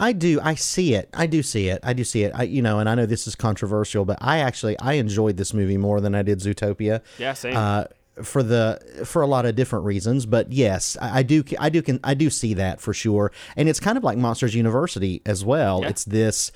I 0.00 0.12
do. 0.12 0.40
I 0.42 0.54
see 0.54 0.94
it. 0.94 1.10
I 1.12 1.26
do 1.26 1.42
see 1.42 1.68
it. 1.68 1.80
I 1.82 1.92
do 1.92 2.04
see 2.04 2.22
it. 2.22 2.32
I, 2.34 2.44
you 2.44 2.62
know, 2.62 2.78
and 2.78 2.88
I 2.88 2.94
know 2.94 3.04
this 3.04 3.26
is 3.26 3.34
controversial, 3.34 4.06
but 4.06 4.16
I 4.20 4.38
actually 4.38 4.78
I 4.78 4.94
enjoyed 4.94 5.36
this 5.36 5.52
movie 5.52 5.76
more 5.76 6.00
than 6.00 6.14
I 6.14 6.22
did 6.22 6.38
Zootopia. 6.38 7.02
Yeah, 7.18 7.34
same. 7.34 7.54
Uh, 7.56 7.84
for 8.22 8.42
the 8.42 9.02
for 9.04 9.22
a 9.22 9.26
lot 9.26 9.46
of 9.46 9.54
different 9.54 9.84
reasons, 9.84 10.26
but 10.26 10.52
yes, 10.52 10.96
I, 11.00 11.18
I 11.18 11.22
do. 11.22 11.44
I 11.58 11.68
do. 11.68 11.82
Can 11.82 12.00
I 12.02 12.14
do 12.14 12.30
see 12.30 12.54
that 12.54 12.80
for 12.80 12.94
sure. 12.94 13.30
And 13.56 13.68
it's 13.68 13.80
kind 13.80 13.98
of 13.98 14.04
like 14.04 14.16
Monsters 14.18 14.54
University 14.54 15.22
as 15.26 15.44
well. 15.44 15.82
Yeah. 15.82 15.90
It's 15.90 16.04
this. 16.04 16.50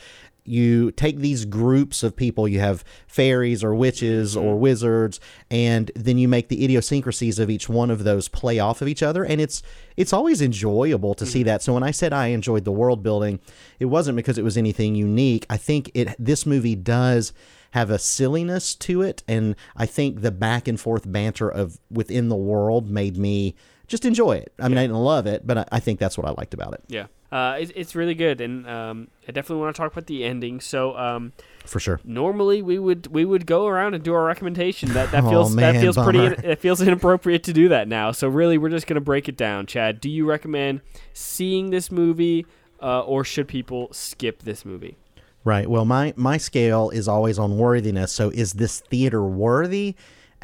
You 0.47 0.91
take 0.93 1.19
these 1.19 1.47
groups 1.47 2.03
of 2.03 2.15
people. 2.15 2.47
You 2.47 2.61
have 2.61 2.85
fairies 3.07 3.65
or 3.65 3.75
witches 3.75 4.37
Mm-hmm. 4.37 4.45
or 4.47 4.57
wizards, 4.59 5.21
and 5.51 5.91
then 5.97 6.19
you 6.19 6.29
make 6.29 6.49
the 6.49 6.63
idiosyncrasies 6.65 7.39
of 7.39 7.49
each 7.49 7.69
one 7.69 7.91
of 7.91 8.05
those 8.05 8.29
play 8.29 8.59
off 8.59 8.83
of 8.83 8.89
each 8.89 9.03
other, 9.03 9.25
and 9.25 9.41
it's 9.41 9.63
it's 9.97 10.13
always 10.13 10.43
enjoyable 10.43 11.15
to 11.15 11.25
see 11.25 11.41
Mm-hmm. 11.41 11.47
that. 11.47 11.63
So 11.63 11.73
when 11.75 11.83
I 11.83 11.93
said 11.93 12.13
I 12.13 12.27
enjoyed 12.29 12.65
the 12.65 12.73
world 12.73 13.03
building, 13.03 13.41
it 13.79 13.87
wasn't 13.87 14.17
because 14.17 14.37
it 14.37 14.45
was 14.45 14.57
anything 14.57 14.95
unique. 14.95 15.47
I 15.49 15.57
think 15.57 15.91
it 15.95 16.09
this 16.19 16.45
movie 16.45 16.77
does 16.77 17.33
have 17.71 17.91
a 17.91 17.99
silliness 17.99 18.75
to 18.77 19.03
it, 19.03 19.25
and 19.27 19.57
I 19.77 19.87
think 19.87 20.21
the 20.21 20.31
back 20.31 20.69
and 20.69 20.79
forth 20.79 21.11
banter 21.11 21.49
of 21.49 21.81
within 21.91 22.29
the 22.29 22.37
world 22.37 22.89
made 22.91 23.17
me 23.17 23.57
just 23.87 24.05
enjoy 24.05 24.37
it. 24.37 24.53
I 24.59 24.69
mean, 24.69 24.79
I 24.79 24.83
didn't 24.83 24.97
love 24.97 25.27
it, 25.27 25.47
but 25.47 25.59
I, 25.59 25.65
I 25.73 25.81
think 25.81 25.99
that's 26.01 26.17
what 26.17 26.27
I 26.27 26.31
liked 26.31 26.55
about 26.55 26.75
it 26.75 26.83
Yeah, 26.89 27.07
uh, 27.31 27.57
it, 27.61 27.73
it's 27.75 27.95
really 27.95 28.15
good, 28.15 28.41
and 28.41 28.69
um, 28.69 29.09
I 29.29 29.33
definitely 29.33 29.63
want 29.63 29.75
to 29.77 29.81
talk 29.81 29.93
about 29.93 30.07
the 30.07 30.25
ending. 30.25 30.61
So. 30.61 30.97
Um, 30.97 31.33
for 31.65 31.81
sure. 31.81 31.99
Normally 32.05 32.61
we 32.61 32.79
would 32.79 33.07
we 33.07 33.25
would 33.25 33.47
go 33.47 33.67
around 33.67 33.95
and 33.95 34.05
do 34.05 34.13
our 34.13 34.25
recommendation. 34.25 34.93
That 34.93 35.11
that 35.13 35.25
Oh, 35.25 35.31
feels 35.31 35.55
man, 35.55 35.75
that 35.75 35.81
feels 35.81 35.97
pretty 35.97 36.19
it 36.47 36.59
feels 36.61 36.81
inappropriate 36.87 37.43
to 37.45 37.53
do 37.53 37.71
that 37.71 37.89
now. 37.89 38.13
So 38.13 38.29
really, 38.29 38.59
we're 38.59 38.69
just 38.69 38.87
gonna 38.87 39.01
break 39.01 39.29
it 39.29 39.37
down. 39.37 39.67
Chad, 39.67 40.01
do 40.01 40.11
you 40.11 40.27
recommend 40.27 40.83
seeing 41.15 41.71
this 41.71 41.91
movie, 41.91 42.47
uh, 42.83 43.01
or 43.01 43.25
should 43.25 43.49
people 43.49 43.89
skip 43.93 44.43
this 44.43 44.65
movie? 44.65 44.99
Right. 45.43 45.69
Well, 45.69 45.85
my 45.85 46.13
my 46.17 46.37
scale 46.37 46.91
is 46.91 47.09
always 47.09 47.39
on 47.39 47.57
worthiness. 47.59 48.13
So 48.13 48.31
is 48.31 48.55
this 48.55 48.81
theater 48.81 49.23
worthy? 49.25 49.95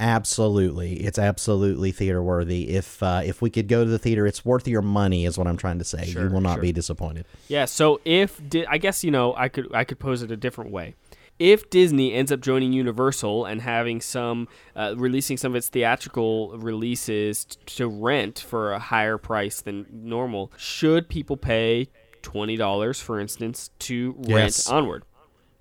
Absolutely, 0.01 0.95
it's 0.95 1.19
absolutely 1.19 1.93
theater 1.93 2.23
worthy. 2.23 2.71
If 2.71 3.03
uh, 3.03 3.21
if 3.23 3.43
we 3.43 3.51
could 3.51 3.69
go 3.69 3.85
to 3.85 3.91
the 3.91 3.99
theater, 3.99 4.27
it's 4.27 4.47
worth 4.47 4.67
your 4.67 4.81
money, 4.81 5.27
is 5.27 5.37
what 5.37 5.47
I'm 5.47 5.59
trying 5.59 5.79
to 5.79 5.85
say. 5.85 6.07
Sure, 6.07 6.25
you 6.25 6.31
will 6.31 6.41
not 6.41 6.55
sure. 6.55 6.63
be 6.63 6.73
disappointed. 6.73 7.27
Yeah. 7.49 7.67
So 7.67 8.01
if 8.07 8.41
di- 8.49 8.65
I 8.67 8.79
guess 8.79 9.05
you 9.05 9.11
know 9.11 9.35
I 9.37 9.51
could 9.51 9.73
I 9.75 9.85
could 9.85 9.99
pose 9.99 10.23
it 10.23 10.31
a 10.31 10.37
different 10.37 10.71
way. 10.71 10.95
If 11.39 11.69
Disney 11.69 12.15
ends 12.15 12.33
up 12.33 12.41
joining 12.41 12.73
Universal 12.73 13.45
and 13.45 13.61
having 13.61 14.01
some 14.01 14.49
uh, 14.75 14.95
releasing 14.97 15.37
some 15.37 15.53
of 15.53 15.57
its 15.57 15.69
theatrical 15.69 16.57
releases 16.57 17.45
t- 17.45 17.57
to 17.77 17.87
rent 17.87 18.39
for 18.39 18.73
a 18.73 18.79
higher 18.79 19.19
price 19.19 19.61
than 19.61 19.87
normal, 19.91 20.51
should 20.57 21.11
people 21.11 21.37
pay 21.37 21.89
twenty 22.23 22.57
dollars, 22.57 23.01
for 23.01 23.21
instance, 23.21 23.69
to 23.81 24.13
rent 24.17 24.29
Yes. 24.29 24.69
Onward? 24.69 25.05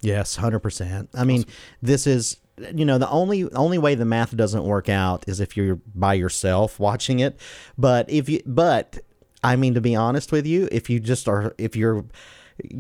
Yes, 0.02 0.38
hundred 0.38 0.60
percent. 0.60 1.10
I 1.14 1.26
mean, 1.26 1.44
this 1.82 2.08
is 2.08 2.38
you 2.74 2.86
know 2.86 2.98
the 2.98 3.10
only 3.10 3.52
only 3.54 3.78
way 3.78 3.96
the 3.96 4.06
math 4.06 4.36
doesn't 4.36 4.64
work 4.64 4.90
out 4.90 5.26
is 5.28 5.40
if 5.40 5.56
you're 5.56 5.80
by 5.96 6.14
yourself 6.14 6.80
watching 6.80 7.20
it. 7.20 7.40
But 7.78 8.10
if 8.10 8.30
you 8.30 8.42
but 8.46 9.00
I 9.44 9.56
mean 9.56 9.74
to 9.74 9.82
be 9.82 9.96
honest 9.96 10.32
with 10.32 10.46
you, 10.46 10.68
if 10.72 10.90
you 10.90 11.00
just 11.00 11.28
are 11.28 11.54
if 11.58 11.76
you're 11.76 12.06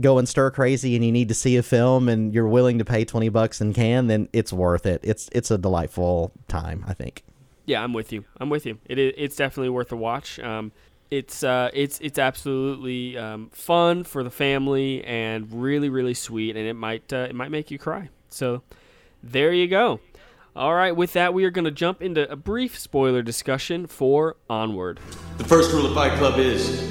going 0.01 0.25
stir 0.25 0.51
crazy 0.51 0.95
and 0.95 1.05
you 1.05 1.11
need 1.11 1.29
to 1.29 1.33
see 1.33 1.55
a 1.55 1.63
film 1.63 2.09
and 2.09 2.33
you're 2.33 2.49
willing 2.49 2.79
to 2.79 2.83
pay 2.83 3.05
20 3.05 3.29
bucks 3.29 3.61
and 3.61 3.73
can 3.73 4.07
then 4.07 4.27
it's 4.33 4.51
worth 4.51 4.85
it 4.85 4.99
it's 5.05 5.29
it's 5.31 5.51
a 5.51 5.57
delightful 5.57 6.33
time 6.49 6.83
i 6.85 6.93
think 6.93 7.23
Yeah, 7.69 7.83
I'm 7.83 7.93
with 7.93 8.11
you. 8.11 8.25
I'm 8.39 8.49
with 8.49 8.65
you. 8.65 8.79
It 8.85 8.97
is, 8.97 9.13
it's 9.15 9.35
definitely 9.35 9.69
worth 9.69 9.91
a 9.91 9.95
watch. 9.95 10.39
Um, 10.39 10.71
it's 11.11 11.43
uh, 11.43 11.69
it's 11.71 11.99
it's 11.99 12.17
absolutely 12.17 13.15
um, 13.15 13.51
fun 13.51 14.03
for 14.03 14.23
the 14.23 14.31
family 14.31 15.03
and 15.05 15.53
really 15.53 15.87
really 15.87 16.15
sweet, 16.15 16.57
and 16.57 16.67
it 16.67 16.73
might 16.73 17.13
uh, 17.13 17.27
it 17.29 17.35
might 17.35 17.51
make 17.51 17.69
you 17.69 17.77
cry. 17.77 18.09
So 18.29 18.63
there 19.23 19.53
you 19.53 19.67
go. 19.67 19.99
All 20.55 20.73
right, 20.73 20.95
with 20.95 21.13
that, 21.13 21.33
we 21.33 21.45
are 21.45 21.51
going 21.51 21.65
to 21.65 21.71
jump 21.71 22.01
into 22.01 22.29
a 22.29 22.35
brief 22.35 22.77
spoiler 22.77 23.21
discussion 23.21 23.87
for 23.87 24.35
Onward. 24.49 24.99
The 25.37 25.43
first 25.43 25.71
rule 25.71 25.85
of 25.85 25.93
Fight 25.93 26.17
Club 26.17 26.39
is 26.39 26.81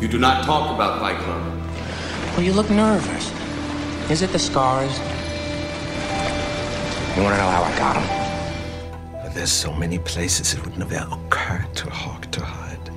you 0.00 0.08
do 0.08 0.18
not 0.18 0.44
talk 0.44 0.74
about 0.74 1.00
Fight 1.00 1.16
Club. 1.18 1.42
Well, 2.32 2.42
you 2.42 2.52
look 2.52 2.68
nervous. 2.68 3.32
Is 4.10 4.22
it 4.22 4.30
the 4.30 4.38
scars? 4.38 4.98
You 7.16 7.22
want 7.22 7.34
to 7.34 7.40
know 7.40 7.48
how 7.48 7.62
I 7.62 7.78
got 7.78 7.94
them? 7.94 9.22
But 9.22 9.34
there's 9.34 9.50
so 9.50 9.72
many 9.72 9.98
places 9.98 10.52
it 10.52 10.62
would 10.64 10.76
never 10.76 11.06
occur 11.10 11.64
to 11.76 11.90
Hawk 11.90 12.30
to 12.32 12.44
hide. 12.44 12.90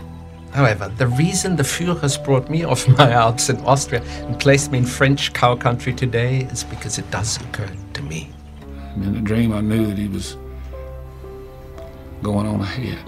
However, 0.51 0.89
the 0.97 1.07
reason 1.07 1.55
the 1.55 1.63
Führers 1.63 2.21
brought 2.25 2.49
me 2.49 2.65
off 2.65 2.87
my 2.97 3.11
Alps 3.11 3.49
in 3.49 3.57
Austria 3.61 4.01
and 4.01 4.37
placed 4.37 4.71
me 4.71 4.79
in 4.79 4.85
French 4.85 5.31
cow 5.33 5.55
country 5.55 5.93
today 5.93 6.39
is 6.51 6.65
because 6.65 6.97
it 6.97 7.09
does 7.11 7.37
occur 7.37 7.69
to 7.93 8.01
me. 8.01 8.31
And 8.95 9.03
in 9.05 9.13
the 9.13 9.21
dream, 9.21 9.53
I 9.53 9.61
knew 9.61 9.85
that 9.87 9.97
he 9.97 10.07
was 10.07 10.35
going 12.23 12.47
on 12.47 12.61
ahead. 12.61 12.99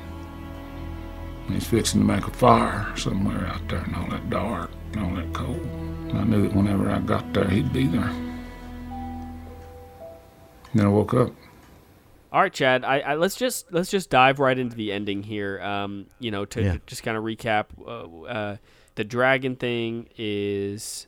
And 1.45 1.55
he's 1.55 1.65
fixing 1.67 2.01
to 2.01 2.05
make 2.07 2.25
a 2.27 2.31
fire 2.31 2.87
somewhere 2.95 3.47
out 3.47 3.67
there 3.67 3.83
in 3.83 3.93
all 3.95 4.07
that 4.09 4.29
dark 4.29 4.69
and 4.93 5.03
all 5.03 5.15
that 5.15 5.33
cold. 5.33 5.59
And 6.09 6.17
I 6.17 6.23
knew 6.23 6.43
that 6.43 6.55
whenever 6.55 6.89
I 6.89 6.99
got 6.99 7.33
there, 7.33 7.47
he'd 7.47 7.73
be 7.73 7.87
there. 7.87 8.09
And 10.71 10.79
then 10.79 10.85
I 10.85 10.89
woke 10.89 11.13
up. 11.13 11.31
All 12.31 12.41
right, 12.41 12.53
Chad. 12.53 12.85
I, 12.85 12.99
I 12.99 13.15
let's 13.15 13.35
just 13.35 13.73
let's 13.73 13.91
just 13.91 14.09
dive 14.09 14.39
right 14.39 14.57
into 14.57 14.73
the 14.77 14.93
ending 14.93 15.21
here. 15.23 15.59
Um, 15.61 16.05
you 16.19 16.31
know, 16.31 16.45
to 16.45 16.61
Yeah. 16.61 16.77
just 16.85 17.03
kind 17.03 17.17
of 17.17 17.25
recap, 17.25 17.65
uh, 17.85 18.25
uh, 18.25 18.57
the 18.95 19.03
dragon 19.03 19.57
thing 19.57 20.07
is 20.17 21.07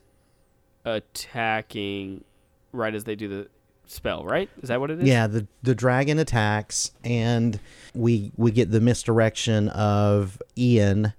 attacking 0.84 2.24
right 2.72 2.94
as 2.94 3.04
they 3.04 3.16
do 3.16 3.28
the 3.28 3.48
spell. 3.94 4.24
Right? 4.24 4.50
Is 4.62 4.68
that 4.68 4.80
what 4.80 4.90
it 4.90 5.00
is? 5.00 5.06
yeah 5.06 5.26
the 5.26 5.46
the 5.62 5.74
dragon 5.74 6.18
attacks 6.18 6.90
and 7.04 7.58
we 7.94 8.32
we 8.36 8.50
get 8.50 8.70
the 8.70 8.80
misdirection 8.80 9.68
of 9.70 10.40
ian 10.58 11.12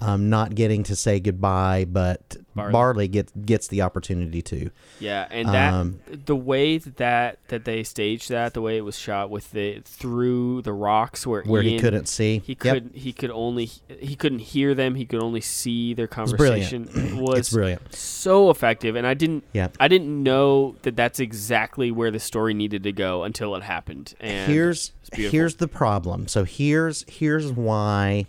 um, 0.00 0.30
not 0.30 0.54
getting 0.54 0.82
to 0.84 0.94
say 0.96 1.18
goodbye, 1.20 1.84
but 1.88 2.36
Barley. 2.54 2.72
Barley, 2.72 3.08
gets 3.08 3.32
gets 3.44 3.66
the 3.68 3.82
opportunity 3.82 4.42
to. 4.42 4.70
Yeah, 5.00 5.26
and 5.30 5.48
that 5.48 5.72
Um, 5.74 6.00
the 6.06 6.36
way 6.36 6.78
that 6.78 7.38
that 7.48 7.64
they 7.64 7.82
staged 7.82 8.28
that, 8.30 8.54
the 8.54 8.60
way 8.62 8.76
it 8.76 8.82
was 8.84 8.96
shot 8.98 9.28
with 9.30 9.50
the 9.52 9.80
through 9.84 10.62
the 10.62 10.72
rocks 10.72 11.26
where 11.26 11.42
Where 11.42 11.62
he 11.62 11.78
couldn't 11.78 12.06
see. 12.06 12.42
he 12.44 12.56
Yep. 12.62 12.74
could 12.74 12.90
he 12.94 13.12
could 13.12 13.30
only 13.30 13.70
he 13.98 14.14
couldn't 14.14 14.38
hear 14.40 14.74
them, 14.74 14.94
he 14.94 15.04
could 15.04 15.22
only 15.22 15.40
see 15.40 15.94
their 15.94 16.04
It's 16.10 16.32
brilliant. 16.32 16.92
conversation. 16.92 17.18
It 17.18 17.20
was 17.20 17.38
It's 17.40 17.52
brilliant. 17.52 17.92
so 17.94 18.50
effective, 18.50 18.94
and 18.96 19.06
I 19.06 19.14
didn't 19.14 19.44
Yeah. 19.52 19.68
I 19.80 19.88
didn't 19.88 20.22
know 20.22 20.76
that 20.82 20.94
that's 20.96 21.18
exactly 21.20 21.90
where 21.90 22.10
the 22.10 22.20
story 22.20 22.54
needed 22.54 22.82
to 22.84 22.92
go 22.92 23.24
until 23.24 23.54
it 23.56 23.62
happened. 23.64 24.14
And 24.20 24.50
here's 24.52 24.92
here's 25.12 25.56
the 25.56 25.68
problem. 25.68 26.28
So 26.28 26.44
here's 26.44 27.04
here's 27.08 27.50
why 27.52 28.26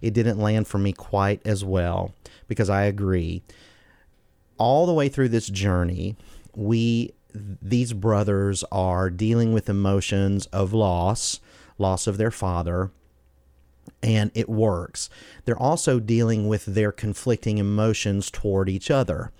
it 0.00 0.14
didn't 0.14 0.38
land 0.38 0.66
for 0.66 0.78
me 0.78 0.92
quite 0.92 1.40
as 1.44 1.64
well 1.64 2.14
because 2.48 2.70
I 2.70 2.84
agree. 2.84 3.42
All 4.58 4.86
the 4.86 4.94
way 4.94 5.08
through 5.08 5.30
this 5.30 5.48
journey, 5.48 6.16
we 6.54 7.14
these 7.32 7.92
brothers 7.92 8.64
are 8.72 9.08
dealing 9.08 9.52
with 9.52 9.68
emotions 9.68 10.46
of 10.46 10.72
loss, 10.72 11.40
loss 11.78 12.06
of 12.06 12.18
their 12.18 12.30
father, 12.30 12.90
and 14.02 14.30
it 14.34 14.48
works. 14.48 15.08
They're 15.44 15.58
also 15.58 16.00
dealing 16.00 16.48
with 16.48 16.64
their 16.66 16.92
conflicting 16.92 17.58
emotions 17.58 18.30
toward 18.30 18.68
each 18.68 18.90
other, 18.90 19.30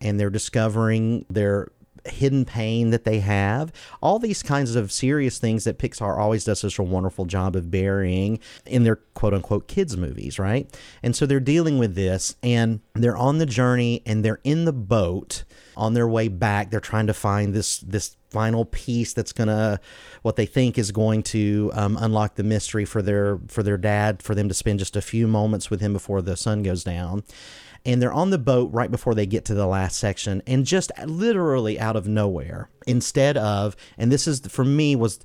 and 0.00 0.18
they're 0.18 0.30
discovering 0.30 1.24
their 1.30 1.68
hidden 2.08 2.44
pain 2.44 2.90
that 2.90 3.04
they 3.04 3.20
have. 3.20 3.72
All 4.02 4.18
these 4.18 4.42
kinds 4.42 4.74
of 4.74 4.92
serious 4.92 5.38
things 5.38 5.64
that 5.64 5.78
Pixar 5.78 6.18
always 6.18 6.44
does 6.44 6.60
such 6.60 6.78
a 6.78 6.82
wonderful 6.82 7.24
job 7.24 7.56
of 7.56 7.70
burying 7.70 8.38
in 8.64 8.84
their 8.84 8.96
quote 8.96 9.34
unquote 9.34 9.68
kids' 9.68 9.96
movies, 9.96 10.38
right? 10.38 10.68
And 11.02 11.14
so 11.14 11.26
they're 11.26 11.40
dealing 11.40 11.78
with 11.78 11.94
this, 11.94 12.36
and 12.42 12.80
they're 12.94 13.16
on 13.16 13.38
the 13.38 13.46
journey, 13.46 14.02
and 14.06 14.24
they're 14.24 14.40
in 14.44 14.64
the 14.64 14.72
boat 14.72 15.44
on 15.76 15.94
their 15.94 16.08
way 16.08 16.28
back. 16.28 16.70
They're 16.70 16.80
trying 16.80 17.06
to 17.06 17.14
find 17.14 17.54
this 17.54 17.78
this 17.78 18.16
final 18.30 18.64
piece 18.64 19.12
that's 19.12 19.32
gonna 19.32 19.80
what 20.22 20.36
they 20.36 20.46
think 20.46 20.76
is 20.76 20.90
going 20.90 21.22
to 21.22 21.70
um, 21.74 21.96
unlock 22.00 22.34
the 22.34 22.42
mystery 22.42 22.84
for 22.84 23.00
their 23.00 23.38
for 23.48 23.62
their 23.62 23.78
dad 23.78 24.22
for 24.22 24.34
them 24.34 24.48
to 24.48 24.54
spend 24.54 24.78
just 24.78 24.96
a 24.96 25.00
few 25.00 25.26
moments 25.26 25.70
with 25.70 25.80
him 25.80 25.92
before 25.92 26.20
the 26.20 26.36
sun 26.36 26.62
goes 26.62 26.82
down 26.82 27.22
and 27.86 28.02
they're 28.02 28.12
on 28.12 28.30
the 28.30 28.38
boat 28.38 28.70
right 28.72 28.90
before 28.90 29.14
they 29.14 29.24
get 29.24 29.44
to 29.46 29.54
the 29.54 29.66
last 29.66 29.96
section 29.96 30.42
and 30.46 30.66
just 30.66 30.90
literally 31.06 31.80
out 31.80 31.96
of 31.96 32.06
nowhere 32.06 32.68
instead 32.86 33.36
of 33.36 33.76
and 33.96 34.12
this 34.12 34.26
is 34.26 34.40
for 34.40 34.64
me 34.64 34.94
was 34.94 35.20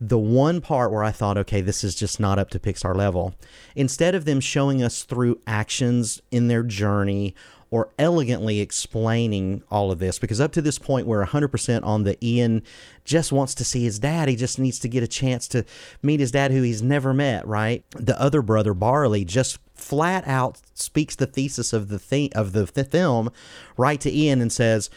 the 0.00 0.18
one 0.18 0.60
part 0.60 0.92
where 0.92 1.02
I 1.02 1.10
thought, 1.10 1.38
okay, 1.38 1.60
this 1.60 1.82
is 1.82 1.94
just 1.94 2.20
not 2.20 2.38
up 2.38 2.50
to 2.50 2.58
Pixar 2.58 2.94
level. 2.94 3.34
Instead 3.74 4.14
of 4.14 4.26
them 4.26 4.40
showing 4.40 4.82
us 4.82 5.04
through 5.04 5.40
actions 5.46 6.20
in 6.30 6.48
their 6.48 6.62
journey 6.62 7.34
or 7.76 7.90
elegantly 7.98 8.60
explaining 8.60 9.62
all 9.70 9.92
of 9.92 9.98
this, 9.98 10.18
because 10.18 10.40
up 10.40 10.50
to 10.50 10.62
this 10.62 10.78
point, 10.78 11.06
we're 11.06 11.26
100% 11.26 11.84
on 11.84 12.04
the 12.04 12.16
Ian 12.24 12.62
just 13.04 13.32
wants 13.32 13.54
to 13.54 13.64
see 13.64 13.84
his 13.84 13.98
dad. 13.98 14.30
He 14.30 14.34
just 14.34 14.58
needs 14.58 14.78
to 14.78 14.88
get 14.88 15.02
a 15.02 15.06
chance 15.06 15.46
to 15.48 15.62
meet 16.00 16.18
his 16.18 16.30
dad, 16.30 16.52
who 16.52 16.62
he's 16.62 16.80
never 16.80 17.12
met, 17.12 17.46
right? 17.46 17.84
The 17.90 18.18
other 18.18 18.40
brother, 18.40 18.72
Barley, 18.72 19.26
just 19.26 19.58
flat 19.74 20.26
out 20.26 20.58
speaks 20.72 21.14
the 21.16 21.26
thesis 21.26 21.74
of 21.74 21.88
the, 21.88 21.98
thi- 21.98 22.32
of 22.34 22.52
the, 22.52 22.64
the 22.64 22.82
film 22.82 23.30
right 23.76 24.00
to 24.00 24.10
Ian 24.10 24.40
and 24.40 24.50
says, 24.50 24.88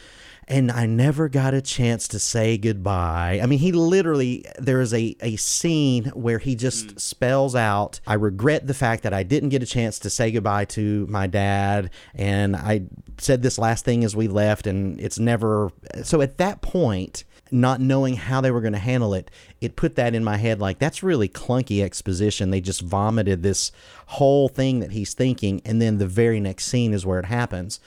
and 0.50 0.72
I 0.72 0.88
never 0.88 1.30
got 1.30 1.54
a 1.54 1.62
chance 1.62 2.08
to 2.10 2.20
say 2.20 2.58
goodbye. 2.58 3.40
I 3.42 3.46
mean, 3.46 3.60
he 3.60 3.72
literally, 3.72 4.46
there 4.58 4.82
is 4.82 4.94
a, 4.96 5.16
a 5.22 5.36
scene 5.36 6.06
where 6.16 6.40
he 6.40 6.56
just 6.56 6.88
mm. 6.88 7.00
spells 7.00 7.56
out, 7.56 8.00
I 8.08 8.16
regret 8.16 8.66
the 8.66 8.74
fact 8.74 9.04
that 9.04 9.14
I 9.14 9.22
didn't 9.22 9.50
get 9.50 9.62
a 9.62 9.68
chance 9.68 10.00
to 10.00 10.10
say 10.10 10.32
goodbye 10.32 10.66
to 10.66 11.06
my 11.08 11.28
dad. 11.28 11.92
And 12.16 12.56
I 12.56 12.88
said 13.20 13.44
this 13.44 13.60
last 13.60 13.86
thing 13.86 14.04
as 14.04 14.16
we 14.16 14.28
left, 14.28 14.66
and 14.66 15.00
it's 15.00 15.20
never. 15.20 15.72
So 16.04 16.22
at 16.22 16.40
that 16.40 16.62
point, 16.62 17.26
not 17.52 17.80
knowing 17.80 18.16
how 18.16 18.42
they 18.42 18.52
were 18.52 18.62
going 18.62 18.74
to 18.74 18.80
handle 18.80 19.14
it, 19.14 19.30
it 19.62 19.76
put 19.76 19.96
that 19.96 20.16
in 20.16 20.24
my 20.24 20.38
head 20.38 20.60
like 20.60 20.80
that's 20.80 21.04
really 21.04 21.30
clunky 21.30 21.84
exposition. 21.84 22.50
They 22.50 22.62
just 22.62 22.82
vomited 22.82 23.44
this 23.44 23.72
whole 24.08 24.50
thing 24.50 24.80
that 24.80 24.92
he's 24.92 25.14
thinking, 25.14 25.62
and 25.64 25.80
then 25.80 26.00
the 26.00 26.08
very 26.08 26.40
next 26.40 26.66
scene 26.66 26.94
is 26.94 27.06
where 27.06 27.20
it 27.20 27.26
happens. 27.26 27.80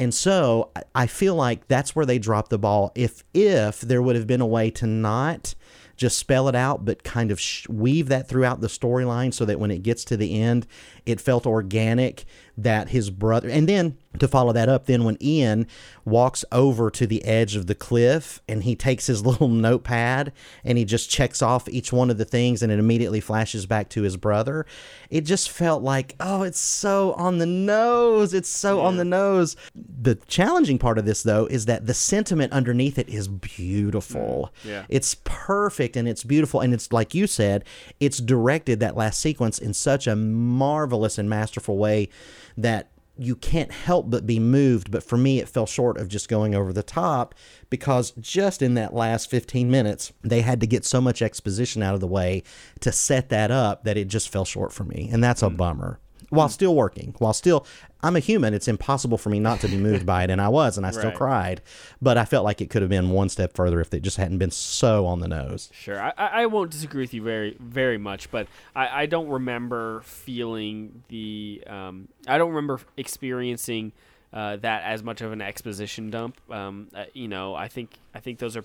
And 0.00 0.14
so 0.14 0.70
I- 0.94 1.06
feel 1.06 1.34
like 1.34 1.68
that's 1.68 1.94
where 1.94 2.06
they 2.06 2.18
dropped 2.18 2.48
the 2.48 2.58
ball. 2.58 2.90
If 2.94 3.22
if 3.34 3.82
there 3.82 4.00
would 4.00 4.16
have 4.16 4.26
been 4.26 4.40
a 4.40 4.46
way 4.46 4.70
to 4.70 4.86
not 4.86 5.54
just 5.98 6.16
spell 6.16 6.48
it 6.48 6.54
out, 6.54 6.86
but 6.86 7.04
kind 7.04 7.30
of 7.30 7.38
sh- 7.38 7.68
weave 7.68 8.08
that 8.08 8.26
throughout 8.26 8.62
the 8.62 8.68
storyline 8.68 9.34
so 9.34 9.44
that 9.44 9.60
when 9.60 9.70
it 9.70 9.82
gets 9.82 10.02
to 10.06 10.16
the 10.16 10.40
end, 10.40 10.66
it 11.04 11.20
felt 11.20 11.46
organic 11.46 12.24
that 12.62 12.90
his 12.90 13.10
brother, 13.10 13.48
and 13.48 13.68
then 13.68 13.96
to 14.18 14.26
follow 14.26 14.52
that 14.52 14.68
up, 14.68 14.86
then 14.86 15.04
when 15.04 15.16
Ian 15.22 15.66
walks 16.04 16.44
over 16.50 16.90
to 16.90 17.06
the 17.06 17.24
edge 17.24 17.54
of 17.54 17.68
the 17.68 17.74
cliff 17.76 18.40
and 18.48 18.64
he 18.64 18.74
takes 18.74 19.06
his 19.06 19.24
little 19.26 19.48
notepad 19.48 20.32
and 20.64 20.76
he 20.76 20.84
just 20.84 21.08
checks 21.08 21.40
off 21.40 21.68
each 21.68 21.92
one 21.92 22.10
of 22.10 22.18
the 22.18 22.24
things 22.24 22.62
and 22.62 22.72
it 22.72 22.78
immediately 22.78 23.20
flashes 23.20 23.66
back 23.66 23.88
to 23.90 24.02
his 24.02 24.16
brother, 24.16 24.66
it 25.10 25.22
just 25.22 25.48
felt 25.48 25.82
like, 25.82 26.16
oh, 26.18 26.42
it's 26.42 26.58
so 26.58 27.12
on 27.12 27.38
the 27.38 27.46
nose. 27.46 28.34
It's 28.34 28.48
so 28.48 28.80
on 28.80 28.96
the 28.96 29.04
nose. 29.04 29.56
The 29.74 30.16
challenging 30.26 30.78
part 30.78 30.98
of 30.98 31.04
this, 31.04 31.22
though, 31.22 31.46
is 31.46 31.66
that 31.66 31.86
the 31.86 31.94
sentiment 31.94 32.52
underneath 32.52 32.98
it 32.98 33.08
is 33.08 33.28
beautiful. 33.28 34.50
Mm, 34.64 34.68
yeah. 34.68 34.84
It's 34.88 35.16
perfect 35.22 35.96
and 35.96 36.08
it's 36.08 36.24
beautiful. 36.24 36.60
And 36.60 36.74
it's 36.74 36.92
like 36.92 37.14
you 37.14 37.28
said, 37.28 37.64
it's 38.00 38.18
directed 38.18 38.80
that 38.80 38.96
last 38.96 39.20
sequence 39.20 39.58
in 39.58 39.72
such 39.72 40.08
a 40.08 40.16
marvelous 40.16 41.16
and 41.16 41.30
masterful 41.30 41.78
way 41.78 42.08
that 42.56 42.90
you 43.20 43.36
can't 43.36 43.70
help 43.70 44.08
but 44.08 44.26
be 44.26 44.38
moved. 44.38 44.90
But 44.90 45.02
for 45.02 45.18
me, 45.18 45.40
it 45.40 45.48
fell 45.48 45.66
short 45.66 45.98
of 45.98 46.08
just 46.08 46.28
going 46.28 46.54
over 46.54 46.72
the 46.72 46.82
top 46.82 47.34
because 47.68 48.12
just 48.12 48.62
in 48.62 48.74
that 48.74 48.94
last 48.94 49.30
15 49.30 49.70
minutes, 49.70 50.12
they 50.22 50.40
had 50.40 50.60
to 50.60 50.66
get 50.66 50.86
so 50.86 51.00
much 51.00 51.20
exposition 51.20 51.82
out 51.82 51.94
of 51.94 52.00
the 52.00 52.06
way 52.06 52.42
to 52.80 52.90
set 52.90 53.28
that 53.28 53.50
up 53.50 53.84
that 53.84 53.98
it 53.98 54.08
just 54.08 54.30
fell 54.30 54.46
short 54.46 54.72
for 54.72 54.84
me. 54.84 55.08
And 55.12 55.22
that's 55.22 55.42
a 55.42 55.50
hmm. 55.50 55.56
bummer. 55.56 56.00
While 56.30 56.48
still 56.48 56.74
working, 56.74 57.14
while 57.18 57.32
still, 57.32 57.66
I'm 58.02 58.16
a 58.16 58.20
human. 58.20 58.54
It's 58.54 58.68
impossible 58.68 59.18
for 59.18 59.28
me 59.30 59.40
not 59.40 59.60
to 59.60 59.68
be 59.68 59.76
moved 59.76 60.06
by 60.06 60.24
it, 60.24 60.30
and 60.30 60.40
I 60.40 60.48
was, 60.48 60.76
and 60.78 60.86
I 60.86 60.90
still 60.92 61.06
Right. 61.10 61.14
cried. 61.14 61.60
But 62.00 62.16
I 62.16 62.24
felt 62.24 62.44
like 62.44 62.60
it 62.60 62.70
could 62.70 62.82
have 62.82 62.88
been 62.88 63.10
one 63.10 63.28
step 63.28 63.54
further 63.54 63.80
if 63.80 63.92
it 63.92 64.00
just 64.02 64.16
hadn't 64.16 64.38
been 64.38 64.52
so 64.52 65.06
on 65.06 65.20
the 65.20 65.28
nose. 65.28 65.68
Sure, 65.72 66.00
I, 66.00 66.12
I 66.16 66.26
I 66.42 66.46
won't 66.46 66.70
disagree 66.70 67.02
with 67.02 67.12
you 67.12 67.22
very 67.22 67.56
very 67.60 67.98
much, 67.98 68.30
but 68.30 68.46
I, 68.74 69.02
I 69.02 69.06
don't 69.06 69.28
remember 69.28 70.02
feeling 70.04 71.02
the 71.08 71.62
um, 71.66 72.08
I 72.26 72.38
don't 72.38 72.50
remember 72.52 72.80
experiencing 72.96 73.92
uh, 74.32 74.56
that 74.58 74.84
as 74.84 75.02
much 75.02 75.20
of 75.20 75.32
an 75.32 75.42
exposition 75.42 76.10
dump. 76.10 76.40
Um, 76.50 76.88
uh, 76.94 77.04
you 77.12 77.26
know, 77.28 77.54
I 77.56 77.66
think 77.68 77.98
I 78.14 78.20
think 78.20 78.38
those 78.38 78.56
are 78.56 78.64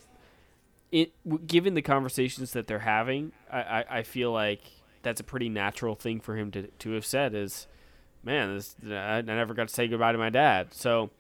it. 0.92 1.12
Given 1.48 1.74
the 1.74 1.82
conversations 1.82 2.52
that 2.54 2.68
they're 2.68 2.80
having, 2.80 3.32
I, 3.52 3.60
I, 3.62 3.86
I 4.00 4.04
feel 4.04 4.32
like 4.32 4.62
that's 5.06 5.22
a 5.22 5.24
pretty 5.24 5.48
natural 5.48 5.96
thing 5.96 6.20
for 6.20 6.36
him 6.36 6.52
to 6.52 6.68
to 6.68 6.92
have 6.92 7.06
said. 7.06 7.34
Is 7.34 7.68
man, 8.24 8.56
this 8.56 8.76
I, 8.86 9.20
I 9.20 9.22
never 9.22 9.54
got 9.54 9.70
to 9.70 9.74
say 9.74 9.88
goodbye 9.88 10.12
to 10.12 10.18
my 10.18 10.30
dad. 10.30 10.74
So. 10.74 11.12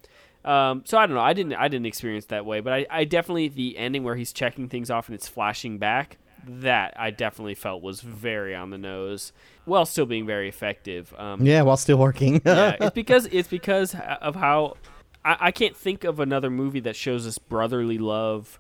Um, 0.44 0.84
so 0.86 1.00
I 1.00 1.08
don't 1.08 1.16
know. 1.16 1.24
I 1.24 1.34
didn't. 1.34 1.54
I 1.54 1.68
didn't 1.70 1.88
experience 1.88 2.26
that 2.28 2.46
way, 2.46 2.60
but 2.60 2.72
I, 2.72 2.86
I 2.92 3.04
definitely 3.06 3.48
the 3.48 3.80
ending 3.80 4.04
where 4.04 4.16
he's 4.16 4.32
checking 4.32 4.70
things 4.70 4.92
off 4.92 5.08
and 5.08 5.16
it's 5.16 5.28
flashing 5.28 5.80
back. 5.80 6.20
That 6.48 6.94
I 7.00 7.10
definitely 7.10 7.56
felt 7.56 7.82
was 7.82 8.02
very 8.02 8.54
on 8.54 8.70
the 8.70 8.78
nose, 8.78 9.34
while 9.64 9.88
still 9.88 10.06
being 10.06 10.28
very 10.28 10.48
effective. 10.48 11.12
Um, 11.18 11.44
Yeah, 11.44 11.64
while 11.64 11.78
still 11.78 11.98
working. 11.98 12.44
yeah, 12.46 12.76
it's 12.80 12.94
because 12.94 13.26
it's 13.32 13.48
because 13.48 13.96
of 14.22 14.36
how 14.36 14.78
I, 15.24 15.38
I 15.48 15.52
can't 15.52 15.76
think 15.76 16.04
of 16.04 16.20
another 16.20 16.52
movie 16.52 16.82
that 16.82 16.96
shows 16.96 17.26
us 17.26 17.40
brotherly 17.40 17.98
love 17.98 18.60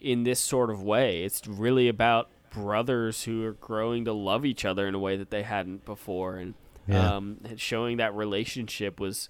in 0.00 0.24
this 0.24 0.40
sort 0.40 0.70
of 0.70 0.82
way. 0.82 1.22
It's 1.22 1.46
really 1.46 1.86
about 1.86 2.30
brothers 2.56 3.24
who 3.24 3.44
are 3.44 3.52
growing 3.52 4.04
to 4.06 4.12
love 4.12 4.44
each 4.46 4.64
other 4.64 4.88
in 4.88 4.94
a 4.94 4.98
way 4.98 5.16
that 5.16 5.30
they 5.30 5.42
hadn't 5.42 5.84
before, 5.84 6.36
and 6.36 6.54
Yeah. 6.88 7.16
um, 7.16 7.38
showing 7.56 7.98
that 7.98 8.14
relationship 8.14 8.98
was. 9.00 9.28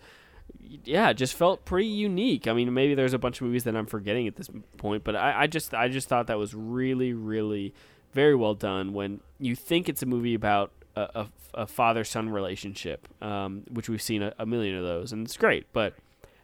Yeah, 0.85 1.13
just 1.13 1.35
felt 1.35 1.65
pretty 1.65 1.89
unique. 1.89 2.47
I 2.47 2.53
mean, 2.53 2.73
maybe 2.73 2.95
there's 2.95 3.13
a 3.13 3.19
bunch 3.19 3.41
of 3.41 3.47
movies 3.47 3.65
that 3.65 3.77
I'm 3.77 3.87
forgetting 3.87 4.29
at 4.29 4.37
this 4.37 4.49
point, 4.77 5.03
but 5.03 5.17
I, 5.17 5.43
I 5.43 5.47
just 5.49 5.75
I 5.75 5.89
just 5.89 6.09
thought 6.09 6.29
that 6.29 6.39
was 6.39 6.55
really, 6.55 7.13
really 7.13 7.75
very 8.13 8.35
well 8.37 8.55
done. 8.55 8.93
When 8.93 9.21
you 9.41 9.57
think 9.57 9.89
it's 9.89 10.03
a 10.03 10.07
movie 10.07 10.35
about 10.35 10.71
a, 10.95 11.01
a, 11.15 11.29
a 11.63 11.67
father 11.67 12.05
son 12.05 12.31
relationship, 12.31 13.09
um, 13.23 13.65
which 13.71 13.89
we've 13.89 14.01
seen 14.03 14.23
a, 14.23 14.35
a 14.39 14.47
million 14.47 14.77
of 14.77 14.85
those, 14.85 15.13
and 15.13 15.27
it's 15.27 15.37
great, 15.37 15.67
but 15.73 15.95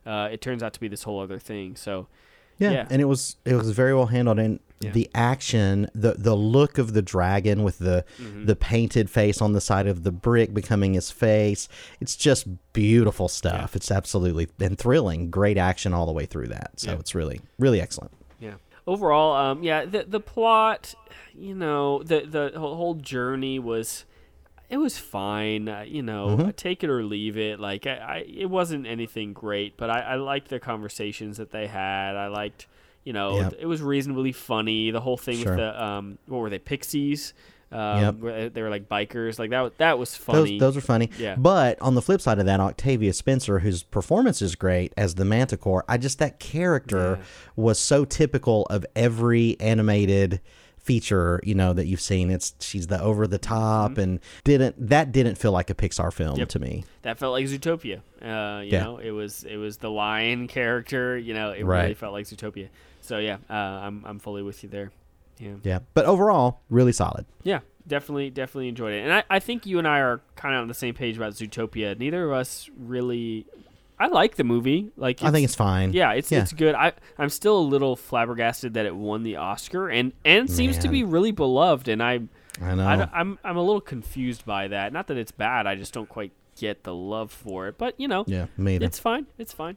uh, 0.04 0.28
it 0.32 0.40
turns 0.40 0.62
out 0.64 0.72
to 0.74 0.80
be 0.80 0.88
this 0.88 1.04
whole 1.04 1.20
other 1.20 1.38
thing. 1.38 1.76
So, 1.76 2.08
Yeah, 2.62 2.70
yeah, 2.70 2.86
and 2.90 3.00
it 3.02 3.06
was 3.06 3.36
it 3.44 3.54
was 3.54 3.70
very 3.70 3.94
well 3.94 4.06
handled, 4.06 4.38
and 4.38 4.60
Yeah. 4.80 4.90
the 4.92 5.08
action, 5.14 5.88
the 5.94 6.14
the 6.18 6.34
look 6.36 6.76
of 6.78 6.92
the 6.92 7.02
dragon 7.02 7.62
with 7.62 7.78
the 7.78 8.04
Mhm. 8.20 8.46
the 8.46 8.56
painted 8.56 9.08
face 9.10 9.40
on 9.40 9.52
the 9.52 9.60
side 9.60 9.86
of 9.86 10.02
the 10.02 10.10
brick 10.10 10.52
becoming 10.54 10.94
his 10.94 11.10
face. 11.10 11.68
It's 12.00 12.16
just 12.16 12.46
beautiful 12.72 13.28
stuff. 13.28 13.76
It's 13.76 13.90
absolutely 13.90 14.48
and 14.60 14.76
thrilling. 14.78 15.30
Great 15.30 15.56
action 15.58 15.92
all 15.94 16.06
the 16.06 16.12
way 16.12 16.26
through 16.26 16.48
that. 16.48 16.72
So 16.80 16.92
Yeah. 16.92 16.98
it's 16.98 17.14
really 17.14 17.40
really 17.58 17.80
excellent. 17.80 18.12
Yeah. 18.40 18.54
Overall, 18.86 19.34
um, 19.36 19.62
yeah, 19.62 19.84
the 19.84 20.04
the 20.08 20.18
plot, 20.20 20.94
you 21.38 21.54
know, 21.54 22.02
the 22.02 22.20
the 22.28 22.58
whole 22.58 22.94
journey 22.94 23.58
was. 23.58 24.04
It 24.72 24.78
was 24.78 24.98
fine. 24.98 25.68
Uh, 25.68 25.84
you 25.86 26.02
know, 26.02 26.36
Mhm. 26.36 26.56
take 26.56 26.82
it 26.82 26.90
or 26.90 27.04
leave 27.04 27.36
it. 27.36 27.60
Like 27.60 27.86
I, 27.86 27.96
I 27.96 28.16
it 28.26 28.46
wasn't 28.50 28.86
anything 28.86 29.32
great, 29.34 29.76
but 29.76 29.90
I, 29.90 30.00
I 30.00 30.14
liked 30.16 30.48
the 30.48 30.58
conversations 30.58 31.36
that 31.36 31.50
they 31.52 31.66
had. 31.66 32.16
I 32.16 32.26
liked, 32.28 32.66
you 33.04 33.12
know, 33.12 33.36
Yep. 33.36 33.54
it 33.60 33.66
was 33.66 33.82
reasonably 33.82 34.32
funny. 34.32 34.90
The 34.90 35.00
whole 35.00 35.16
thing 35.18 35.36
Sure. 35.36 35.52
with 35.52 35.58
the 35.60 35.84
um, 35.84 36.18
what 36.26 36.38
were 36.38 36.50
they, 36.50 36.58
Pixies? 36.58 37.34
Um, 37.70 38.00
Yep. 38.02 38.14
where 38.20 38.48
they 38.50 38.60
were 38.62 38.68
like 38.68 38.86
bikers. 38.88 39.38
Like 39.38 39.48
that. 39.50 39.60
was- 39.62 39.72
That 39.78 39.98
was 39.98 40.14
funny. 40.14 40.58
those 40.58 40.76
are 40.76 40.82
funny. 40.82 41.08
Yeah. 41.18 41.36
But 41.36 41.80
on 41.80 41.94
the 41.94 42.02
flip 42.02 42.20
side 42.20 42.38
of 42.38 42.44
that, 42.46 42.60
Octavia 42.60 43.12
Spencer, 43.14 43.60
whose 43.60 43.82
performance 43.82 44.42
is 44.42 44.54
great 44.56 44.92
as 44.96 45.14
the 45.14 45.24
Manticore, 45.24 45.82
I 45.88 45.96
just 45.98 46.18
that 46.18 46.38
character 46.38 47.18
was 47.56 47.78
so 47.78 48.04
typical 48.04 48.66
of 48.68 48.84
every 48.94 49.56
animated 49.58 50.40
feature 50.82 51.40
you 51.44 51.54
know 51.54 51.72
that 51.72 51.86
you've 51.86 52.00
seen 52.00 52.28
it's 52.30 52.54
she's 52.60 52.88
the 52.88 53.00
over 53.00 53.26
the 53.28 53.38
top 53.38 53.98
and 53.98 54.18
didn't 54.42 54.74
that 54.88 55.12
didn't 55.12 55.36
feel 55.36 55.52
like 55.52 55.70
a 55.70 55.74
pixar 55.74 56.12
film 56.12 56.30
Mm-hmm. 56.32 56.40
Yep. 56.40 56.48
to 56.48 56.58
me 56.58 56.84
that 57.02 57.18
felt 57.18 57.32
like 57.32 57.46
Zootopia. 57.46 58.00
Uh, 58.20 58.62
you 58.62 58.72
Yeah. 58.72 58.82
know, 58.84 58.98
it 58.98 59.10
was 59.12 59.44
it 59.44 59.56
was 59.56 59.76
the 59.78 59.90
lion 59.90 60.46
character. 60.48 61.16
You 61.18 61.34
know, 61.34 61.50
it 61.52 61.64
really 61.64 61.94
felt 61.94 62.12
like 62.12 62.26
Zootopia. 62.26 62.68
So 63.00 63.18
yeah, 63.18 63.38
uh, 63.50 63.52
I'm 63.54 64.04
I'm 64.04 64.18
fully 64.18 64.42
with 64.42 64.62
you 64.62 64.68
there. 64.68 64.90
Yeah. 65.38 65.54
yeah 65.62 65.78
but 65.94 66.04
overall 66.04 66.60
really 66.70 66.92
solid 66.92 67.26
Yeah, 67.42 67.60
definitely, 67.88 68.30
definitely 68.30 68.68
enjoyed 68.68 68.92
it, 68.92 69.02
and 69.02 69.12
I, 69.12 69.24
I 69.30 69.38
think 69.40 69.66
you 69.66 69.78
and 69.78 69.88
I 69.88 69.98
are 70.00 70.20
kind 70.36 70.54
of 70.54 70.62
on 70.62 70.68
the 70.68 70.74
same 70.74 70.94
page 70.94 71.16
about 71.16 71.32
Zootopia. 71.32 71.98
Neither 71.98 72.24
of 72.26 72.32
us 72.32 72.70
really. 72.78 73.46
I 73.98 74.08
like 74.08 74.36
the 74.36 74.44
movie. 74.44 74.90
Like 74.96 75.22
I 75.22 75.30
think 75.30 75.44
it's 75.44 75.54
fine. 75.54 75.92
Yeah, 75.92 76.12
it's 76.12 76.32
Yeah. 76.32 76.42
it's 76.42 76.52
good. 76.52 76.74
I 76.74 76.92
I'm 77.18 77.28
still 77.28 77.58
a 77.58 77.60
little 77.60 77.94
flabbergasted 77.96 78.74
that 78.74 78.86
it 78.86 78.96
won 78.96 79.22
the 79.22 79.36
Oscar 79.36 79.88
and 79.88 80.12
and 80.24 80.50
seems 80.50 80.78
to 80.78 80.88
be 80.88 81.04
really 81.04 81.30
beloved. 81.32 81.88
And 81.88 82.02
I 82.02 82.20
I 82.60 82.74
know. 82.74 82.86
I, 82.86 82.94
am 82.94 83.10
I'm 83.12 83.38
I'm 83.44 83.56
a 83.56 83.62
little 83.62 83.80
confused 83.80 84.44
by 84.44 84.68
that. 84.68 84.92
Not 84.92 85.06
that 85.06 85.16
it's 85.16 85.32
bad. 85.32 85.66
I 85.66 85.74
just 85.76 85.92
don't 85.92 86.08
quite 86.08 86.32
get 86.56 86.84
the 86.84 86.94
love 86.94 87.30
for 87.32 87.68
it. 87.68 87.78
But 87.78 87.98
you 87.98 88.08
know, 88.08 88.24
Yeah, 88.26 88.46
either. 88.58 88.84
It's 88.84 88.98
fine. 88.98 89.26
It's 89.38 89.52
fine. 89.52 89.76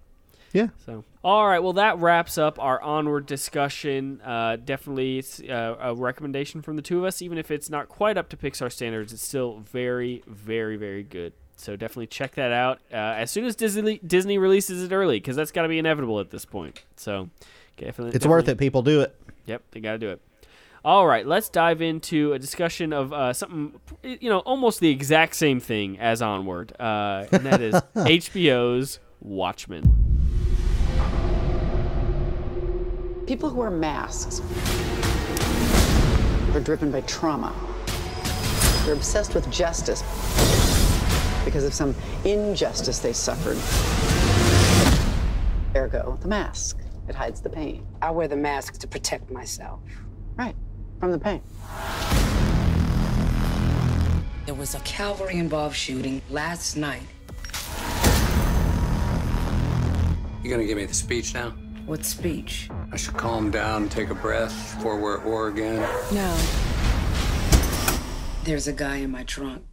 Yeah. 0.54 0.70
So, 0.86 1.04
all 1.22 1.48
right. 1.48 1.60
Well, 1.60 1.74
that 1.74 1.98
wraps 2.00 2.38
up 2.38 2.58
our 2.60 2.82
onward 2.82 3.26
discussion. 3.26 4.22
Uh, 4.22 4.56
definitely, 4.56 5.18
it's 5.18 5.42
uh, 5.42 5.76
a 5.82 5.94
recommendation 5.94 6.62
from 6.62 6.78
the 6.78 6.82
two 6.82 6.98
of 7.00 7.04
us. 7.04 7.22
Even 7.22 7.38
if 7.38 7.52
it's 7.52 7.70
not 7.70 7.90
quite 7.90 8.18
up 8.18 8.30
to 8.30 8.38
Pixar 8.38 8.72
standards, 8.72 9.12
it's 9.12 9.22
still 9.28 9.60
very, 9.60 10.24
very, 10.26 10.78
very 10.78 11.04
good. 11.04 11.34
So 11.58 11.76
definitely 11.76 12.08
check 12.08 12.36
that 12.36 12.52
out 12.52 12.80
uh, 12.92 12.96
as 12.96 13.32
soon 13.32 13.46
as 13.46 13.56
Disney 13.56 14.00
Disney 14.06 14.38
releases 14.38 14.84
it 14.84 14.94
early, 14.94 15.18
because 15.18 15.36
that's 15.36 15.52
got 15.52 15.64
to 15.64 15.70
be 15.70 15.80
inevitable 15.80 16.20
at 16.20 16.30
this 16.30 16.46
point. 16.46 16.84
So, 16.98 17.30
definitely, 17.78 18.14
it's 18.16 18.26
worth 18.26 18.50
it 18.50 18.58
people 18.58 18.82
do 18.82 19.02
it 19.02 19.16
Yep, 19.46 19.64
they 19.72 19.80
got 19.80 19.94
to 19.94 19.98
do 19.98 20.10
it. 20.10 20.22
All 20.84 21.08
right, 21.08 21.26
let's 21.26 21.50
dive 21.50 21.82
into 21.82 22.34
a 22.34 22.40
discussion 22.40 22.94
of 22.94 23.12
uh, 23.12 23.34
something, 23.34 23.80
you 24.04 24.30
know, 24.30 24.40
almost 24.40 24.80
the 24.80 24.90
exact 24.90 25.36
same 25.36 25.60
thing 25.60 26.00
as 26.00 26.22
Onward, 26.22 26.80
uh, 26.80 27.26
and 27.32 27.44
that 27.46 27.60
is 27.60 27.74
HBO's 27.96 29.00
Watchmen. 29.20 29.84
People 33.26 33.50
who 33.50 33.58
wear 33.58 33.72
masks 33.72 34.42
are 36.54 36.60
driven 36.60 36.92
by 36.92 37.02
trauma. 37.02 37.52
They're 38.86 38.94
obsessed 38.94 39.34
with 39.34 39.50
justice 39.52 40.04
because 41.46 41.64
of 41.64 41.74
some 41.74 41.96
injustice 42.26 43.00
they 43.00 43.14
suffered. 43.14 43.58
Ergo, 45.76 46.18
the 46.22 46.28
mask. 46.28 46.80
It 47.08 47.16
hides 47.16 47.40
the 47.40 47.50
pain. 47.50 47.86
I 48.02 48.10
wear 48.12 48.28
the 48.28 48.36
mask 48.36 48.80
to 48.80 48.88
protect 48.88 49.30
myself. 49.30 49.80
Right, 50.36 50.56
from 51.00 51.12
the 51.12 51.20
pain. 51.20 51.42
There 54.46 54.56
was 54.56 54.76
a 54.76 54.80
Kavalry 54.80 55.36
involved 55.36 55.76
shooting 55.76 56.22
last 56.30 56.76
night. 56.76 57.04
You 60.44 60.50
gonna 60.52 60.66
give 60.66 60.78
me 60.78 60.86
the 60.86 60.94
speech 60.94 61.34
now? 61.34 61.52
What 61.86 62.06
speech? 62.06 62.70
I 62.92 62.98
should 62.98 63.16
calm 63.16 63.52
down, 63.52 63.90
take 63.90 64.10
a 64.10 64.16
breath 64.16 64.76
before 64.76 65.00
we're 65.00 65.20
at 65.20 65.26
war 65.26 65.48
again. 65.48 65.82
No. 66.12 66.38
There's 68.44 68.68
a 68.68 68.74
guy 68.74 68.98
in 68.98 69.12
my 69.12 69.24
trunk. 69.24 69.64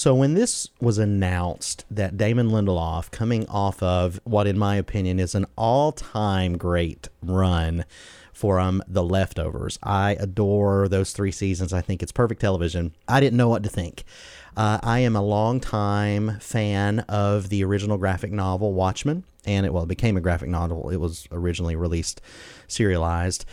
So 0.00 0.14
when 0.14 0.32
this 0.32 0.66
was 0.80 0.96
announced 0.96 1.84
that 1.90 2.16
Damon 2.16 2.48
Lindelof, 2.48 3.10
coming 3.10 3.46
off 3.50 3.82
of 3.82 4.18
what 4.24 4.46
in 4.46 4.56
my 4.56 4.76
opinion 4.76 5.20
is 5.20 5.34
an 5.34 5.44
all-time 5.58 6.56
great 6.56 7.10
run 7.20 7.84
for 8.32 8.58
um 8.58 8.82
The 8.88 9.04
Leftovers, 9.04 9.78
I 9.82 10.16
adore 10.18 10.88
those 10.88 11.12
three 11.12 11.30
seasons. 11.30 11.74
I 11.74 11.82
think 11.82 12.02
it's 12.02 12.12
perfect 12.12 12.40
television. 12.40 12.94
I 13.08 13.20
didn't 13.20 13.36
know 13.36 13.50
what 13.50 13.62
to 13.64 13.68
think. 13.68 14.04
Uh, 14.56 14.78
I 14.82 15.00
am 15.00 15.16
a 15.16 15.22
longtime 15.22 16.38
fan 16.40 17.00
of 17.00 17.50
the 17.50 17.62
original 17.62 17.98
graphic 17.98 18.32
novel 18.32 18.72
Watchmen, 18.72 19.24
and 19.44 19.66
it 19.66 19.74
well 19.74 19.82
it 19.82 19.88
became 19.88 20.16
a 20.16 20.22
graphic 20.22 20.48
novel. 20.48 20.88
It 20.88 20.96
was 20.96 21.28
originally 21.30 21.76
released 21.76 22.22
serialized. 22.68 23.44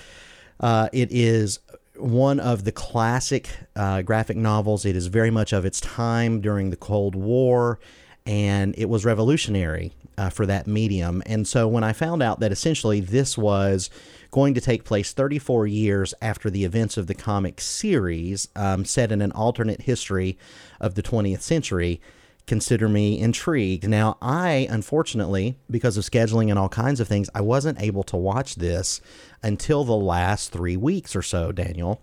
Uh, 0.62 0.88
it 0.92 1.10
is 1.12 1.60
one 2.00 2.40
of 2.40 2.64
the 2.64 2.72
classic 2.72 3.50
uh, 3.76 4.02
graphic 4.02 4.38
novels. 4.38 4.86
It 4.86 4.96
is 4.96 5.08
very 5.08 5.32
much 5.32 5.54
of 5.54 5.66
its 5.66 5.82
time 5.82 6.42
during 6.42 6.70
the 6.70 6.76
Cold 6.76 7.16
War, 7.16 7.80
and 8.26 8.76
it 8.78 8.90
was 8.90 9.06
revolutionary 9.06 9.94
uh, 10.18 10.30
for 10.30 10.46
that 10.46 10.68
medium. 10.68 11.22
And 11.26 11.48
so 11.48 11.68
when 11.68 11.84
I 11.84 11.94
found 11.94 12.24
out 12.24 12.40
that 12.40 12.52
essentially 12.52 13.00
this 13.00 13.38
was 13.38 13.90
going 14.32 14.54
to 14.54 14.62
take 14.62 14.84
place 14.84 15.14
34 15.14 15.68
years 15.68 16.14
after 16.22 16.50
the 16.50 16.66
events 16.66 16.98
of 16.98 17.08
the 17.08 17.16
comic 17.16 17.62
series, 17.62 18.50
um, 18.56 18.84
set 18.84 19.12
in 19.12 19.22
an 19.22 19.32
alternate 19.32 19.82
history 19.82 20.38
of 20.80 20.96
the 20.96 21.04
20th 21.04 21.42
century, 21.42 22.02
consider 22.48 22.88
me 22.88 23.20
intrigued. 23.20 23.88
Now, 23.88 24.18
I, 24.22 24.68
unfortunately, 24.70 25.58
because 25.70 25.98
of 25.98 26.06
scheduling 26.06 26.50
and 26.50 26.58
all 26.58 26.70
kinds 26.70 27.00
of 27.00 27.08
things, 27.08 27.30
I 27.36 27.42
wasn't 27.42 27.82
able 27.82 28.04
to 28.04 28.18
watch 28.18 28.56
this 28.56 29.02
until 29.44 29.84
the 29.84 29.96
last 29.96 30.52
three 30.52 30.78
weeks 30.78 31.16
or 31.16 31.22
so, 31.22 31.52
Daniel. 31.52 32.02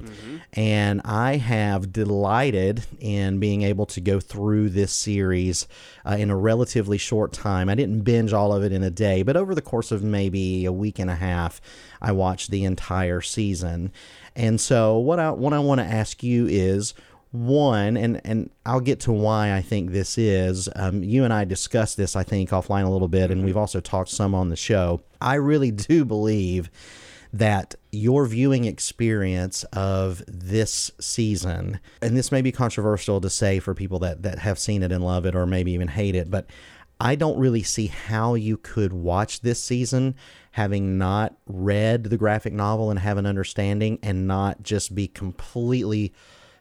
And 0.53 1.01
I 1.05 1.37
have 1.37 1.93
delighted 1.93 2.85
in 3.01 3.41
being 3.41 3.63
able 3.63 3.87
to 3.87 4.01
go 4.01 4.21
through 4.21 4.69
this 4.69 4.93
series 4.93 5.67
uh, 6.05 6.17
in 6.19 6.31
a 6.31 6.37
relatively 6.37 6.99
short 6.99 7.33
time. 7.33 7.69
I 7.69 7.75
didn't 7.75 8.03
binge 8.03 8.33
all 8.33 8.53
of 8.53 8.63
it 8.63 8.71
in 8.71 8.83
a 8.83 8.91
day, 8.91 9.23
but 9.23 9.37
over 9.37 9.55
the 9.55 9.63
course 9.63 9.91
of 9.91 10.05
maybe 10.05 10.65
a 10.67 10.73
week 10.73 10.99
and 10.99 11.11
a 11.11 11.17
half, 11.17 11.61
I 12.01 12.13
watched 12.13 12.51
the 12.51 12.65
entire 12.65 13.23
season. 13.23 13.91
And 14.37 14.61
so, 14.61 14.99
what 14.99 15.19
I 15.19 15.31
what 15.31 15.53
I 15.53 15.61
want 15.61 15.81
to 15.81 15.87
ask 15.87 16.23
you 16.23 16.47
is 16.47 16.93
one, 17.35 17.97
and 17.97 18.21
and 18.25 18.49
I'll 18.65 18.81
get 18.81 19.01
to 19.01 19.13
why 19.13 19.53
I 19.53 19.61
think 19.61 19.91
this 19.91 20.17
is. 20.17 20.69
Um, 20.77 21.03
you 21.03 21.25
and 21.25 21.33
I 21.33 21.45
discussed 21.45 21.97
this, 21.97 22.15
I 22.15 22.23
think, 22.23 22.51
offline 22.51 22.85
a 22.85 22.91
little 22.91 23.09
bit, 23.09 23.33
and 23.33 23.45
we've 23.45 23.57
also 23.57 23.81
talked 23.81 24.11
some 24.11 24.37
on 24.37 24.51
the 24.51 24.57
show. 24.57 25.03
I 25.21 25.35
really 25.35 25.71
do 25.73 26.05
believe 26.05 26.71
that 27.33 27.75
your 27.91 28.27
viewing 28.27 28.67
experience 28.67 29.65
of 29.73 30.23
this 30.29 30.93
season, 31.01 31.81
and 32.01 32.17
this 32.17 32.31
may 32.31 32.41
be 32.41 32.53
controversial 32.53 33.21
to 33.21 33.29
say 33.29 33.59
for 33.59 33.75
people 33.75 33.99
that 33.99 34.23
that 34.23 34.39
have 34.39 34.59
seen 34.59 34.85
it 34.85 34.93
and 34.93 35.03
love 35.03 35.27
it, 35.27 35.35
or 35.35 35.45
maybe 35.45 35.73
even 35.73 35.89
hate 35.89 36.15
it, 36.15 36.31
but 36.31 36.47
I 37.01 37.17
don't 37.17 37.39
really 37.39 37.65
see 37.65 37.89
how 37.89 38.35
you 38.35 38.57
could 38.57 38.93
watch 38.93 39.41
this 39.41 39.61
season 39.61 40.15
having 40.53 40.99
not 40.99 41.35
read 41.47 42.05
the 42.05 42.17
graphic 42.17 42.53
novel 42.53 42.91
and 42.91 43.01
have 43.01 43.19
an 43.19 43.27
understanding 43.27 43.99
and 44.05 44.29
not 44.29 44.63
just 44.63 44.95
be 44.95 45.09
completely 45.09 46.13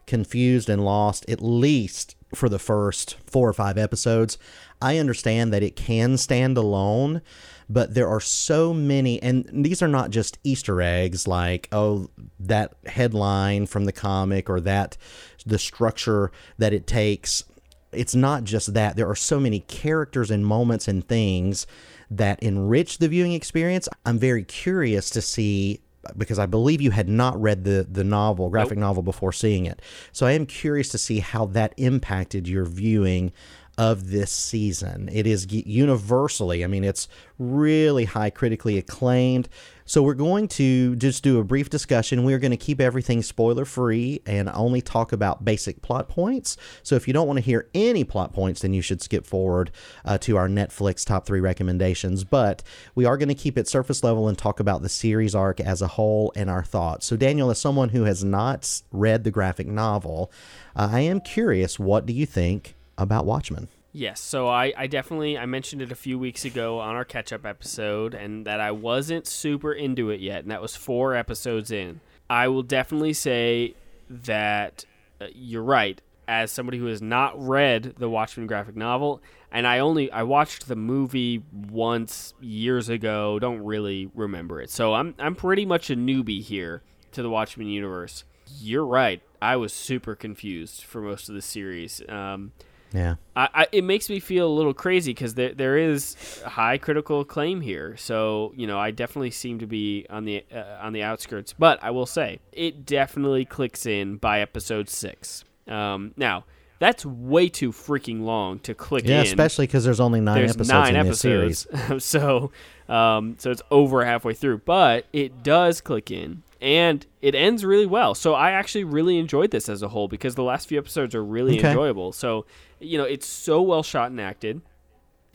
confused 0.05 0.69
and 0.69 0.83
lost, 0.83 1.29
at 1.29 1.41
least 1.41 2.15
for 2.35 2.49
the 2.49 2.59
first 2.59 3.17
four 3.27 3.47
or 3.47 3.53
five 3.53 3.77
episodes. 3.77 4.37
I 4.81 4.97
understand 4.97 5.53
that 5.53 5.63
it 5.63 5.75
can 5.75 6.17
stand 6.17 6.57
alone, 6.57 7.21
but 7.69 7.93
there 7.93 8.09
are 8.09 8.19
so 8.19 8.73
many, 8.73 9.21
and 9.21 9.49
these 9.51 9.81
are 9.81 9.87
not 9.87 10.09
just 10.09 10.39
Easter 10.43 10.81
eggs 10.81 11.27
like, 11.27 11.69
oh, 11.71 12.09
that 12.39 12.73
headline 12.85 13.65
from 13.65 13.85
the 13.85 13.91
comic 13.91 14.49
or 14.49 14.59
that 14.61 14.97
the 15.45 15.59
structure 15.59 16.31
that 16.57 16.73
it 16.73 16.87
takes. 16.87 17.43
It's 17.91 18.15
not 18.15 18.43
just 18.43 18.73
that. 18.73 18.95
There 18.95 19.09
are 19.09 19.15
so 19.15 19.39
many 19.39 19.59
characters 19.61 20.31
and 20.31 20.45
moments 20.45 20.87
and 20.87 21.07
things 21.07 21.67
that 22.09 22.41
enrich 22.41 22.97
the 22.97 23.07
viewing 23.07 23.33
experience. 23.33 23.87
I'm 24.05 24.17
very 24.19 24.43
curious 24.43 25.09
to 25.11 25.21
see 25.21 25.81
because 26.17 26.39
I 26.39 26.45
believe 26.45 26.81
you 26.81 26.91
had 26.91 27.09
not 27.09 27.39
read 27.41 27.63
the 27.63 27.87
the 27.89 28.03
novel, 28.03 28.49
graphic 28.49 28.77
novel 28.77 29.03
before 29.03 29.31
seeing 29.31 29.65
it. 29.65 29.81
So 30.11 30.25
I 30.25 30.31
am 30.33 30.45
curious 30.45 30.89
to 30.89 30.97
see 30.97 31.19
how 31.19 31.45
that 31.47 31.73
impacted 31.77 32.47
your 32.47 32.65
viewing 32.65 33.31
of 33.77 34.11
this 34.11 34.31
season. 34.31 35.09
It 35.11 35.25
is 35.25 35.51
universally, 35.51 36.63
I 36.63 36.67
mean, 36.67 36.83
it's 36.83 37.07
really 37.39 38.05
high 38.05 38.29
critically 38.29 38.77
acclaimed. 38.77 39.49
So 39.85 40.01
we're 40.01 40.13
going 40.13 40.47
to 40.49 40.95
just 40.95 41.23
do 41.23 41.39
a 41.39 41.43
brief 41.43 41.69
discussion. 41.69 42.23
We're 42.23 42.39
going 42.39 42.51
to 42.51 42.57
keep 42.57 42.79
everything 42.79 43.21
spoiler 43.21 43.65
free 43.65 44.21
and 44.25 44.49
only 44.49 44.81
talk 44.81 45.11
about 45.11 45.43
basic 45.43 45.81
plot 45.81 46.07
points. 46.07 46.57
So 46.83 46.95
if 46.95 47.07
you 47.07 47.13
don't 47.13 47.27
want 47.27 47.37
to 47.37 47.43
hear 47.43 47.67
any 47.73 48.03
plot 48.03 48.33
points, 48.33 48.61
then 48.61 48.73
you 48.73 48.81
should 48.81 49.01
skip 49.01 49.25
forward 49.25 49.71
uh, 50.05 50.17
to 50.19 50.37
our 50.37 50.47
Netflix 50.47 51.05
top 51.05 51.25
three 51.25 51.41
recommendations. 51.41 52.23
But 52.23 52.63
we 52.95 53.05
are 53.05 53.17
going 53.17 53.29
to 53.29 53.35
keep 53.35 53.57
it 53.57 53.67
surface 53.67 54.03
level 54.03 54.27
and 54.27 54.37
talk 54.37 54.59
about 54.59 54.81
the 54.81 54.89
series 54.89 55.35
arc 55.35 55.59
as 55.59 55.81
a 55.81 55.87
whole 55.87 56.31
and 56.35 56.49
our 56.49 56.63
thoughts. 56.63 57.05
So 57.05 57.17
Daniel, 57.17 57.49
as 57.49 57.59
someone 57.59 57.89
who 57.89 58.03
has 58.03 58.23
not 58.23 58.81
read 58.91 59.23
the 59.23 59.31
graphic 59.31 59.67
novel, 59.67 60.31
uh, 60.75 60.89
I 60.91 61.01
am 61.01 61.19
curious. 61.19 61.77
What 61.77 62.05
do 62.05 62.13
you 62.13 62.25
think 62.25 62.75
about 62.97 63.25
Watchmen? 63.25 63.67
Yes, 63.95 64.19
so 64.19 64.47
I, 64.47 64.73
I 64.75 64.87
definitely 64.87 65.37
I 65.37 65.45
mentioned 65.45 65.83
it 65.83 65.91
a 65.91 65.95
few 65.95 66.17
weeks 66.17 66.45
ago 66.45 66.79
on 66.79 66.95
our 66.95 67.05
catch 67.05 67.31
up 67.31 67.45
episode 67.45 68.15
and 68.15 68.45
that 68.47 68.59
I 68.59 68.71
wasn't 68.71 69.27
super 69.27 69.71
into 69.71 70.09
it 70.09 70.19
yet 70.19 70.41
and 70.41 70.49
that 70.49 70.63
was 70.63 70.75
4 70.75 71.15
episodes 71.15 71.69
in. 71.69 72.01
I 72.27 72.47
will 72.47 72.63
definitely 72.63 73.13
say 73.13 73.75
that 74.09 74.85
uh, 75.21 75.27
you're 75.35 75.61
right 75.61 76.01
as 76.27 76.51
somebody 76.51 76.79
who 76.79 76.87
has 76.87 77.03
not 77.03 77.39
read 77.39 77.93
the 77.99 78.09
Watchmen 78.09 78.47
graphic 78.47 78.75
novel 78.75 79.21
and 79.51 79.67
I 79.67 79.77
only 79.77 80.11
I 80.11 80.23
watched 80.23 80.67
the 80.67 80.75
movie 80.75 81.43
once 81.53 82.33
years 82.41 82.89
ago, 82.89 83.37
don't 83.37 83.63
really 83.63 84.09
remember 84.15 84.59
it. 84.59 84.71
So 84.71 84.95
I'm 84.95 85.13
I'm 85.19 85.35
pretty 85.35 85.67
much 85.67 85.91
a 85.91 85.95
newbie 85.95 86.41
here 86.41 86.81
to 87.11 87.21
the 87.21 87.29
Watchmen 87.29 87.67
universe. 87.67 88.23
You're 88.59 88.87
right. 88.87 89.21
I 89.39 89.55
was 89.57 89.71
super 89.71 90.15
confused 90.15 90.81
for 90.81 90.99
most 90.99 91.29
of 91.29 91.35
the 91.35 91.41
series. 91.43 92.01
Um, 92.09 92.53
yeah. 92.93 93.15
I, 93.35 93.49
I, 93.53 93.67
it 93.71 93.83
makes 93.83 94.09
me 94.09 94.19
feel 94.19 94.47
a 94.47 94.53
little 94.53 94.73
crazy 94.73 95.13
because 95.13 95.33
there, 95.33 95.53
there 95.53 95.77
is 95.77 96.15
high 96.45 96.77
critical 96.77 97.21
acclaim 97.21 97.61
here. 97.61 97.97
So, 97.97 98.53
you 98.55 98.67
know, 98.67 98.77
I 98.77 98.91
definitely 98.91 99.31
seem 99.31 99.59
to 99.59 99.67
be 99.67 100.05
on 100.09 100.25
the 100.25 100.45
uh, 100.53 100.77
on 100.81 100.93
the 100.93 101.03
outskirts. 101.03 101.53
But 101.53 101.79
I 101.83 101.91
will 101.91 102.05
say, 102.05 102.39
it 102.51 102.85
definitely 102.85 103.45
clicks 103.45 103.85
in 103.85 104.17
by 104.17 104.41
episode 104.41 104.89
six. 104.89 105.43
Um, 105.67 106.13
now, 106.17 106.45
that's 106.79 107.05
way 107.05 107.49
too 107.49 107.71
freaking 107.71 108.21
long 108.21 108.59
to 108.59 108.75
click 108.75 109.07
yeah, 109.07 109.21
in. 109.21 109.27
especially 109.27 109.67
because 109.67 109.85
there's 109.85 109.99
only 109.99 110.19
nine 110.19 110.35
there's 110.35 110.51
episodes 110.51 110.69
nine 110.69 110.95
in 110.95 111.07
episodes. 111.07 111.63
this 111.63 111.81
series. 111.81 112.03
so, 112.05 112.51
um, 112.89 113.35
so 113.39 113.51
it's 113.51 113.61
over 113.71 114.05
halfway 114.05 114.33
through. 114.33 114.59
But 114.59 115.05
it 115.13 115.43
does 115.43 115.81
click 115.81 116.11
in 116.11 116.43
and 116.63 117.05
it 117.21 117.35
ends 117.35 117.63
really 117.65 117.85
well. 117.85 118.15
So 118.15 118.33
I 118.33 118.51
actually 118.51 118.85
really 118.85 119.17
enjoyed 119.19 119.51
this 119.51 119.67
as 119.69 119.83
a 119.83 119.89
whole 119.89 120.07
because 120.07 120.33
the 120.35 120.43
last 120.43 120.67
few 120.69 120.79
episodes 120.79 121.13
are 121.13 121.23
really 121.23 121.57
Okay. 121.59 121.67
enjoyable. 121.67 122.13
So 122.13 122.45
you 122.79 122.97
know, 122.97 123.03
it's 123.03 123.27
so 123.27 123.61
well 123.61 123.83
shot 123.83 124.09
and 124.09 124.19
acted. 124.19 124.61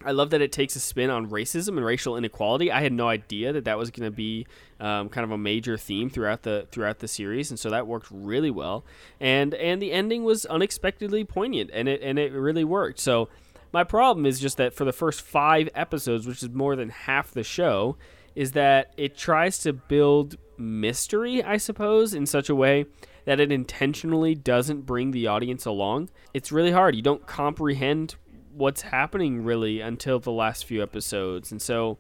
I 0.05 0.13
love 0.13 0.31
that 0.31 0.41
it 0.41 0.53
takes 0.53 0.77
a 0.77 0.81
spin 0.81 1.11
on 1.11 1.29
racism 1.29 1.71
and 1.77 1.85
racial 1.85 2.17
inequality. 2.17 2.71
I 2.71 2.81
had 2.83 2.93
no 2.93 3.09
idea 3.09 3.53
that 3.53 3.65
that 3.65 3.77
was 3.79 3.91
going 3.91 4.09
to 4.09 4.15
be 4.15 4.47
um, 4.79 5.09
kind 5.09 5.25
of 5.25 5.33
a 5.33 5.39
major 5.39 5.77
theme 5.77 6.09
throughout 6.09 6.43
the 6.45 6.67
throughout 6.71 7.01
the 7.01 7.09
series, 7.09 7.51
and 7.51 7.59
so 7.59 7.69
that 7.71 7.87
worked 7.87 8.07
really 8.11 8.51
well. 8.51 8.85
And 9.21 9.55
and 9.55 9.83
the 9.83 9.93
ending 9.93 10.25
was 10.25 10.47
unexpectedly 10.47 11.25
poignant, 11.25 11.71
and 11.73 11.89
it 11.89 12.01
and 12.03 12.19
it 12.19 12.33
really 12.33 12.65
worked. 12.65 13.01
So 13.01 13.29
my 13.73 13.83
problem 13.85 14.25
is 14.25 14.39
just 14.41 14.57
that 14.57 14.73
for 14.73 14.85
the 14.85 14.93
first 14.93 15.21
five 15.21 15.69
episodes, 15.75 16.27
which 16.27 16.43
is 16.43 16.49
more 16.51 16.77
than 16.77 16.91
half 16.91 17.33
the 17.33 17.43
show, 17.45 17.97
is 18.37 18.53
that 18.53 18.93
it 18.97 19.17
tries 19.17 19.59
to 19.59 19.73
build 19.73 20.37
mystery, 20.59 21.43
I 21.43 21.57
suppose, 21.57 22.15
in 22.15 22.27
such 22.27 22.49
a 22.49 22.55
way 22.55 22.87
that 23.25 23.41
it 23.41 23.53
intentionally 23.53 24.35
doesn't 24.35 24.87
bring 24.87 25.11
the 25.11 25.27
audience 25.27 25.67
along. 25.67 26.09
It's 26.33 26.53
really 26.53 26.71
hard. 26.71 26.95
You 26.97 27.03
don't 27.03 27.27
comprehend 27.27 28.17
what's 28.53 28.83
happening 28.83 29.45
really 29.45 29.81
until 29.81 30.19
the 30.19 30.33
last 30.33 30.65
few 30.65 30.83
episodes. 30.83 31.53
And 31.53 31.61
so 31.61 31.99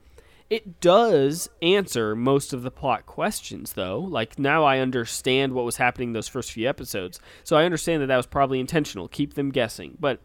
it 0.50 0.80
does 0.80 1.50
answer 1.61 2.16
most 2.16 2.52
of 2.52 2.62
the 2.62 2.70
plot 2.70 3.04
questions, 3.06 3.74
though. 3.74 4.00
Like 4.00 4.38
now 4.38 4.64
I 4.64 4.78
understand 4.78 5.52
what 5.52 5.64
was 5.64 5.76
happening 5.76 6.12
those 6.12 6.28
first 6.28 6.52
few 6.52 6.68
episodes. 6.68 7.20
So 7.44 7.56
I 7.56 7.64
understand 7.64 8.02
that 8.02 8.06
that 8.06 8.16
was 8.16 8.26
probably 8.26 8.59
intentional, 8.59 9.09
keep 9.09 9.34
them 9.34 9.50
guessing. 9.50 9.96
But 10.00 10.20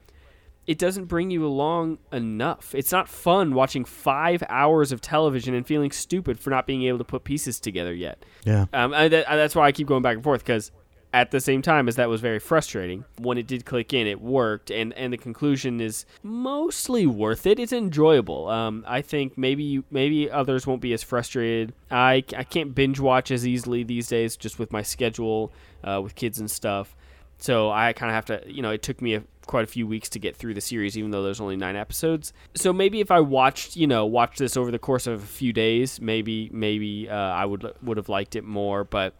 it 0.66 0.78
doesn't 0.78 1.06
bring 1.06 1.32
you 1.32 1.46
along 1.46 1.98
enough. 2.12 2.74
It's 2.74 2.92
not 2.92 3.10
fun 3.10 3.54
watching 3.54 3.86
five 3.86 4.44
hours 4.50 4.92
of 4.92 5.02
television 5.02 5.54
and 5.54 5.68
feeling 5.68 5.92
stupid 5.92 6.40
for 6.40 6.50
not 6.50 6.66
being 6.66 6.84
able 6.84 7.00
to 7.00 7.04
put 7.04 7.24
pieces 7.24 7.60
together 7.60 7.94
yet. 7.94 8.24
Yeah. 8.46 8.66
Um, 8.74 8.94
I, 8.94 9.08
that, 9.10 9.26
that's 9.28 9.56
why 9.56 9.68
I 9.68 9.72
keep 9.72 9.88
going 9.88 10.04
back 10.04 10.16
and 10.16 10.24
forth 10.24 10.42
because 10.42 10.72
at 11.14 11.30
the 11.30 11.40
same 11.40 11.62
time 11.62 11.88
as 11.88 11.96
that 11.98 12.10
was 12.10 12.22
very 12.22 12.40
frustrating, 12.40 13.06
when 13.20 13.38
it 13.38 13.46
did 13.46 13.66
click 13.66 13.94
in, 13.94 14.08
it 14.08 14.20
worked, 14.20 14.72
and 14.72 14.94
and 14.94 15.14
the 15.14 15.18
conclusion 15.18 15.80
is 15.80 16.06
mostly 16.24 17.06
worth 17.06 17.46
it. 17.46 17.60
It's 17.60 17.72
enjoyable. 17.72 18.50
Um, 18.50 18.84
I 18.88 19.02
think 19.02 19.38
maybe 19.38 19.64
you, 19.64 19.84
maybe 19.92 20.32
others 20.32 20.66
won't 20.66 20.82
be 20.82 20.92
as 20.92 21.04
frustrated. 21.04 21.74
I 21.92 22.24
I 22.36 22.44
can't 22.44 22.74
binge 22.74 23.00
watch 23.00 23.30
as 23.30 23.46
easily 23.46 23.84
these 23.84 24.08
days, 24.08 24.36
just 24.36 24.58
with 24.58 24.72
my 24.72 24.82
schedule, 24.82 25.54
uh, 25.84 26.02
with 26.02 26.16
kids 26.16 26.40
and 26.40 26.50
stuff. 26.50 26.96
So 27.38 27.70
I 27.70 27.94
kind 27.94 28.10
of 28.10 28.16
have 28.16 28.26
to, 28.26 28.52
you 28.52 28.62
know, 28.62 28.72
it 28.72 28.82
took 28.82 29.02
me 29.02 29.16
a, 29.16 29.24
quite 29.46 29.64
a 29.64 29.68
few 29.68 29.86
weeks 29.88 30.10
to 30.10 30.20
get 30.20 30.36
through 30.36 30.54
the 30.54 30.62
series, 30.62 30.98
even 30.98 31.12
though 31.12 31.24
there's 31.24 31.42
only 31.42 31.56
nine 31.56 31.76
episodes. 31.76 32.34
So 32.56 32.74
maybe 32.74 33.00
if 33.00 33.12
I 33.12 33.20
watched, 33.20 33.76
you 33.76 33.88
know, 33.88 34.06
watched 34.06 34.40
this 34.40 34.58
over 34.58 34.72
the 34.72 34.80
course 34.80 35.08
of 35.08 35.24
a 35.24 35.26
few 35.26 35.54
days, 35.54 36.02
maybe 36.02 36.50
maybe 36.52 37.10
uh, 37.10 37.16
I 37.16 37.46
would 37.46 37.74
would 37.82 37.98
have 37.98 38.10
liked 38.10 38.36
it 38.36 38.44
more. 38.44 38.84
But 38.84 39.14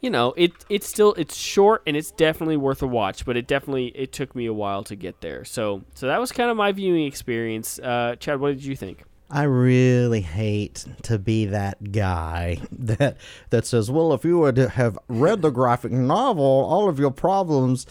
you 0.00 0.10
know, 0.10 0.34
it 0.36 0.52
it's 0.68 0.86
still 0.86 1.14
it's 1.14 1.36
short 1.36 1.82
and 1.86 1.96
it's 1.96 2.10
definitely 2.10 2.56
worth 2.56 2.82
a 2.82 2.86
watch. 2.86 3.24
But 3.24 3.36
it 3.36 3.46
definitely 3.46 3.86
it 3.88 4.12
took 4.12 4.34
me 4.34 4.46
a 4.46 4.52
while 4.52 4.82
to 4.84 4.96
get 4.96 5.20
there. 5.20 5.44
So 5.44 5.82
so 5.94 6.06
that 6.06 6.20
was 6.20 6.32
kind 6.32 6.50
of 6.50 6.56
my 6.56 6.72
viewing 6.72 7.06
experience. 7.06 7.78
Uh, 7.78 8.16
Chad, 8.18 8.40
what 8.40 8.48
did 8.48 8.64
you 8.64 8.76
think? 8.76 9.04
I 9.28 9.42
really 9.42 10.20
hate 10.20 10.84
to 11.02 11.18
be 11.18 11.46
that 11.46 11.92
guy 11.92 12.58
that 12.72 13.16
that 13.50 13.66
says, 13.66 13.90
"Well, 13.90 14.12
if 14.12 14.24
you 14.24 14.38
would 14.38 14.56
have 14.56 14.98
read 15.08 15.42
the 15.42 15.50
graphic 15.50 15.92
novel, 15.92 16.44
all 16.44 16.88
of 16.88 16.98
your 16.98 17.10
problems." 17.10 17.86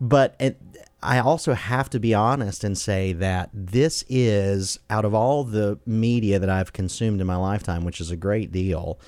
But 0.00 0.34
it, 0.40 0.60
I 1.02 1.18
also 1.18 1.54
have 1.54 1.90
to 1.90 1.98
be 1.98 2.14
honest 2.14 2.62
and 2.62 2.78
say 2.78 3.12
that 3.14 3.50
this 3.52 4.04
is 4.08 4.78
out 4.88 5.04
of 5.04 5.14
all 5.14 5.42
the 5.44 5.78
media 5.84 6.38
that 6.38 6.50
I've 6.50 6.72
consumed 6.72 7.20
in 7.20 7.26
my 7.26 7.36
lifetime, 7.36 7.84
which 7.84 8.00
is 8.00 8.10
a 8.10 8.16
great 8.16 8.52
deal. 8.52 9.00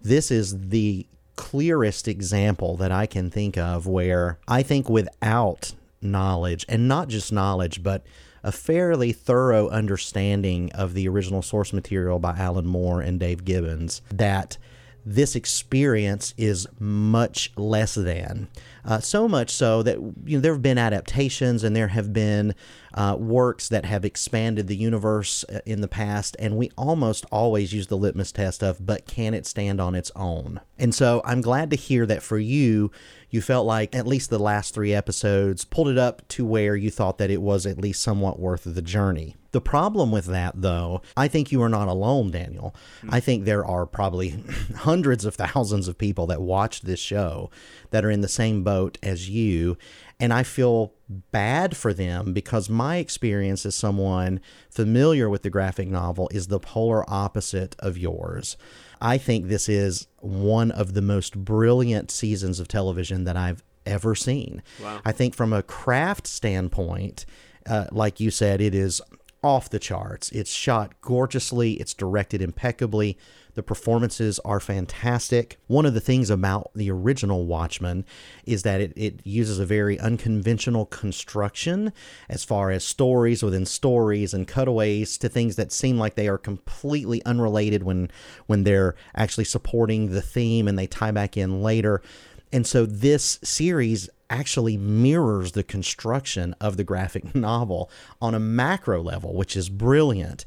This 0.00 0.30
is 0.30 0.68
the 0.68 1.06
clearest 1.36 2.08
example 2.08 2.76
that 2.76 2.92
I 2.92 3.06
can 3.06 3.30
think 3.30 3.58
of 3.58 3.86
where 3.86 4.38
I 4.48 4.62
think 4.62 4.88
without 4.88 5.74
knowledge, 6.00 6.64
and 6.68 6.88
not 6.88 7.08
just 7.08 7.32
knowledge, 7.32 7.82
but 7.82 8.04
a 8.42 8.52
fairly 8.52 9.12
thorough 9.12 9.68
understanding 9.68 10.70
of 10.72 10.94
the 10.94 11.08
original 11.08 11.42
source 11.42 11.72
material 11.72 12.18
by 12.18 12.36
Alan 12.36 12.66
Moore 12.66 13.00
and 13.00 13.18
Dave 13.18 13.44
Gibbons, 13.44 14.02
that 14.10 14.58
this 15.04 15.36
experience 15.36 16.32
is 16.36 16.66
much 16.78 17.52
less 17.56 17.94
than. 17.94 18.48
Uh, 18.84 19.00
so 19.00 19.26
much 19.26 19.50
so 19.50 19.82
that 19.82 19.98
you 19.98 20.36
know 20.36 20.40
there 20.40 20.52
have 20.52 20.62
been 20.62 20.78
adaptations 20.78 21.64
and 21.64 21.74
there 21.74 21.88
have 21.88 22.12
been 22.12 22.54
uh, 22.94 23.16
works 23.18 23.68
that 23.68 23.84
have 23.84 24.04
expanded 24.04 24.66
the 24.66 24.76
universe 24.76 25.44
uh, 25.52 25.60
in 25.64 25.80
the 25.80 25.88
past, 25.88 26.36
and 26.38 26.56
we 26.56 26.70
almost 26.76 27.24
always 27.32 27.72
use 27.72 27.86
the 27.86 27.96
litmus 27.96 28.30
test 28.32 28.62
of, 28.62 28.84
but 28.84 29.06
can 29.06 29.34
it 29.34 29.46
stand 29.46 29.80
on 29.80 29.94
its 29.94 30.10
own? 30.14 30.60
And 30.78 30.94
so 30.94 31.22
I'm 31.24 31.40
glad 31.40 31.70
to 31.70 31.76
hear 31.76 32.04
that 32.06 32.22
for 32.22 32.38
you, 32.38 32.90
you 33.34 33.42
felt 33.42 33.66
like 33.66 33.96
at 33.96 34.06
least 34.06 34.30
the 34.30 34.38
last 34.38 34.72
three 34.72 34.94
episodes 34.94 35.64
pulled 35.64 35.88
it 35.88 35.98
up 35.98 36.22
to 36.28 36.46
where 36.46 36.76
you 36.76 36.88
thought 36.88 37.18
that 37.18 37.32
it 37.32 37.42
was 37.42 37.66
at 37.66 37.78
least 37.78 38.00
somewhat 38.00 38.38
worth 38.38 38.62
the 38.64 38.80
journey. 38.80 39.34
The 39.50 39.60
problem 39.60 40.12
with 40.12 40.26
that, 40.26 40.62
though, 40.62 41.02
I 41.16 41.26
think 41.26 41.50
you 41.50 41.60
are 41.60 41.68
not 41.68 41.88
alone, 41.88 42.30
Daniel. 42.30 42.76
Hmm. 43.00 43.08
I 43.12 43.18
think 43.18 43.44
there 43.44 43.66
are 43.66 43.86
probably 43.86 44.44
hundreds 44.76 45.24
of 45.24 45.34
thousands 45.34 45.88
of 45.88 45.98
people 45.98 46.28
that 46.28 46.42
watch 46.42 46.82
this 46.82 47.00
show 47.00 47.50
that 47.90 48.04
are 48.04 48.10
in 48.10 48.20
the 48.20 48.28
same 48.28 48.62
boat 48.62 48.98
as 49.02 49.28
you. 49.28 49.78
And 50.20 50.32
I 50.32 50.44
feel 50.44 50.92
bad 51.32 51.76
for 51.76 51.92
them 51.92 52.34
because 52.34 52.70
my 52.70 52.98
experience 52.98 53.66
as 53.66 53.74
someone 53.74 54.40
familiar 54.70 55.28
with 55.28 55.42
the 55.42 55.50
graphic 55.50 55.88
novel 55.88 56.30
is 56.32 56.46
the 56.46 56.60
polar 56.60 57.04
opposite 57.10 57.74
of 57.80 57.98
yours. 57.98 58.56
I 59.04 59.18
think 59.18 59.48
this 59.48 59.68
is 59.68 60.06
one 60.20 60.70
of 60.70 60.94
the 60.94 61.02
most 61.02 61.36
brilliant 61.36 62.10
seasons 62.10 62.58
of 62.58 62.68
television 62.68 63.24
that 63.24 63.36
I've 63.36 63.62
ever 63.84 64.14
seen. 64.14 64.62
Wow. 64.82 65.02
I 65.04 65.12
think 65.12 65.34
from 65.34 65.52
a 65.52 65.62
craft 65.62 66.26
standpoint, 66.26 67.26
uh, 67.66 67.84
like 67.92 68.18
you 68.18 68.30
said, 68.30 68.62
it 68.62 68.74
is 68.74 69.02
off 69.44 69.68
the 69.68 69.78
charts. 69.78 70.30
It's 70.30 70.50
shot 70.50 71.00
gorgeously, 71.02 71.74
it's 71.74 71.92
directed 71.92 72.40
impeccably. 72.40 73.18
The 73.54 73.62
performances 73.62 74.40
are 74.40 74.58
fantastic. 74.58 75.58
One 75.68 75.86
of 75.86 75.94
the 75.94 76.00
things 76.00 76.30
about 76.30 76.70
the 76.74 76.90
original 76.90 77.46
Watchmen 77.46 78.04
is 78.44 78.64
that 78.64 78.80
it, 78.80 78.92
it 78.96 79.20
uses 79.22 79.60
a 79.60 79.66
very 79.66 80.00
unconventional 80.00 80.86
construction 80.86 81.92
as 82.28 82.42
far 82.42 82.70
as 82.70 82.84
stories 82.84 83.42
within 83.42 83.66
stories 83.66 84.34
and 84.34 84.48
cutaways 84.48 85.18
to 85.18 85.28
things 85.28 85.56
that 85.56 85.70
seem 85.70 85.98
like 85.98 86.14
they 86.14 86.26
are 86.26 86.38
completely 86.38 87.22
unrelated 87.24 87.84
when 87.84 88.10
when 88.46 88.64
they're 88.64 88.96
actually 89.14 89.44
supporting 89.44 90.10
the 90.10 90.22
theme 90.22 90.66
and 90.66 90.78
they 90.78 90.86
tie 90.86 91.12
back 91.12 91.36
in 91.36 91.62
later. 91.62 92.02
And 92.50 92.66
so 92.66 92.86
this 92.86 93.38
series 93.44 94.08
actually 94.34 94.76
mirrors 94.76 95.52
the 95.52 95.62
construction 95.62 96.54
of 96.60 96.76
the 96.76 96.84
graphic 96.84 97.34
novel 97.48 97.90
on 98.20 98.34
a 98.34 98.40
macro 98.40 99.02
level, 99.02 99.34
which 99.34 99.56
is 99.56 99.68
brilliant. 99.68 100.44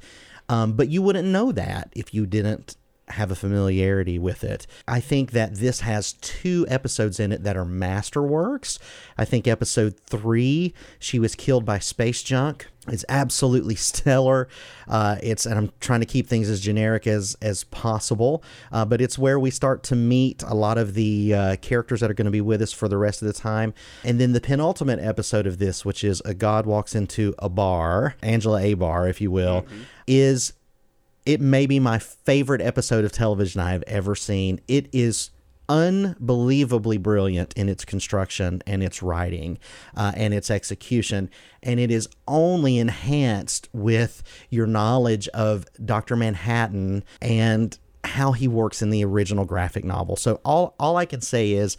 Um, 0.50 0.74
but 0.74 0.90
you 0.90 1.02
wouldn't 1.02 1.28
know 1.28 1.52
that 1.52 1.92
if 1.94 2.14
you 2.14 2.26
didn't 2.26 2.78
have 3.10 3.32
a 3.32 3.36
familiarity 3.36 4.20
with 4.20 4.44
it. 4.44 4.68
I 4.88 5.00
think 5.00 5.32
that 5.32 5.56
this 5.56 5.82
has 5.82 6.14
two 6.14 6.66
episodes 6.70 7.20
in 7.20 7.32
it 7.32 7.44
that 7.44 7.56
are 7.56 7.66
masterworks. 7.66 8.80
I 9.18 9.26
think 9.26 9.48
episode 9.48 9.98
three, 10.00 10.74
she 11.00 11.18
was 11.18 11.34
killed 11.34 11.66
by 11.66 11.80
space 11.80 12.22
junk, 12.22 12.68
is 12.90 13.06
absolutely 13.08 13.76
stellar. 13.76 14.50
Uh, 14.88 15.18
it's 15.24 15.46
and 15.46 15.58
I'm 15.58 15.72
trying 15.80 16.02
to 16.02 16.06
keep 16.06 16.28
things 16.28 16.50
as 16.50 16.60
generic 16.60 17.08
as 17.08 17.38
as 17.42 17.64
possible, 17.66 18.44
uh, 18.72 18.84
but 18.84 19.00
it's 19.00 19.18
where 19.18 19.40
we 19.40 19.52
start 19.52 19.84
to 19.84 19.96
meet 19.96 20.44
a 20.44 20.54
lot 20.54 20.78
of 20.78 20.94
the 20.94 21.34
uh, 21.34 21.56
characters 21.58 22.02
that 22.02 22.12
are 22.12 22.16
going 22.16 22.26
to 22.26 22.32
be 22.32 22.42
with 22.42 22.62
us 22.62 22.74
for 22.74 22.88
the 22.88 22.98
rest 22.98 23.22
of 23.22 23.28
the 23.28 23.34
time. 23.34 23.74
And 24.04 24.20
then 24.20 24.34
the 24.34 24.42
penultimate 24.42 25.00
episode 25.00 25.48
of 25.48 25.60
this, 25.60 25.86
which 25.86 26.04
is 26.04 26.22
a 26.26 26.34
god 26.34 26.66
walks 26.66 26.94
into 26.94 27.34
a 27.40 27.50
bar, 27.50 28.16
Angela 28.22 28.62
A 28.62 28.74
bar, 28.74 29.08
if 29.08 29.22
you 29.22 29.32
will, 29.32 29.62
mm-hmm. 29.62 29.82
is 30.08 30.54
it 31.28 31.42
may 31.42 31.66
be 31.66 31.78
my 31.78 32.00
favorite 32.00 32.62
episode 32.62 33.04
of 33.04 33.12
television 33.12 33.60
I 33.60 33.74
have 33.74 33.84
ever 33.86 34.16
seen. 34.16 34.62
It 34.70 34.88
is 34.94 35.30
unbelievably 35.68 37.00
brilliant 37.00 37.54
in 37.58 37.68
its 37.68 37.84
construction 37.84 38.64
and 38.66 38.82
its 38.82 39.04
writing 39.04 39.60
uh, 39.98 40.14
and 40.16 40.34
its 40.34 40.50
execution. 40.50 41.30
And 41.62 41.82
it 41.82 41.92
is 41.92 42.08
only 42.30 42.78
enhanced 42.78 43.68
with 43.74 44.24
your 44.50 44.68
knowledge 44.68 45.28
of 45.30 45.66
Dr. 45.84 46.16
Manhattan 46.16 47.04
and 47.22 47.78
how 48.06 48.32
he 48.32 48.48
works 48.48 48.82
in 48.82 48.90
the 48.90 49.04
original 49.04 49.44
graphic 49.44 49.84
novel. 49.84 50.16
So 50.16 50.40
all 50.46 50.76
all 50.80 50.96
I 50.96 51.06
can 51.06 51.20
say 51.20 51.52
is 51.52 51.76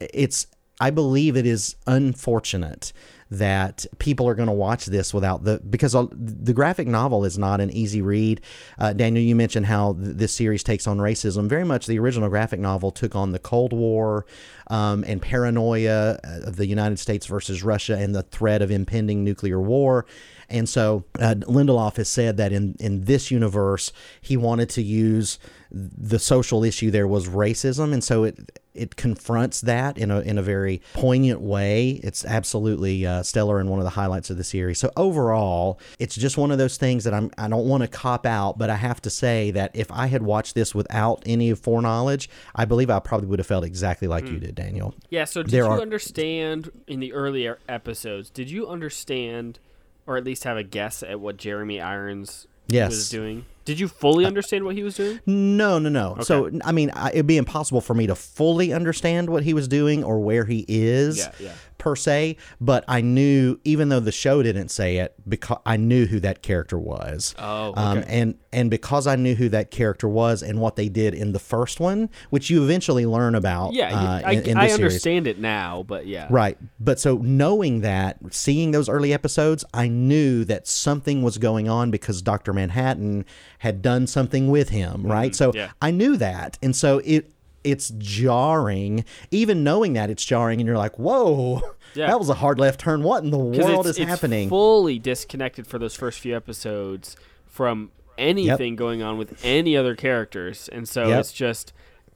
it's 0.00 0.48
I 0.80 0.90
believe 0.90 1.36
it 1.36 1.46
is 1.46 1.76
unfortunate 1.86 2.92
that 3.30 3.86
people 3.98 4.28
are 4.28 4.34
going 4.34 4.48
to 4.48 4.52
watch 4.52 4.86
this 4.86 5.12
without 5.14 5.44
the 5.44 5.60
because 5.70 5.92
the 5.92 6.52
graphic 6.52 6.86
novel 6.86 7.24
is 7.24 7.38
not 7.38 7.60
an 7.60 7.70
easy 7.70 8.02
read. 8.02 8.40
Uh, 8.78 8.92
Daniel, 8.92 9.24
you 9.24 9.34
mentioned 9.34 9.66
how 9.66 9.94
th- 9.94 10.16
this 10.16 10.32
series 10.32 10.62
takes 10.62 10.86
on 10.86 10.98
racism. 10.98 11.48
Very 11.48 11.64
much, 11.64 11.86
the 11.86 11.98
original 11.98 12.28
graphic 12.28 12.60
novel 12.60 12.90
took 12.90 13.14
on 13.16 13.32
the 13.32 13.38
Cold 13.38 13.72
War 13.72 14.26
um, 14.68 15.04
and 15.06 15.20
paranoia 15.20 16.18
of 16.44 16.56
the 16.56 16.66
United 16.66 16.98
States 16.98 17.26
versus 17.26 17.62
Russia 17.62 17.96
and 17.96 18.14
the 18.14 18.22
threat 18.22 18.62
of 18.62 18.70
impending 18.70 19.24
nuclear 19.24 19.60
war. 19.60 20.06
And 20.48 20.68
so 20.68 21.04
uh, 21.18 21.34
Lindelof 21.38 21.96
has 21.96 22.08
said 22.08 22.36
that 22.36 22.52
in, 22.52 22.76
in 22.78 23.04
this 23.04 23.30
universe, 23.30 23.92
he 24.20 24.36
wanted 24.36 24.68
to 24.70 24.82
use 24.82 25.38
the 25.74 26.20
social 26.20 26.62
issue 26.62 26.90
there 26.92 27.08
was 27.08 27.28
racism. 27.28 27.92
And 27.92 28.04
so 28.04 28.22
it, 28.22 28.60
it 28.74 28.94
confronts 28.94 29.60
that 29.62 29.98
in 29.98 30.12
a, 30.12 30.20
in 30.20 30.38
a 30.38 30.42
very 30.42 30.80
poignant 30.92 31.40
way. 31.40 32.00
It's 32.04 32.24
absolutely 32.24 33.04
uh, 33.04 33.24
stellar 33.24 33.58
and 33.58 33.68
one 33.68 33.80
of 33.80 33.84
the 33.84 33.90
highlights 33.90 34.30
of 34.30 34.36
the 34.36 34.44
series. 34.44 34.78
So 34.78 34.92
overall, 34.96 35.80
it's 35.98 36.14
just 36.14 36.38
one 36.38 36.52
of 36.52 36.58
those 36.58 36.76
things 36.76 37.02
that 37.04 37.12
I'm, 37.12 37.30
I 37.38 37.48
don't 37.48 37.66
want 37.66 37.82
to 37.82 37.88
cop 37.88 38.24
out, 38.24 38.56
but 38.56 38.70
I 38.70 38.76
have 38.76 39.02
to 39.02 39.10
say 39.10 39.50
that 39.50 39.72
if 39.74 39.90
I 39.90 40.06
had 40.06 40.22
watched 40.22 40.54
this 40.54 40.74
without 40.74 41.22
any 41.26 41.52
foreknowledge, 41.54 42.30
I 42.54 42.66
believe 42.66 42.88
I 42.88 43.00
probably 43.00 43.26
would 43.26 43.40
have 43.40 43.46
felt 43.46 43.64
exactly 43.64 44.06
like 44.06 44.24
mm. 44.24 44.34
you 44.34 44.38
did, 44.38 44.54
Daniel. 44.54 44.94
Yeah. 45.10 45.24
So 45.24 45.42
did 45.42 45.50
there 45.50 45.64
you 45.64 45.70
are... 45.70 45.80
understand 45.80 46.70
in 46.86 47.00
the 47.00 47.12
earlier 47.12 47.58
episodes? 47.68 48.30
Did 48.30 48.48
you 48.48 48.68
understand, 48.68 49.58
or 50.06 50.16
at 50.16 50.24
least 50.24 50.44
have 50.44 50.56
a 50.56 50.62
guess 50.62 51.02
at 51.02 51.18
what 51.18 51.36
Jeremy 51.36 51.80
Irons 51.80 52.46
yes. 52.68 52.90
was 52.90 53.10
doing? 53.10 53.46
Did 53.64 53.80
you 53.80 53.88
fully 53.88 54.24
understand 54.24 54.64
what 54.64 54.74
he 54.74 54.82
was 54.82 54.96
doing? 54.96 55.20
No, 55.26 55.78
no, 55.78 55.88
no. 55.88 56.12
Okay. 56.12 56.22
So, 56.22 56.50
I 56.64 56.72
mean, 56.72 56.90
it'd 57.12 57.26
be 57.26 57.36
impossible 57.36 57.80
for 57.80 57.94
me 57.94 58.06
to 58.06 58.14
fully 58.14 58.72
understand 58.72 59.30
what 59.30 59.42
he 59.42 59.54
was 59.54 59.68
doing 59.68 60.04
or 60.04 60.20
where 60.20 60.44
he 60.44 60.64
is. 60.68 61.18
Yeah, 61.18 61.32
yeah 61.40 61.52
per 61.84 61.94
se, 61.94 62.36
but 62.62 62.82
I 62.88 63.02
knew 63.02 63.60
even 63.62 63.90
though 63.90 64.00
the 64.00 64.10
show 64.10 64.42
didn't 64.42 64.70
say 64.70 64.96
it, 64.96 65.14
because 65.28 65.58
I 65.66 65.76
knew 65.76 66.06
who 66.06 66.18
that 66.20 66.42
character 66.42 66.78
was. 66.78 67.34
Oh, 67.38 67.74
um, 67.76 67.98
okay. 67.98 68.00
um, 68.00 68.04
and 68.08 68.34
and 68.54 68.70
because 68.70 69.06
I 69.06 69.16
knew 69.16 69.34
who 69.34 69.50
that 69.50 69.70
character 69.70 70.08
was 70.08 70.42
and 70.42 70.60
what 70.60 70.76
they 70.76 70.88
did 70.88 71.12
in 71.12 71.32
the 71.32 71.38
first 71.38 71.80
one, 71.80 72.08
which 72.30 72.48
you 72.48 72.64
eventually 72.64 73.04
learn 73.04 73.34
about. 73.34 73.74
Yeah, 73.74 73.94
uh, 73.94 74.22
I, 74.24 74.32
in, 74.32 74.42
in 74.50 74.56
I 74.56 74.70
understand 74.70 75.26
series. 75.26 75.36
it 75.36 75.40
now, 75.40 75.84
but 75.86 76.06
yeah, 76.06 76.26
right. 76.30 76.56
But 76.80 76.98
so 76.98 77.18
knowing 77.18 77.82
that, 77.82 78.16
seeing 78.30 78.70
those 78.70 78.88
early 78.88 79.12
episodes, 79.12 79.62
I 79.74 79.88
knew 79.88 80.44
that 80.46 80.66
something 80.66 81.22
was 81.22 81.36
going 81.36 81.68
on 81.68 81.90
because 81.90 82.22
Doctor 82.22 82.54
Manhattan 82.54 83.26
had 83.64 83.80
done 83.80 84.06
something 84.06 84.50
with 84.50 84.68
him, 84.68 85.06
right? 85.06 85.32
Mm-hmm. 85.32 85.36
So 85.36 85.52
yeah. 85.54 85.70
I 85.80 85.90
knew 85.90 86.18
that, 86.18 86.58
and 86.62 86.76
so 86.76 86.98
it 86.98 87.32
it's 87.64 87.88
jarring. 87.96 89.06
Even 89.30 89.64
knowing 89.64 89.94
that 89.94 90.10
it's 90.10 90.22
jarring, 90.22 90.60
and 90.60 90.66
you're 90.66 90.76
like, 90.76 90.98
"Whoa, 90.98 91.62
yeah. 91.94 92.08
that 92.08 92.18
was 92.18 92.28
a 92.28 92.34
hard 92.34 92.58
left 92.58 92.78
turn. 92.78 93.02
What 93.02 93.24
in 93.24 93.30
the 93.30 93.38
world 93.38 93.86
is 93.86 93.96
happening?" 93.96 94.50
Fully 94.50 94.98
disconnected 94.98 95.66
for 95.66 95.78
those 95.78 95.96
first 95.96 96.20
few 96.20 96.36
episodes 96.36 97.16
from 97.46 97.90
anything 98.18 98.74
yep. 98.74 98.78
going 98.78 99.02
on 99.02 99.16
with 99.16 99.42
any 99.42 99.78
other 99.78 99.96
characters, 99.96 100.68
and 100.68 100.86
so 100.86 101.08
yep. 101.08 101.20
it's 101.20 101.32
just 101.32 101.72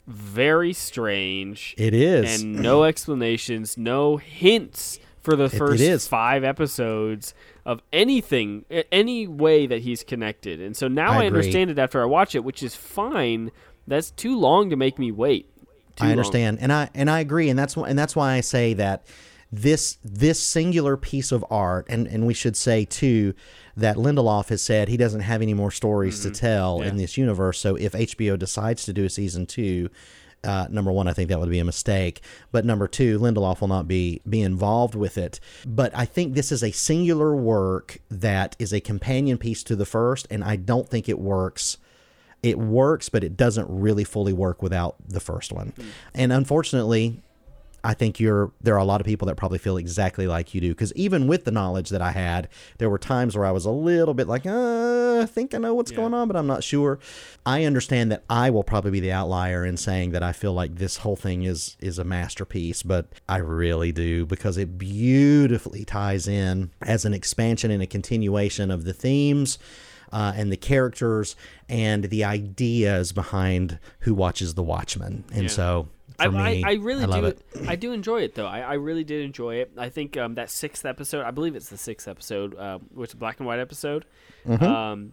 very 0.06 0.74
strange. 0.74 1.74
It 1.78 1.94
is, 1.94 2.42
and 2.42 2.56
no 2.56 2.84
explanations, 2.84 3.78
no 3.78 4.18
hints 4.18 5.00
for 5.22 5.34
the 5.34 5.48
first 5.48 5.82
it, 5.82 6.00
five 6.02 6.44
episodes 6.44 7.32
of 7.68 7.82
anything, 7.92 8.64
any 8.90 9.26
way 9.26 9.66
that 9.66 9.82
he's 9.82 10.02
connected. 10.02 10.58
And 10.58 10.74
so 10.74 10.88
now 10.88 11.12
I, 11.12 11.24
I 11.24 11.26
understand 11.26 11.70
it 11.70 11.78
after 11.78 12.00
I 12.00 12.06
watch 12.06 12.34
it, 12.34 12.42
which 12.42 12.62
is 12.62 12.74
fine 12.74 13.50
that's 13.86 14.10
too 14.10 14.38
long 14.38 14.70
to 14.70 14.76
make 14.76 14.98
me 14.98 15.12
wait. 15.12 15.50
Too 15.96 16.06
I 16.06 16.10
understand, 16.12 16.56
long. 16.56 16.62
and 16.62 16.72
I 16.72 16.90
and 16.94 17.10
I 17.10 17.20
agree, 17.20 17.50
and 17.50 17.58
that's 17.58 17.76
why 17.76 17.90
and 17.90 17.98
that's 17.98 18.16
why 18.16 18.32
I 18.32 18.40
say 18.40 18.72
that 18.74 19.06
this 19.52 19.98
this 20.02 20.42
singular 20.42 20.96
piece 20.96 21.30
of 21.30 21.44
art, 21.50 21.86
and 21.90 22.06
and 22.06 22.26
we 22.26 22.32
should 22.32 22.56
say 22.56 22.86
too 22.86 23.34
that 23.76 23.96
Lindelof 23.96 24.48
has 24.48 24.62
said 24.62 24.88
he 24.88 24.96
doesn't 24.96 25.20
have 25.20 25.42
any 25.42 25.54
more 25.54 25.70
stories 25.70 26.20
mm-hmm. 26.20 26.32
to 26.32 26.40
tell 26.40 26.78
yeah. 26.80 26.88
in 26.88 26.96
this 26.96 27.18
universe. 27.18 27.58
So 27.58 27.76
if 27.76 27.92
HBO 27.92 28.38
decides 28.38 28.84
to 28.84 28.94
do 28.94 29.04
a 29.04 29.10
season 29.10 29.44
two. 29.44 29.90
Uh, 30.44 30.66
number 30.70 30.92
one, 30.92 31.08
I 31.08 31.12
think 31.12 31.28
that 31.28 31.40
would 31.40 31.50
be 31.50 31.58
a 31.58 31.64
mistake. 31.64 32.20
But 32.52 32.64
number 32.64 32.86
two, 32.86 33.18
Lindelof 33.18 33.60
will 33.60 33.68
not 33.68 33.88
be 33.88 34.20
be 34.28 34.40
involved 34.40 34.94
with 34.94 35.18
it. 35.18 35.40
But 35.66 35.92
I 35.94 36.04
think 36.04 36.34
this 36.34 36.52
is 36.52 36.62
a 36.62 36.70
singular 36.70 37.34
work 37.34 37.98
that 38.10 38.54
is 38.58 38.72
a 38.72 38.80
companion 38.80 39.38
piece 39.38 39.62
to 39.64 39.76
the 39.76 39.86
first, 39.86 40.26
and 40.30 40.44
I 40.44 40.56
don't 40.56 40.88
think 40.88 41.08
it 41.08 41.18
works 41.18 41.78
it 42.42 42.58
works, 42.58 43.08
but 43.08 43.24
it 43.24 43.36
doesn't 43.36 43.66
really 43.68 44.04
fully 44.04 44.32
work 44.32 44.62
without 44.62 44.96
the 45.06 45.20
first 45.20 45.52
one. 45.52 45.72
Mm. 45.72 45.84
And 46.14 46.32
unfortunately, 46.32 47.20
I 47.88 47.94
think 47.94 48.20
you're 48.20 48.52
there 48.60 48.74
are 48.74 48.78
a 48.78 48.84
lot 48.84 49.00
of 49.00 49.06
people 49.06 49.24
that 49.28 49.36
probably 49.36 49.56
feel 49.56 49.78
exactly 49.78 50.26
like 50.26 50.52
you 50.52 50.60
do 50.60 50.68
because 50.72 50.92
even 50.92 51.26
with 51.26 51.46
the 51.46 51.50
knowledge 51.50 51.88
that 51.88 52.02
I 52.02 52.10
had, 52.10 52.50
there 52.76 52.90
were 52.90 52.98
times 52.98 53.34
where 53.34 53.46
I 53.46 53.50
was 53.50 53.64
a 53.64 53.70
little 53.70 54.12
bit 54.12 54.28
like, 54.28 54.44
uh, 54.44 55.20
I 55.22 55.24
think 55.24 55.54
I 55.54 55.58
know 55.58 55.72
what's 55.72 55.90
yeah. 55.90 55.96
going 55.96 56.12
on, 56.12 56.28
but 56.28 56.36
I'm 56.36 56.46
not 56.46 56.62
sure. 56.62 56.98
I 57.46 57.64
understand 57.64 58.12
that 58.12 58.24
I 58.28 58.50
will 58.50 58.62
probably 58.62 58.90
be 58.90 59.00
the 59.00 59.12
outlier 59.12 59.64
in 59.64 59.78
saying 59.78 60.10
that 60.10 60.22
I 60.22 60.32
feel 60.32 60.52
like 60.52 60.74
this 60.74 60.98
whole 60.98 61.16
thing 61.16 61.44
is 61.44 61.78
is 61.80 61.98
a 61.98 62.04
masterpiece, 62.04 62.82
but 62.82 63.06
I 63.26 63.38
really 63.38 63.90
do 63.90 64.26
because 64.26 64.58
it 64.58 64.76
beautifully 64.76 65.86
ties 65.86 66.28
in 66.28 66.70
as 66.82 67.06
an 67.06 67.14
expansion 67.14 67.70
and 67.70 67.82
a 67.82 67.86
continuation 67.86 68.70
of 68.70 68.84
the 68.84 68.92
themes 68.92 69.58
uh, 70.12 70.34
and 70.36 70.52
the 70.52 70.58
characters 70.58 71.36
and 71.70 72.04
the 72.04 72.22
ideas 72.22 73.12
behind 73.12 73.78
who 74.00 74.12
watches 74.12 74.52
The 74.56 74.62
Watchmen. 74.62 75.24
And 75.32 75.44
yeah. 75.44 75.48
so 75.48 75.88
I, 76.18 76.28
me, 76.28 76.64
I, 76.64 76.70
I, 76.70 76.74
really 76.74 77.04
I 77.04 77.20
do. 77.20 77.26
It. 77.26 77.42
I 77.66 77.76
do 77.76 77.92
enjoy 77.92 78.22
it 78.22 78.34
though. 78.34 78.46
I, 78.46 78.60
I 78.60 78.74
really 78.74 79.04
did 79.04 79.24
enjoy 79.24 79.56
it. 79.56 79.72
I 79.76 79.88
think 79.88 80.16
um, 80.16 80.34
that 80.34 80.50
sixth 80.50 80.84
episode, 80.84 81.24
I 81.24 81.30
believe 81.30 81.54
it's 81.54 81.68
the 81.68 81.76
sixth 81.76 82.08
episode, 82.08 82.56
uh, 82.56 82.78
which 82.92 83.10
is 83.10 83.14
black 83.14 83.38
and 83.38 83.46
white 83.46 83.60
episode, 83.60 84.04
mm-hmm. 84.46 84.64
um, 84.64 85.12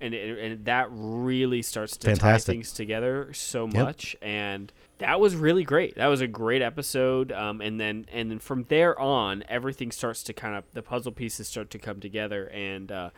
and 0.00 0.14
it, 0.14 0.38
and 0.38 0.64
that 0.64 0.88
really 0.90 1.62
starts 1.62 1.96
to 1.98 2.06
Fantastic. 2.06 2.46
tie 2.46 2.52
things 2.52 2.72
together 2.72 3.32
so 3.32 3.66
much. 3.66 4.16
Yep. 4.20 4.30
And 4.30 4.72
that 4.98 5.20
was 5.20 5.36
really 5.36 5.64
great. 5.64 5.96
That 5.96 6.06
was 6.06 6.20
a 6.20 6.28
great 6.28 6.62
episode. 6.62 7.30
Um, 7.32 7.60
and 7.60 7.80
then 7.80 8.06
and 8.12 8.30
then 8.30 8.38
from 8.38 8.64
there 8.68 8.98
on, 8.98 9.44
everything 9.48 9.90
starts 9.90 10.22
to 10.24 10.32
kind 10.32 10.56
of 10.56 10.64
the 10.72 10.82
puzzle 10.82 11.12
pieces 11.12 11.48
start 11.48 11.70
to 11.70 11.78
come 11.78 12.00
together 12.00 12.48
and. 12.48 12.90
Uh, 12.90 13.10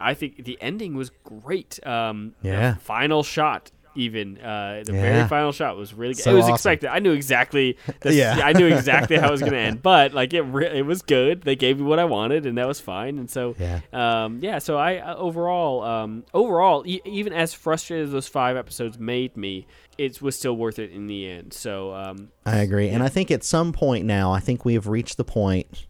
I 0.00 0.14
think 0.14 0.44
the 0.44 0.58
ending 0.60 0.94
was 0.94 1.10
great. 1.22 1.84
Um, 1.86 2.34
yeah. 2.42 2.74
final 2.74 3.22
shot, 3.22 3.70
even 3.94 4.38
uh, 4.38 4.82
the 4.84 4.92
yeah. 4.92 5.00
very 5.00 5.28
final 5.28 5.52
shot 5.52 5.76
was 5.76 5.94
really 5.94 6.14
good. 6.14 6.22
So 6.22 6.32
it 6.32 6.34
was 6.34 6.44
awesome. 6.44 6.54
expected. 6.54 6.90
I 6.90 6.98
knew 6.98 7.12
exactly. 7.12 7.76
yeah. 8.04 8.40
I 8.42 8.52
knew 8.52 8.66
exactly 8.66 9.16
how 9.16 9.28
it 9.28 9.30
was 9.30 9.40
going 9.40 9.52
to 9.54 9.58
end, 9.58 9.82
but 9.82 10.12
like 10.12 10.32
it, 10.32 10.42
re- 10.42 10.78
it 10.78 10.86
was 10.86 11.02
good. 11.02 11.42
They 11.42 11.56
gave 11.56 11.78
me 11.78 11.84
what 11.84 11.98
I 11.98 12.04
wanted, 12.04 12.46
and 12.46 12.58
that 12.58 12.66
was 12.66 12.80
fine. 12.80 13.18
And 13.18 13.30
so, 13.30 13.54
yeah, 13.58 13.80
um, 13.92 14.40
yeah. 14.42 14.58
So 14.58 14.76
I 14.76 14.98
uh, 14.98 15.16
overall, 15.16 15.82
um, 15.82 16.24
overall, 16.34 16.84
e- 16.86 17.00
even 17.04 17.32
as 17.32 17.54
frustrated 17.54 18.06
as 18.06 18.12
those 18.12 18.28
five 18.28 18.56
episodes 18.56 18.98
made 18.98 19.36
me, 19.36 19.66
it 19.98 20.20
was 20.20 20.36
still 20.36 20.56
worth 20.56 20.78
it 20.78 20.90
in 20.90 21.06
the 21.06 21.28
end. 21.28 21.52
So 21.52 21.94
um, 21.94 22.30
I 22.44 22.58
agree, 22.58 22.88
yeah. 22.88 22.94
and 22.94 23.02
I 23.02 23.08
think 23.08 23.30
at 23.30 23.44
some 23.44 23.72
point 23.72 24.04
now, 24.04 24.32
I 24.32 24.40
think 24.40 24.64
we 24.64 24.74
have 24.74 24.86
reached 24.86 25.16
the 25.16 25.24
point 25.24 25.86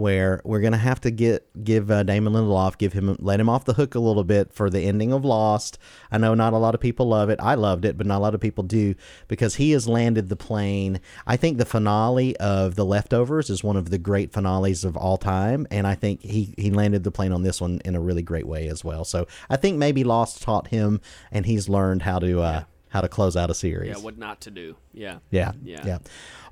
where 0.00 0.40
we're 0.44 0.60
gonna 0.60 0.76
have 0.78 1.00
to 1.02 1.10
get 1.10 1.46
give 1.62 1.90
uh, 1.90 2.02
Damon 2.02 2.32
Lindelof 2.32 2.78
give 2.78 2.92
him 2.92 3.16
let 3.20 3.38
him 3.38 3.48
off 3.48 3.64
the 3.64 3.74
hook 3.74 3.94
a 3.94 4.00
little 4.00 4.24
bit 4.24 4.52
for 4.52 4.70
the 4.70 4.80
ending 4.80 5.12
of 5.12 5.24
Lost. 5.24 5.78
I 6.10 6.18
know 6.18 6.34
not 6.34 6.52
a 6.52 6.58
lot 6.58 6.74
of 6.74 6.80
people 6.80 7.06
love 7.06 7.28
it. 7.28 7.38
I 7.40 7.54
loved 7.54 7.84
it, 7.84 7.96
but 7.96 8.06
not 8.06 8.18
a 8.18 8.22
lot 8.22 8.34
of 8.34 8.40
people 8.40 8.64
do 8.64 8.94
because 9.28 9.56
he 9.56 9.72
has 9.72 9.86
landed 9.86 10.28
the 10.28 10.36
plane. 10.36 11.00
I 11.26 11.36
think 11.36 11.58
the 11.58 11.64
finale 11.64 12.36
of 12.38 12.74
The 12.74 12.84
Leftovers 12.84 13.50
is 13.50 13.62
one 13.62 13.76
of 13.76 13.90
the 13.90 13.98
great 13.98 14.32
finales 14.32 14.84
of 14.84 14.96
all 14.96 15.18
time, 15.18 15.66
and 15.70 15.86
I 15.86 15.94
think 15.94 16.22
he 16.22 16.54
he 16.56 16.70
landed 16.70 17.04
the 17.04 17.10
plane 17.10 17.32
on 17.32 17.42
this 17.42 17.60
one 17.60 17.80
in 17.84 17.94
a 17.94 18.00
really 18.00 18.22
great 18.22 18.46
way 18.46 18.68
as 18.68 18.82
well. 18.82 19.04
So 19.04 19.26
I 19.48 19.56
think 19.56 19.76
maybe 19.76 20.02
Lost 20.02 20.42
taught 20.42 20.68
him, 20.68 21.00
and 21.30 21.46
he's 21.46 21.68
learned 21.68 22.02
how 22.02 22.18
to. 22.18 22.40
Uh, 22.40 22.64
how 22.90 23.00
to 23.00 23.08
close 23.08 23.36
out 23.36 23.50
a 23.50 23.54
series. 23.54 23.96
Yeah, 23.96 24.02
what 24.02 24.18
not 24.18 24.40
to 24.42 24.50
do. 24.50 24.76
Yeah. 24.92 25.18
Yeah. 25.30 25.52
Yeah. 25.64 25.86
Yeah. 25.86 25.98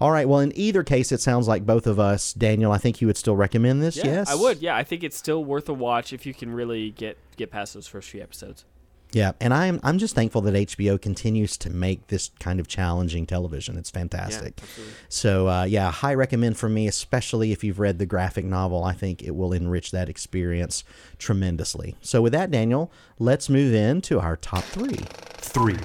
All 0.01 0.11
right. 0.11 0.29
Well, 0.29 0.41
in 0.41 0.53
either 0.57 0.83
case, 0.83 1.13
it 1.13 1.21
sounds 1.21 1.47
like 1.47 1.67
both 1.67 1.87
of 1.87 2.01
us, 2.01 2.33
Daniel. 2.33 2.73
I 2.73 2.79
think 2.79 3.01
you 3.01 3.07
would 3.07 3.17
still 3.17 3.37
recommend 3.37 3.83
this. 3.83 3.97
Yeah, 3.97 4.07
yes, 4.07 4.31
I 4.31 4.35
would. 4.35 4.59
Yeah, 4.59 4.77
I 4.77 4.85
think 4.85 5.05
it's 5.05 5.17
still 5.17 5.45
worth 5.45 5.69
a 5.69 5.75
watch 5.75 6.13
if 6.13 6.25
you 6.25 6.33
can 6.33 6.51
really 6.53 6.91
get 6.91 7.19
get 7.37 7.51
past 7.51 7.75
those 7.75 7.87
first 7.87 8.09
few 8.09 8.23
episodes. 8.23 8.65
Yeah, 9.13 9.33
and 9.41 9.55
I'm 9.55 9.81
I'm 9.83 9.99
just 9.99 10.15
thankful 10.15 10.43
that 10.43 10.55
HBO 10.55 11.01
continues 11.01 11.57
to 11.59 11.71
make 11.71 12.09
this 12.09 12.31
kind 12.41 12.61
of 12.61 12.69
challenging 12.69 13.27
television. 13.27 13.79
It's 13.79 13.91
fantastic. 13.91 14.61
Yeah, 14.61 14.85
so 15.09 15.49
uh, 15.49 15.65
yeah, 15.65 15.91
high 15.91 16.15
recommend 16.15 16.59
for 16.59 16.69
me, 16.69 16.87
especially 16.87 17.53
if 17.53 17.65
you've 17.65 17.79
read 17.79 17.99
the 17.99 18.07
graphic 18.07 18.45
novel. 18.45 18.85
I 18.85 18.93
think 18.93 19.23
it 19.23 19.35
will 19.35 19.53
enrich 19.53 19.93
that 19.93 20.09
experience 20.09 20.85
tremendously. 21.19 21.97
So 22.03 22.21
with 22.21 22.33
that, 22.33 22.51
Daniel, 22.51 22.93
let's 23.19 23.49
move 23.49 23.73
into 23.75 24.21
our 24.21 24.37
top 24.37 24.65
three. 24.65 24.99
Three, 25.39 25.79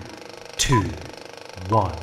two, 0.58 0.82
one. 1.70 1.96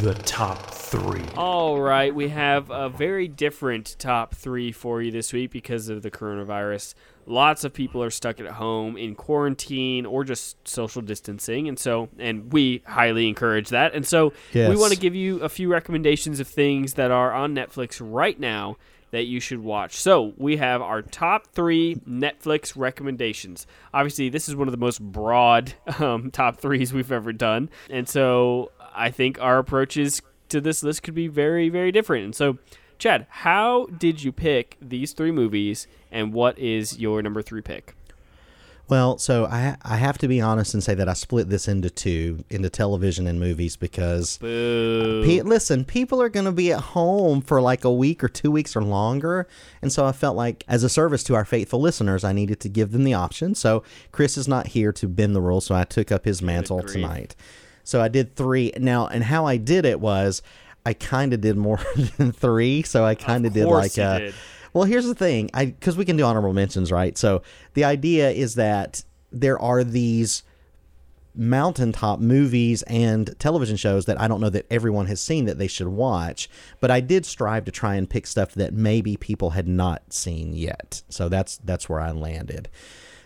The 0.00 0.14
top 0.24 0.70
three. 0.72 1.24
All 1.36 1.80
right, 1.80 2.14
we 2.14 2.28
have 2.28 2.70
a 2.70 2.88
very 2.88 3.28
different 3.28 3.96
top 3.98 4.34
three 4.34 4.72
for 4.72 5.00
you 5.00 5.10
this 5.10 5.32
week 5.32 5.52
because 5.52 5.88
of 5.88 6.02
the 6.02 6.10
coronavirus. 6.10 6.94
Lots 7.24 7.64
of 7.64 7.72
people 7.72 8.02
are 8.02 8.10
stuck 8.10 8.40
at 8.40 8.46
home 8.46 8.96
in 8.96 9.14
quarantine 9.14 10.04
or 10.06 10.24
just 10.24 10.56
social 10.66 11.02
distancing, 11.02 11.68
and 11.68 11.78
so 11.78 12.08
and 12.18 12.52
we 12.52 12.82
highly 12.86 13.28
encourage 13.28 13.68
that. 13.70 13.94
And 13.94 14.06
so 14.06 14.32
Yes. 14.52 14.68
we 14.68 14.76
want 14.76 14.92
to 14.92 14.98
give 14.98 15.14
you 15.14 15.40
a 15.40 15.48
few 15.48 15.70
recommendations 15.70 16.40
of 16.40 16.48
things 16.48 16.94
that 16.94 17.10
are 17.10 17.32
on 17.32 17.54
Netflix 17.54 18.00
right 18.02 18.38
now 18.38 18.76
that 19.16 19.24
you 19.24 19.40
should 19.40 19.60
watch. 19.60 19.96
So 19.96 20.34
we 20.36 20.58
have 20.58 20.82
our 20.82 21.00
top 21.00 21.46
three 21.46 21.94
Netflix 22.06 22.74
recommendations. 22.76 23.66
Obviously, 23.94 24.28
this 24.28 24.46
is 24.46 24.54
one 24.54 24.68
of 24.68 24.72
the 24.72 24.78
most 24.78 25.00
broad 25.00 25.72
um, 25.98 26.30
top 26.30 26.58
threes 26.58 26.92
we've 26.92 27.10
ever 27.10 27.32
done, 27.32 27.70
and 27.88 28.06
so 28.06 28.72
I 28.94 29.10
think 29.10 29.40
our 29.40 29.56
approaches 29.58 30.20
to 30.50 30.60
this 30.60 30.82
list 30.82 31.02
could 31.02 31.14
be 31.14 31.28
very, 31.28 31.70
very 31.70 31.90
different. 31.92 32.26
And 32.26 32.34
so, 32.34 32.58
Chad, 32.98 33.26
how 33.30 33.86
did 33.86 34.22
you 34.22 34.32
pick 34.32 34.76
these 34.82 35.14
three 35.14 35.32
movies, 35.32 35.86
and 36.12 36.34
what 36.34 36.58
is 36.58 36.98
your 36.98 37.22
number 37.22 37.40
three 37.40 37.62
pick? 37.62 37.94
Well, 38.88 39.18
so 39.18 39.46
I 39.46 39.76
I 39.82 39.96
have 39.96 40.16
to 40.18 40.28
be 40.28 40.40
honest 40.40 40.72
and 40.74 40.82
say 40.82 40.94
that 40.94 41.08
I 41.08 41.12
split 41.14 41.48
this 41.48 41.66
into 41.66 41.90
two, 41.90 42.44
into 42.50 42.70
television 42.70 43.26
and 43.26 43.40
movies 43.40 43.76
because. 43.76 44.38
Pe- 45.24 45.42
listen, 45.42 45.84
people 45.84 46.22
are 46.22 46.28
going 46.28 46.46
to 46.46 46.52
be 46.52 46.72
at 46.72 46.80
home 46.80 47.40
for 47.40 47.60
like 47.60 47.84
a 47.84 47.92
week 47.92 48.22
or 48.22 48.28
two 48.28 48.50
weeks 48.50 48.76
or 48.76 48.82
longer. 48.82 49.48
And 49.82 49.92
so 49.92 50.06
I 50.06 50.12
felt 50.12 50.36
like, 50.36 50.64
as 50.68 50.84
a 50.84 50.88
service 50.88 51.24
to 51.24 51.34
our 51.34 51.44
faithful 51.44 51.80
listeners, 51.80 52.22
I 52.22 52.32
needed 52.32 52.60
to 52.60 52.68
give 52.68 52.92
them 52.92 53.02
the 53.04 53.14
option. 53.14 53.54
So 53.54 53.82
Chris 54.12 54.38
is 54.38 54.46
not 54.46 54.68
here 54.68 54.92
to 54.92 55.08
bend 55.08 55.34
the 55.34 55.40
rules. 55.40 55.66
So 55.66 55.74
I 55.74 55.84
took 55.84 56.12
up 56.12 56.24
his 56.24 56.40
mantle 56.40 56.78
tonight. 56.82 57.34
So 57.82 58.00
I 58.00 58.08
did 58.08 58.36
three. 58.36 58.72
Now, 58.78 59.06
and 59.08 59.24
how 59.24 59.46
I 59.46 59.56
did 59.56 59.84
it 59.84 60.00
was 60.00 60.42
I 60.84 60.92
kind 60.92 61.32
of 61.32 61.40
did 61.40 61.56
more 61.56 61.80
than 62.16 62.30
three. 62.30 62.82
So 62.84 63.04
I 63.04 63.16
kind 63.16 63.46
of 63.46 63.52
did 63.52 63.66
like 63.66 63.98
a. 63.98 64.18
did. 64.20 64.34
Well, 64.76 64.84
here's 64.84 65.06
the 65.06 65.14
thing, 65.14 65.48
I 65.54 65.64
because 65.64 65.96
we 65.96 66.04
can 66.04 66.18
do 66.18 66.24
honorable 66.24 66.52
mentions, 66.52 66.92
right? 66.92 67.16
So 67.16 67.40
the 67.72 67.84
idea 67.84 68.28
is 68.28 68.56
that 68.56 69.04
there 69.32 69.58
are 69.58 69.82
these 69.82 70.42
mountaintop 71.34 72.20
movies 72.20 72.82
and 72.82 73.34
television 73.38 73.78
shows 73.78 74.04
that 74.04 74.20
I 74.20 74.28
don't 74.28 74.42
know 74.42 74.50
that 74.50 74.66
everyone 74.70 75.06
has 75.06 75.18
seen 75.18 75.46
that 75.46 75.56
they 75.56 75.66
should 75.66 75.88
watch, 75.88 76.50
but 76.78 76.90
I 76.90 77.00
did 77.00 77.24
strive 77.24 77.64
to 77.64 77.70
try 77.70 77.94
and 77.94 78.08
pick 78.08 78.26
stuff 78.26 78.52
that 78.52 78.74
maybe 78.74 79.16
people 79.16 79.48
had 79.48 79.66
not 79.66 80.12
seen 80.12 80.52
yet. 80.52 81.00
So 81.08 81.30
that's 81.30 81.56
that's 81.56 81.88
where 81.88 82.00
I 82.00 82.10
landed. 82.10 82.68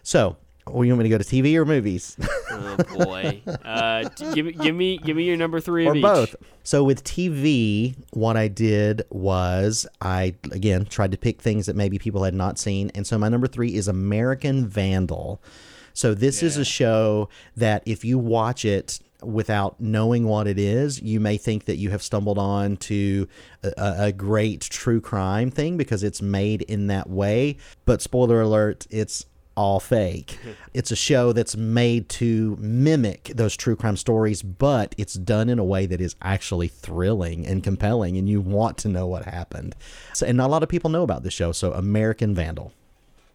So, 0.04 0.36
well, 0.72 0.84
you 0.84 0.92
want 0.92 1.02
me 1.02 1.04
to 1.04 1.08
go 1.10 1.18
to 1.18 1.24
TV 1.24 1.54
or 1.56 1.64
movies? 1.64 2.16
Oh 2.52 2.76
boy, 3.04 3.42
uh, 3.64 4.08
give 4.34 4.44
me, 4.46 4.52
give 4.52 4.74
me, 4.74 4.98
give 4.98 5.16
me 5.16 5.22
your 5.22 5.36
number 5.36 5.60
three 5.60 5.86
or 5.86 5.94
both. 5.94 6.34
So 6.64 6.82
with 6.82 7.04
TV, 7.04 7.94
what 8.10 8.36
I 8.36 8.48
did 8.48 9.02
was 9.10 9.86
I 10.00 10.34
again 10.50 10.84
tried 10.84 11.12
to 11.12 11.18
pick 11.18 11.40
things 11.40 11.66
that 11.66 11.76
maybe 11.76 11.98
people 11.98 12.24
had 12.24 12.34
not 12.34 12.58
seen, 12.58 12.90
and 12.94 13.06
so 13.06 13.16
my 13.18 13.28
number 13.28 13.46
three 13.46 13.74
is 13.74 13.86
American 13.88 14.66
Vandal. 14.66 15.40
So 15.92 16.12
this 16.12 16.42
is 16.42 16.56
a 16.56 16.64
show 16.64 17.28
that 17.56 17.82
if 17.86 18.04
you 18.04 18.18
watch 18.18 18.64
it 18.64 18.98
without 19.22 19.80
knowing 19.80 20.26
what 20.26 20.46
it 20.46 20.58
is, 20.58 21.00
you 21.02 21.20
may 21.20 21.36
think 21.36 21.66
that 21.66 21.76
you 21.76 21.90
have 21.90 22.02
stumbled 22.02 22.38
on 22.38 22.76
to 22.78 23.28
a 23.62 23.94
a 23.98 24.12
great 24.12 24.62
true 24.62 25.00
crime 25.00 25.50
thing 25.50 25.76
because 25.76 26.02
it's 26.02 26.22
made 26.22 26.62
in 26.62 26.88
that 26.88 27.08
way. 27.08 27.56
But 27.84 28.02
spoiler 28.02 28.40
alert, 28.40 28.86
it's 28.90 29.26
all 29.60 29.80
fake. 29.80 30.38
It's 30.72 30.92
a 30.92 30.96
show 30.96 31.32
that's 31.32 31.56
made 31.56 32.08
to 32.10 32.56
mimic 32.60 33.32
those 33.34 33.56
true 33.56 33.74
crime 33.74 33.96
stories, 33.96 34.40
but 34.40 34.94
it's 34.96 35.14
done 35.14 35.48
in 35.48 35.58
a 35.58 35.64
way 35.64 35.84
that 35.84 36.00
is 36.00 36.14
actually 36.22 36.68
thrilling 36.68 37.44
and 37.44 37.64
compelling, 37.64 38.16
and 38.16 38.28
you 38.28 38.40
want 38.40 38.78
to 38.78 38.88
know 38.88 39.08
what 39.08 39.24
happened. 39.24 39.74
So, 40.14 40.26
and 40.26 40.36
not 40.36 40.46
a 40.46 40.52
lot 40.52 40.62
of 40.62 40.68
people 40.68 40.88
know 40.88 41.02
about 41.02 41.24
this 41.24 41.34
show. 41.34 41.50
So, 41.50 41.72
American 41.72 42.36
Vandal. 42.36 42.72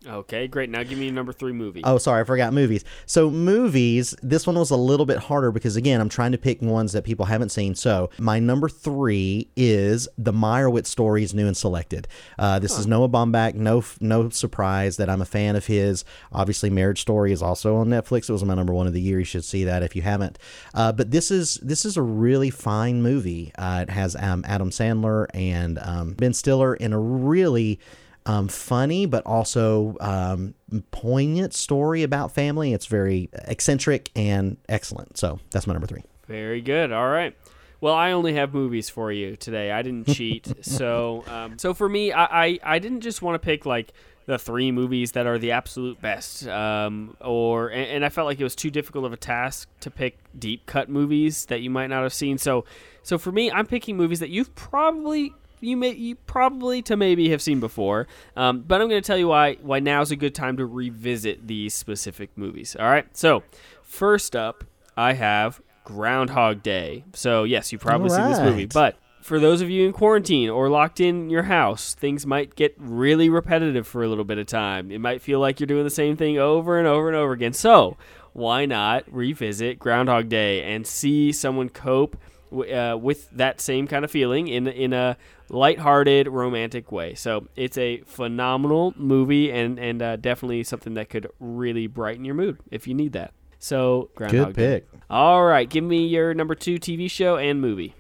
Okay, 0.08 0.48
great. 0.48 0.70
Now 0.70 0.84
give 0.84 0.98
me 1.00 1.10
number 1.10 1.34
three 1.34 1.52
movie. 1.52 1.82
Oh, 1.84 1.98
sorry, 1.98 2.22
I 2.22 2.24
forgot 2.24 2.54
movies. 2.54 2.84
So 3.06 3.30
movies, 3.30 4.16
this 4.22 4.46
one 4.46 4.58
was 4.58 4.72
a 4.72 4.76
little 4.76 5.06
bit 5.06 5.18
harder 5.18 5.52
because 5.52 5.76
again, 5.76 6.00
I'm 6.00 6.10
trying 6.10 6.32
to 6.34 6.38
pick 6.38 6.62
ones 6.62 6.92
that 6.94 7.04
people 7.04 7.26
haven't 7.26 7.50
seen. 7.50 7.76
So 7.76 8.10
my 8.20 8.40
number 8.40 8.70
three 8.70 9.50
is 9.56 10.08
the 10.18 10.32
Meyerowitz 10.32 10.88
stories, 10.88 11.34
new 11.34 11.48
and 11.48 11.58
selected. 11.58 12.08
Uh, 12.38 12.60
this 12.60 12.78
is 12.78 12.88
Noah 12.88 13.10
Baumbach. 13.10 13.56
No, 13.56 13.84
no 14.00 14.30
surprise 14.30 14.98
that 14.98 15.10
I'm 15.10 15.22
a 15.22 15.26
fan 15.26 15.56
of 15.56 15.66
his. 15.66 16.06
Obviously, 16.32 16.70
Marriage 16.70 17.02
Story 17.02 17.32
is 17.32 17.42
also 17.42 17.76
on 17.78 17.88
Netflix. 17.88 18.30
It 18.30 18.34
was 18.34 18.44
my 18.44 18.54
number 18.54 18.74
one 18.74 18.88
of 18.88 18.94
the 18.94 19.02
year. 19.02 19.20
You 19.20 19.26
should 19.26 19.46
see 19.46 19.64
that 19.64 19.84
if 19.84 19.96
you 19.96 20.02
haven't. 20.02 20.38
Uh, 20.74 20.92
but 20.92 21.12
this 21.12 21.32
is 21.32 21.56
this 21.56 21.86
is 21.86 21.98
a 21.98 22.02
really 22.02 22.50
fine 22.50 23.02
movie. 23.02 23.52
Uh, 23.58 23.86
it 23.88 23.92
has 23.92 24.16
um, 24.16 24.44
Adam 24.48 24.70
Sandler 24.70 25.28
and 25.34 25.80
um, 25.80 26.14
Ben 26.14 26.34
Stiller 26.34 26.76
in 26.76 26.94
a 26.94 27.00
really 27.00 27.80
um, 28.26 28.48
funny 28.48 29.06
but 29.06 29.26
also 29.26 29.96
um, 30.00 30.54
poignant 30.92 31.54
story 31.54 32.04
about 32.04 32.32
family. 32.32 32.74
It's 32.74 32.88
very 32.88 33.30
eccentric 33.34 34.12
and 34.16 34.58
excellent. 34.68 35.18
So 35.18 35.40
that's 35.52 35.68
my 35.68 35.74
number 35.74 35.88
three. 35.88 36.04
Very 36.28 36.62
good. 36.62 36.92
All 36.92 37.10
right. 37.10 37.36
Well, 37.82 37.94
I 37.94 38.12
only 38.12 38.34
have 38.34 38.54
movies 38.54 38.90
for 38.90 39.12
you 39.12 39.36
today. 39.36 39.72
I 39.72 39.82
didn't 39.82 40.08
cheat. 40.08 40.52
so, 40.66 41.24
um, 41.28 41.60
so 41.60 41.74
for 41.74 41.88
me, 41.88 42.12
I, 42.12 42.46
I, 42.46 42.60
I 42.64 42.80
didn't 42.80 43.02
just 43.02 43.22
want 43.22 43.40
to 43.40 43.46
pick 43.46 43.66
like 43.66 43.94
the 44.26 44.40
three 44.40 44.72
movies 44.72 45.12
that 45.12 45.28
are 45.28 45.38
the 45.38 45.52
absolute 45.52 46.02
best, 46.02 46.48
um, 46.48 47.16
or 47.22 47.68
and, 47.70 47.88
and 47.88 48.06
I 48.06 48.10
felt 48.10 48.26
like 48.26 48.40
it 48.40 48.44
was 48.44 48.56
too 48.56 48.72
difficult 48.72 49.06
of 49.06 49.14
a 49.14 49.18
task 49.18 49.70
to 49.82 49.92
pick 49.92 50.18
deep 50.38 50.66
cut 50.66 50.90
movies 50.90 51.46
that 51.46 51.62
you 51.62 51.70
might 51.70 51.88
not 51.88 52.02
have 52.02 52.14
seen. 52.14 52.40
So, 52.40 52.66
so 53.04 53.20
for 53.20 53.32
me, 53.32 53.52
I'm 53.52 53.68
picking 53.68 53.96
movies 53.96 54.20
that 54.22 54.30
you've 54.30 54.56
probably 54.56 55.34
you 55.66 55.78
may 55.78 55.92
you 55.92 56.16
probably 56.16 56.82
to 56.84 56.96
maybe 56.96 57.30
have 57.30 57.42
seen 57.42 57.60
before. 57.60 58.08
Um, 58.36 58.62
but 58.62 58.82
I'm 58.82 58.88
going 58.88 59.02
to 59.02 59.06
tell 59.06 59.18
you 59.18 59.30
why 59.30 59.56
why 59.56 59.80
now 59.80 60.02
is 60.02 60.12
a 60.12 60.16
good 60.16 60.36
time 60.36 60.58
to 60.58 60.66
revisit 60.66 61.48
these 61.48 61.74
specific 61.74 62.30
movies. 62.38 62.76
All 62.80 62.88
right. 62.88 63.06
So 63.18 63.44
first 63.84 64.36
up, 64.36 64.64
I 64.96 65.14
have 65.14 65.62
Groundhog 65.84 66.64
Day. 66.64 67.04
So 67.14 67.44
yes, 67.44 67.72
you've 67.72 67.82
probably 67.82 68.10
seen 68.10 68.30
this 68.30 68.40
movie, 68.40 68.66
but 68.66 68.98
for 69.26 69.40
those 69.40 69.62
of 69.62 69.72
you 69.72 69.88
in 69.88 69.92
quarantine 69.92 70.52
or 70.52 70.70
locked 70.70 71.00
in 71.00 71.32
your 71.32 71.42
house, 71.44 71.96
things 71.96 72.28
might 72.28 72.54
get 72.56 72.76
really 72.78 73.28
repetitive 73.28 73.88
for 73.88 74.04
a 74.04 74.08
little 74.08 74.24
bit 74.24 74.38
of 74.38 74.46
time. 74.46 74.92
It 74.92 75.00
might 75.00 75.20
feel 75.20 75.40
like 75.40 75.60
you're 75.60 75.66
doing 75.66 75.84
the 75.84 75.90
same 75.90 76.16
thing 76.16 76.38
over 76.38 76.78
and 76.78 76.88
over 76.88 77.08
and 77.08 77.18
over 77.18 77.34
again. 77.34 77.54
So, 77.54 77.98
why 78.34 78.68
not 78.68 79.04
revisit 79.12 79.80
Groundhog 79.80 80.30
Day 80.30 80.62
and 80.62 80.86
see 80.86 81.32
someone 81.32 81.70
cope 81.70 82.18
uh, 82.52 82.98
with 82.98 83.30
that 83.32 83.60
same 83.62 83.88
kind 83.88 84.04
of 84.06 84.12
feeling 84.12 84.48
in 84.48 84.68
in 84.68 84.94
a 84.94 85.18
lighthearted, 85.50 86.28
romantic 86.28 86.92
way? 86.92 87.16
So, 87.16 87.48
it's 87.56 87.78
a 87.78 88.02
phenomenal 88.06 88.94
movie 88.98 89.52
and 89.52 89.80
and 89.80 90.02
uh, 90.02 90.16
definitely 90.18 90.64
something 90.64 90.94
that 90.96 91.10
could 91.10 91.28
really 91.40 91.88
brighten 91.88 92.26
your 92.26 92.36
mood 92.36 92.58
if 92.72 92.88
you 92.88 92.94
need 92.94 93.14
that. 93.14 93.34
So, 93.60 94.10
Groundhog 94.16 94.54
Day. 94.54 94.82
pick. 94.82 94.88
All 95.10 95.44
right, 95.46 95.68
give 95.70 95.84
me 95.84 96.06
your 96.06 96.34
number 96.34 96.56
two 96.56 96.76
TV 96.76 97.10
show 97.10 97.38
and 97.38 97.60
movie. 97.62 97.96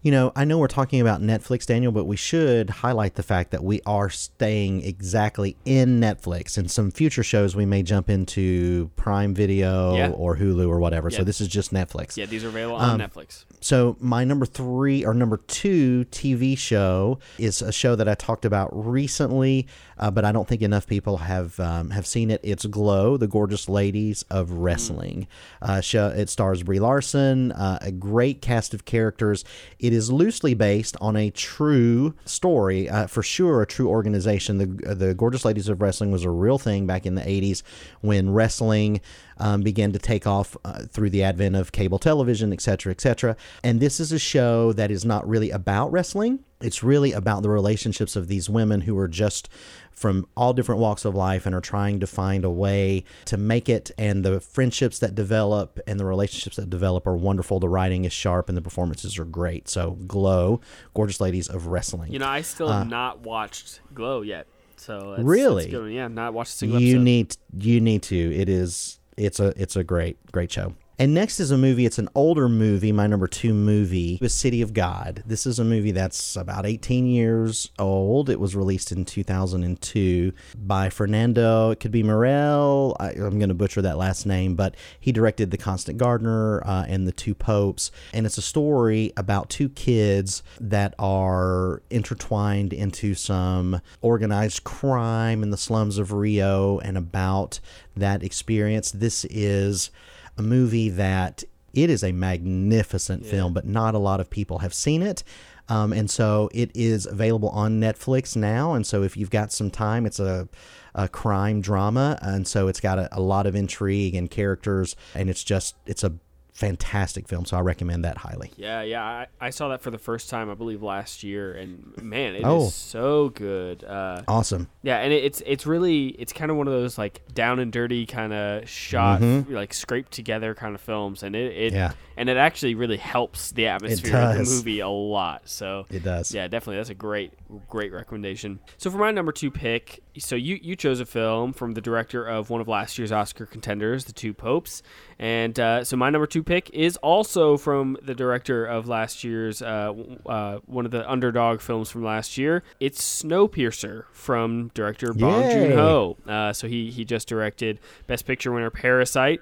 You 0.00 0.12
know, 0.12 0.32
I 0.36 0.44
know 0.44 0.58
we're 0.58 0.68
talking 0.68 1.00
about 1.00 1.20
Netflix, 1.20 1.66
Daniel, 1.66 1.90
but 1.90 2.04
we 2.04 2.14
should 2.16 2.70
highlight 2.70 3.16
the 3.16 3.22
fact 3.24 3.50
that 3.50 3.64
we 3.64 3.80
are 3.84 4.08
staying 4.08 4.84
exactly 4.84 5.56
in 5.64 5.98
Netflix. 6.00 6.56
And 6.56 6.70
some 6.70 6.92
future 6.92 7.24
shows 7.24 7.56
we 7.56 7.66
may 7.66 7.82
jump 7.82 8.08
into 8.08 8.90
Prime 8.94 9.34
Video 9.34 9.96
Yeah. 9.96 10.10
or 10.10 10.36
Hulu 10.36 10.68
or 10.68 10.78
whatever. 10.78 11.08
Yeah. 11.10 11.18
So 11.18 11.24
this 11.24 11.40
is 11.40 11.48
just 11.48 11.72
Netflix. 11.72 12.16
Yeah, 12.16 12.26
these 12.26 12.44
are 12.44 12.48
available 12.48 12.76
on 12.76 13.00
Um, 13.00 13.08
Netflix. 13.10 13.44
So 13.60 13.96
my 14.00 14.24
number 14.24 14.46
three 14.46 15.04
or 15.04 15.14
number 15.14 15.38
two 15.38 16.04
TV 16.10 16.56
show 16.56 17.18
is 17.38 17.62
a 17.62 17.72
show 17.72 17.96
that 17.96 18.08
I 18.08 18.14
talked 18.14 18.44
about 18.44 18.70
recently, 18.72 19.66
uh, 19.98 20.10
but 20.10 20.24
I 20.24 20.32
don't 20.32 20.46
think 20.46 20.62
enough 20.62 20.86
people 20.86 21.18
have 21.18 21.58
um, 21.60 21.90
have 21.90 22.06
seen 22.06 22.30
it. 22.30 22.40
It's 22.42 22.66
Glow, 22.66 23.16
the 23.16 23.26
Gorgeous 23.26 23.68
Ladies 23.68 24.24
of 24.30 24.50
Wrestling. 24.52 25.26
Uh, 25.60 25.80
show, 25.80 26.08
it 26.08 26.28
stars 26.28 26.62
Brie 26.62 26.80
Larson, 26.80 27.52
uh, 27.52 27.78
a 27.82 27.92
great 27.92 28.40
cast 28.42 28.74
of 28.74 28.84
characters. 28.84 29.44
It 29.78 29.92
is 29.92 30.10
loosely 30.10 30.54
based 30.54 30.96
on 31.00 31.16
a 31.16 31.30
true 31.30 32.14
story, 32.24 32.88
uh, 32.88 33.06
for 33.06 33.22
sure, 33.22 33.62
a 33.62 33.66
true 33.66 33.88
organization. 33.88 34.58
The 34.58 34.94
the 34.94 35.14
Gorgeous 35.14 35.44
Ladies 35.44 35.68
of 35.68 35.80
Wrestling 35.80 36.10
was 36.10 36.24
a 36.24 36.30
real 36.30 36.58
thing 36.58 36.86
back 36.86 37.06
in 37.06 37.14
the 37.14 37.22
'80s 37.22 37.62
when 38.00 38.30
wrestling 38.30 39.00
um, 39.38 39.62
began 39.62 39.92
to 39.92 39.98
take 39.98 40.26
off 40.26 40.56
uh, 40.64 40.82
through 40.90 41.10
the 41.10 41.22
advent 41.22 41.56
of 41.56 41.72
cable 41.72 41.98
television, 41.98 42.52
et 42.52 42.60
cetera, 42.60 42.90
et 42.90 43.00
cetera. 43.00 43.36
And 43.62 43.80
this 43.80 44.00
is 44.00 44.12
a 44.12 44.18
show 44.18 44.72
that 44.72 44.90
is 44.90 45.04
not 45.04 45.28
really 45.28 45.50
about 45.50 45.92
wrestling. 45.92 46.40
It's 46.60 46.82
really 46.82 47.12
about 47.12 47.42
the 47.42 47.50
relationships 47.50 48.16
of 48.16 48.26
these 48.28 48.50
women 48.50 48.80
who 48.82 48.98
are 48.98 49.08
just 49.08 49.48
from 49.92 50.26
all 50.36 50.52
different 50.52 50.80
walks 50.80 51.04
of 51.04 51.14
life 51.14 51.44
and 51.46 51.54
are 51.54 51.60
trying 51.60 51.98
to 52.00 52.06
find 52.06 52.44
a 52.44 52.50
way 52.50 53.04
to 53.26 53.36
make 53.36 53.68
it. 53.68 53.90
And 53.98 54.24
the 54.24 54.40
friendships 54.40 54.98
that 55.00 55.14
develop 55.14 55.78
and 55.86 55.98
the 56.00 56.04
relationships 56.04 56.56
that 56.56 56.70
develop 56.70 57.06
are 57.06 57.16
wonderful. 57.16 57.58
The 57.60 57.68
writing 57.68 58.04
is 58.04 58.12
sharp 58.12 58.48
and 58.48 58.56
the 58.56 58.62
performances 58.62 59.18
are 59.18 59.24
great. 59.24 59.68
So, 59.68 59.92
Glow, 60.06 60.60
Gorgeous 60.94 61.20
Ladies 61.20 61.48
of 61.48 61.66
Wrestling. 61.66 62.12
You 62.12 62.18
know, 62.20 62.28
I 62.28 62.42
still 62.42 62.68
Uh, 62.68 62.78
have 62.80 62.88
not 62.88 63.20
watched 63.20 63.80
Glow 63.94 64.22
yet. 64.22 64.46
So 64.76 65.14
it's, 65.14 65.24
Really? 65.24 65.64
it's 65.64 65.72
good. 65.72 65.92
yeah, 65.92 66.06
not 66.08 66.32
watched 66.34 66.54
a 66.54 66.56
single 66.56 66.80
you 66.80 66.90
episode. 66.96 67.02
need 67.04 67.36
you 67.60 67.80
need 67.80 68.02
to 68.04 68.16
it 68.36 68.48
is 68.48 69.00
it's 69.16 69.40
a 69.40 69.52
it's 69.60 69.74
a 69.74 69.82
great 69.82 70.16
great 70.30 70.52
show 70.52 70.74
and 70.98 71.14
next 71.14 71.38
is 71.40 71.50
a 71.50 71.58
movie. 71.58 71.86
It's 71.86 71.98
an 71.98 72.08
older 72.14 72.48
movie 72.48 72.92
my 72.92 73.06
number 73.06 73.28
two 73.28 73.54
movie 73.54 74.18
the 74.20 74.28
city 74.28 74.62
of 74.62 74.72
god. 74.72 75.22
This 75.26 75.46
is 75.46 75.58
a 75.58 75.64
movie 75.64 75.92
that's 75.92 76.36
about 76.36 76.66
18 76.66 77.06
years 77.06 77.70
old. 77.78 78.28
It 78.28 78.40
was 78.40 78.56
released 78.56 78.92
in 78.92 79.04
2002 79.04 80.32
by 80.56 80.90
fernando 80.90 81.70
it 81.70 81.80
could 81.80 81.90
be 81.90 82.02
morel 82.02 82.96
I, 82.98 83.10
i'm 83.10 83.38
going 83.38 83.48
to 83.48 83.54
butcher 83.54 83.82
that 83.82 83.96
last 83.96 84.26
name 84.26 84.54
but 84.54 84.74
he 84.98 85.12
directed 85.12 85.50
the 85.50 85.56
constant 85.56 85.98
gardener 85.98 86.62
uh, 86.66 86.84
and 86.88 87.06
the 87.06 87.12
two 87.12 87.34
popes. 87.34 87.90
And 88.12 88.26
it's 88.26 88.38
a 88.38 88.42
story 88.42 89.12
about 89.16 89.50
two 89.50 89.68
kids 89.68 90.42
that 90.60 90.94
are 90.98 91.82
intertwined 91.90 92.72
into 92.72 93.14
some 93.14 93.80
organized 94.00 94.64
crime 94.64 95.42
in 95.42 95.50
the 95.50 95.56
slums 95.56 95.98
of 95.98 96.12
rio 96.12 96.78
and 96.80 96.98
about 96.98 97.60
that 97.96 98.22
experience. 98.22 98.90
This 98.90 99.24
is 99.26 99.90
a 100.38 100.42
movie 100.42 100.88
that 100.88 101.44
it 101.74 101.90
is 101.90 102.02
a 102.02 102.12
magnificent 102.12 103.26
film, 103.26 103.52
but 103.52 103.66
not 103.66 103.94
a 103.94 103.98
lot 103.98 104.20
of 104.20 104.30
people 104.30 104.58
have 104.60 104.72
seen 104.72 105.02
it. 105.02 105.22
Um, 105.68 105.92
and 105.92 106.10
so 106.10 106.48
it 106.54 106.70
is 106.74 107.04
available 107.04 107.50
on 107.50 107.78
Netflix 107.78 108.34
now. 108.36 108.72
And 108.72 108.86
so 108.86 109.02
if 109.02 109.16
you've 109.16 109.30
got 109.30 109.52
some 109.52 109.70
time, 109.70 110.06
it's 110.06 110.18
a, 110.18 110.48
a 110.94 111.08
crime 111.08 111.60
drama. 111.60 112.18
And 112.22 112.48
so 112.48 112.68
it's 112.68 112.80
got 112.80 112.98
a, 112.98 113.08
a 113.12 113.20
lot 113.20 113.46
of 113.46 113.54
intrigue 113.54 114.14
and 114.14 114.30
characters. 114.30 114.96
And 115.14 115.28
it's 115.28 115.44
just, 115.44 115.76
it's 115.84 116.02
a 116.02 116.14
fantastic 116.58 117.28
film. 117.28 117.44
So 117.44 117.56
I 117.56 117.60
recommend 117.60 118.04
that 118.04 118.18
highly. 118.18 118.50
Yeah, 118.56 118.82
yeah. 118.82 119.04
I, 119.04 119.26
I 119.40 119.50
saw 119.50 119.68
that 119.68 119.80
for 119.80 119.92
the 119.92 119.98
first 119.98 120.28
time, 120.28 120.50
I 120.50 120.54
believe, 120.54 120.82
last 120.82 121.22
year, 121.22 121.52
and 121.52 121.96
man, 122.02 122.34
it 122.34 122.38
is 122.40 122.44
Oh. 122.44 122.68
so 122.68 123.28
good. 123.28 123.84
Uh, 123.84 124.22
Awesome. 124.26 124.68
Yeah, 124.82 124.98
and 124.98 125.12
it, 125.12 125.22
it's 125.24 125.40
it's 125.46 125.66
really 125.66 126.08
it's 126.18 126.32
kind 126.32 126.50
of 126.50 126.56
one 126.56 126.66
of 126.66 126.72
those 126.74 126.98
like 126.98 127.22
down 127.32 127.60
and 127.60 127.70
dirty 127.72 128.06
kind 128.06 128.32
of 128.32 128.68
shot, 128.68 129.20
Mhm. 129.20 129.50
like 129.50 129.72
scraped 129.72 130.10
together 130.10 130.52
kind 130.54 130.74
of 130.74 130.80
films, 130.80 131.22
and 131.22 131.36
it, 131.36 131.56
it 131.56 131.72
Yeah. 131.72 131.92
and 132.16 132.28
it 132.28 132.36
actually 132.36 132.74
really 132.74 132.96
helps 132.96 133.52
the 133.52 133.68
atmosphere 133.68 134.16
of 134.16 134.36
the 134.38 134.44
movie 134.44 134.80
a 134.80 134.88
lot. 134.88 135.42
So 135.48 135.86
It 135.90 136.02
does. 136.02 136.34
Yeah, 136.34 136.48
definitely. 136.48 136.76
That's 136.78 136.90
a 136.90 136.94
great 136.94 137.32
great 137.68 137.92
recommendation. 137.92 138.58
So 138.78 138.90
for 138.90 138.98
my 138.98 139.12
number 139.12 139.30
two 139.32 139.50
pick, 139.52 140.02
so 140.18 140.36
you 140.36 140.58
you 140.62 140.76
chose 140.76 141.00
a 141.00 141.06
film 141.06 141.52
from 141.52 141.72
the 141.72 141.80
director 141.80 142.24
of 142.24 142.50
one 142.50 142.60
of 142.60 142.68
last 142.68 142.98
year's 142.98 143.12
Oscar 143.12 143.46
contenders, 143.46 144.04
The 144.04 144.12
Two 144.12 144.34
Popes, 144.34 144.82
and 145.18 145.58
uh, 145.58 145.84
so 145.84 145.96
my 145.96 146.10
number 146.10 146.26
two 146.26 146.42
pick 146.42 146.70
is 146.70 146.96
also 146.98 147.56
from 147.56 147.96
the 148.02 148.14
director 148.14 148.64
of 148.64 148.88
last 148.88 149.24
year's 149.24 149.62
uh, 149.62 149.92
uh, 150.26 150.58
one 150.66 150.84
of 150.84 150.90
the 150.90 151.08
underdog 151.10 151.60
films 151.60 151.90
from 151.90 152.04
last 152.04 152.38
year. 152.38 152.62
It's 152.80 153.22
Snowpiercer 153.22 154.04
from 154.12 154.70
director 154.74 155.12
Bong 155.12 155.50
Joon 155.50 155.72
Ho. 155.72 156.16
Uh, 156.26 156.52
so 156.52 156.68
he 156.68 156.90
he 156.90 157.04
just 157.04 157.28
directed 157.28 157.80
Best 158.06 158.26
Picture 158.26 158.52
winner 158.52 158.70
Parasite, 158.70 159.40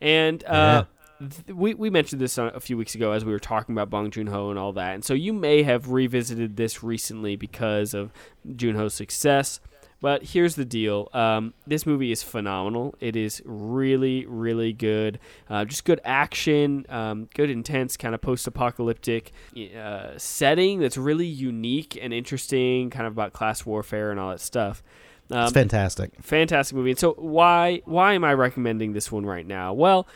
and. 0.00 0.44
Uh, 0.44 0.84
th- 1.20 1.56
we, 1.56 1.74
we 1.74 1.90
mentioned 1.90 2.20
this 2.20 2.38
uh, 2.38 2.50
a 2.54 2.60
few 2.60 2.76
weeks 2.76 2.94
ago 2.94 3.12
as 3.12 3.24
we 3.24 3.32
were 3.32 3.38
talking 3.38 3.74
about 3.74 3.90
Bong 3.90 4.10
Joon 4.10 4.28
Ho 4.28 4.50
and 4.50 4.58
all 4.58 4.72
that, 4.74 4.94
and 4.94 5.04
so 5.04 5.14
you 5.14 5.32
may 5.32 5.62
have 5.62 5.90
revisited 5.90 6.56
this 6.56 6.82
recently 6.82 7.36
because 7.36 7.94
of 7.94 8.12
Joon 8.54 8.76
Ho's 8.76 8.94
success. 8.94 9.60
But 10.00 10.22
here's 10.22 10.54
the 10.54 10.64
deal: 10.64 11.08
um, 11.12 11.54
this 11.66 11.84
movie 11.84 12.12
is 12.12 12.22
phenomenal. 12.22 12.94
It 13.00 13.16
is 13.16 13.42
really, 13.44 14.26
really 14.26 14.72
good. 14.72 15.18
Uh, 15.50 15.64
just 15.64 15.84
good 15.84 16.00
action, 16.04 16.86
um, 16.88 17.28
good 17.34 17.50
intense 17.50 17.96
kind 17.96 18.14
of 18.14 18.20
post-apocalyptic 18.20 19.32
uh, 19.76 20.10
setting 20.16 20.78
that's 20.78 20.96
really 20.96 21.26
unique 21.26 21.98
and 22.00 22.12
interesting, 22.12 22.90
kind 22.90 23.06
of 23.06 23.12
about 23.12 23.32
class 23.32 23.66
warfare 23.66 24.10
and 24.10 24.20
all 24.20 24.30
that 24.30 24.40
stuff. 24.40 24.82
Um, 25.30 25.44
It's 25.44 25.52
fantastic. 25.52 26.12
fantastic 26.22 26.76
movie. 26.76 26.90
And 26.90 26.98
so 26.98 27.14
why 27.14 27.82
why 27.84 28.14
am 28.14 28.24
I 28.24 28.34
recommending 28.34 28.92
this 28.92 29.10
one 29.10 29.26
right 29.26 29.46
now? 29.46 29.72
Well, 29.74 30.06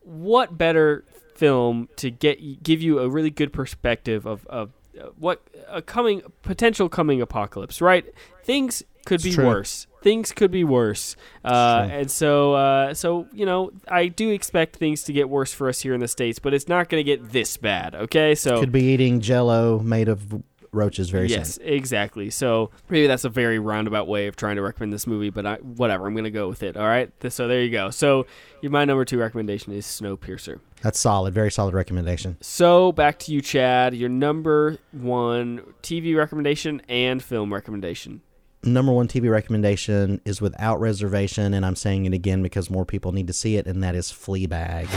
what 0.00 0.56
better 0.56 1.04
film 1.34 1.88
to 1.96 2.10
get 2.10 2.62
give 2.62 2.82
you 2.82 2.98
a 2.98 3.08
really 3.08 3.30
good 3.30 3.52
perspective 3.52 4.26
of, 4.26 4.46
of 4.48 4.70
what 5.18 5.42
a 5.68 5.82
coming 5.82 6.22
potential 6.42 6.88
coming 6.88 7.20
apocalypse, 7.20 7.80
right? 7.80 8.04
Things 8.44 8.82
could 9.06 9.16
It's 9.16 9.24
be 9.24 9.32
true. 9.32 9.46
worse. 9.46 9.86
Things 10.02 10.32
could 10.32 10.50
be 10.50 10.64
worse, 10.64 11.14
uh, 11.44 11.86
and 11.90 12.10
so 12.10 12.54
uh, 12.54 12.94
so 12.94 13.26
you 13.34 13.44
know 13.44 13.70
I 13.86 14.08
do 14.08 14.30
expect 14.30 14.76
things 14.76 15.02
to 15.04 15.12
get 15.12 15.28
worse 15.28 15.52
for 15.52 15.68
us 15.68 15.80
here 15.80 15.92
in 15.92 16.00
the 16.00 16.08
states, 16.08 16.38
but 16.38 16.54
it's 16.54 16.68
not 16.68 16.88
going 16.88 17.00
to 17.00 17.04
get 17.04 17.32
this 17.32 17.58
bad. 17.58 17.94
Okay, 17.94 18.34
so 18.34 18.60
Could 18.60 18.72
be 18.72 18.84
eating 18.84 19.20
jello 19.20 19.78
made 19.80 20.08
of 20.08 20.42
roaches 20.72 21.10
very 21.10 21.26
yes, 21.28 21.56
soon. 21.56 21.66
exactly. 21.66 22.30
So 22.30 22.70
maybe 22.88 23.08
that's 23.08 23.24
a 23.24 23.28
very 23.28 23.58
roundabout 23.58 24.06
way 24.08 24.26
of 24.26 24.36
trying 24.36 24.56
to 24.56 24.62
recommend 24.62 24.92
this 24.92 25.06
movie, 25.06 25.28
but 25.28 25.44
I, 25.44 25.56
whatever. 25.56 26.06
I'm 26.06 26.14
gonna 26.14 26.30
go 26.30 26.48
with 26.48 26.62
it. 26.62 26.76
All 26.78 26.86
right. 26.86 27.10
So 27.28 27.46
there 27.46 27.62
you 27.62 27.70
go. 27.70 27.90
So 27.90 28.24
my 28.62 28.86
number 28.86 29.04
two 29.04 29.18
recommendation 29.18 29.72
is 29.74 29.84
Snowpiercer. 29.84 30.60
That's 30.82 30.98
solid. 30.98 31.34
Very 31.34 31.50
solid 31.50 31.74
recommendation. 31.74 32.36
So 32.40 32.92
back 32.92 33.18
to 33.20 33.32
you, 33.32 33.40
Chad. 33.42 33.94
Your 33.94 34.08
number 34.08 34.78
one 34.92 35.60
TV 35.82 36.16
recommendation 36.16 36.80
and 36.88 37.22
film 37.22 37.52
recommendation. 37.52 38.22
number 38.64 38.92
one 38.92 39.06
TV 39.08 39.30
recommendation 39.30 40.20
is 40.24 40.40
without 40.40 40.80
reservation, 40.80 41.52
and 41.54 41.64
I'm 41.66 41.76
saying 41.76 42.06
it 42.06 42.14
again 42.14 42.42
because 42.42 42.70
more 42.70 42.84
people 42.84 43.12
need 43.12 43.26
to 43.26 43.32
see 43.32 43.56
it, 43.56 43.66
and 43.66 43.82
that 43.82 43.94
is 43.94 44.08
Fleabag. 44.08 44.88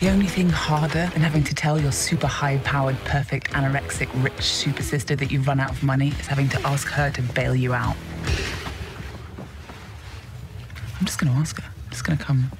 The 0.00 0.08
only 0.08 0.26
thing 0.26 0.48
harder 0.48 1.10
than 1.12 1.20
having 1.20 1.44
to 1.44 1.54
tell 1.54 1.78
your 1.78 1.92
super 1.92 2.26
high 2.26 2.56
powered, 2.58 2.96
perfect, 3.04 3.50
anorexic, 3.50 4.08
rich 4.24 4.40
super 4.42 4.82
sister 4.82 5.14
that 5.14 5.30
you've 5.30 5.46
run 5.46 5.60
out 5.60 5.70
of 5.72 5.82
money 5.82 6.08
is 6.08 6.26
having 6.26 6.48
to 6.50 6.66
ask 6.66 6.88
her 6.88 7.10
to 7.10 7.22
bail 7.22 7.54
you 7.54 7.74
out. 7.74 7.96
I'm 10.98 11.04
just 11.06 11.18
gonna 11.18 11.32
ask 11.38 11.60
her. 11.60 11.68
I'm 11.84 11.90
just 11.90 12.04
gonna 12.04 12.18
come. 12.18 12.50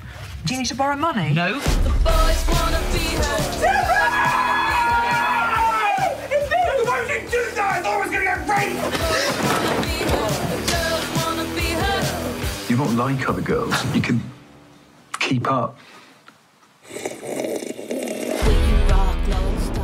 Do 0.47 0.55
you 0.55 0.61
need 0.61 0.67
to 0.67 0.75
borrow 0.75 0.97
money? 0.97 1.33
No. 1.33 1.61
Why 6.85 7.01
would 7.03 7.11
you 7.11 7.21
do 7.31 7.51
that? 7.55 7.73
I 7.77 7.83
thought 7.83 7.95
I 7.95 7.99
was 8.01 8.11
gonna 8.11 8.25
get 8.25 8.49
raped! 8.49 8.81
You 12.71 12.77
won't 12.79 12.97
like 12.97 13.29
other 13.29 13.43
girls. 13.43 13.75
You 13.95 14.01
can 14.01 14.23
keep 15.19 15.51
up. 15.51 15.77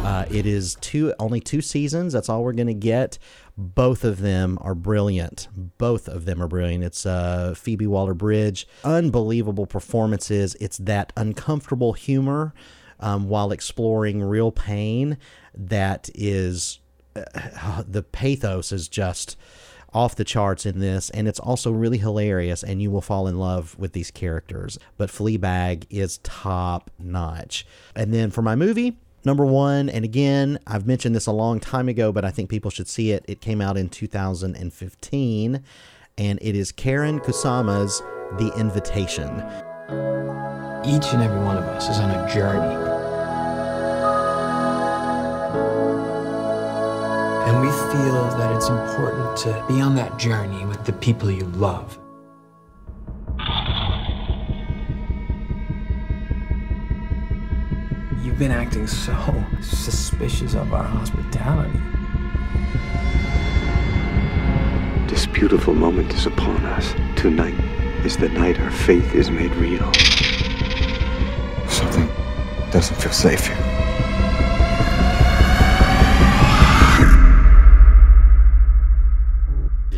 Uh, 0.05 0.25
it 0.31 0.47
is 0.47 0.77
two 0.81 1.13
only 1.19 1.41
two 1.41 1.61
seasons. 1.61 2.13
That's 2.13 2.29
all 2.29 2.43
we're 2.45 2.53
going 2.53 2.69
to 2.69 2.75
get. 2.75 3.19
Both 3.57 4.05
of 4.05 4.21
them 4.21 4.59
are 4.61 4.75
brilliant. 4.75 5.49
Both 5.79 6.09
of 6.09 6.27
them 6.27 6.43
are 6.43 6.49
brilliant. 6.49 6.85
It's 6.85 7.07
uh, 7.07 7.55
Phoebe 7.57 7.87
Waller-Bridge, 7.87 8.69
unbelievable 8.85 9.67
performances. 9.67 10.57
It's 10.61 10.77
that 10.79 11.13
uncomfortable 11.17 11.95
humor 11.95 12.53
um, 13.01 13.29
while 13.29 13.53
exploring 13.53 14.23
real 14.23 14.53
pain. 14.53 15.17
That 15.55 16.11
is 16.15 16.81
uh, 17.15 17.83
the 17.89 18.03
pathos 18.03 18.73
is 18.73 18.89
just 18.89 19.37
off 19.95 20.15
the 20.15 20.25
charts 20.25 20.67
in 20.67 20.81
this, 20.81 21.09
and 21.11 21.27
it's 21.27 21.41
also 21.41 21.73
really 21.73 21.97
hilarious, 21.97 22.63
and 22.63 22.83
you 22.83 22.91
will 22.91 23.01
fall 23.01 23.27
in 23.27 23.39
love 23.39 23.75
with 23.79 23.95
these 23.95 24.11
characters. 24.11 24.79
But 24.99 25.09
Fleabag 25.09 25.87
is 25.89 26.19
top 26.19 26.91
notch. 26.99 27.67
And 27.95 28.13
then 28.13 28.31
for 28.31 28.43
my 28.43 28.55
movie, 28.55 28.99
Number 29.27 29.45
one, 29.45 29.89
and 29.89 30.05
again, 30.05 30.61
I've 30.69 30.87
mentioned 30.87 31.17
this 31.17 31.27
a 31.27 31.33
long 31.33 31.59
time 31.59 31.89
ago, 31.89 32.13
but 32.13 32.25
I 32.25 32.31
think 32.31 32.49
people 32.49 32.71
should 32.71 32.87
see 32.87 33.11
it. 33.11 33.25
It 33.27 33.41
came 33.41 33.61
out 33.61 33.77
in 33.77 33.89
2015, 33.89 35.63
and 36.17 36.39
it 36.41 36.55
is 36.55 36.71
Karen 36.71 37.19
Kusama's 37.19 38.01
The 38.39 38.57
Invitation. 38.57 39.29
Each 40.87 41.13
and 41.13 41.25
every 41.25 41.41
one 41.41 41.59
of 41.59 41.65
us 41.65 41.89
is 41.89 41.99
on 41.99 42.09
a 42.09 42.33
journey. 42.33 42.77
And 47.49 47.61
we 47.61 47.73
feel 47.73 48.29
that 48.39 48.55
it's 48.55 48.69
important 48.69 49.37
to 49.39 49.65
be 49.67 49.81
on 49.81 49.97
that 49.97 50.21
journey 50.21 50.65
with 50.67 50.85
the 50.85 50.93
people 50.93 51.33
you 51.33 51.47
love. 51.47 51.99
You've 58.27 58.41
been 58.41 58.51
acting 58.51 58.89
so 58.89 59.45
suspicious 59.63 60.55
of 60.55 60.75
our 60.75 60.83
hospitality. 60.83 61.79
This 65.09 65.27
beautiful 65.27 65.75
moment 65.75 66.13
is 66.13 66.27
upon 66.27 66.57
us. 66.65 66.93
Tonight 67.15 67.55
is 68.05 68.17
the 68.17 68.29
night 68.29 68.59
our 68.59 68.73
faith 68.73 69.15
is 69.15 69.31
made 69.31 69.55
real. 69.55 69.93
Something 71.69 72.09
doesn't 72.73 72.97
feel 72.97 73.13
safe 73.13 73.47
here. 73.47 73.57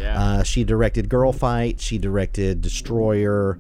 Uh, 0.05 0.43
she 0.43 0.65
directed 0.65 1.09
Girl 1.09 1.33
Fight. 1.33 1.81
She 1.81 1.97
directed 1.97 2.61
Destroyer. 2.61 3.59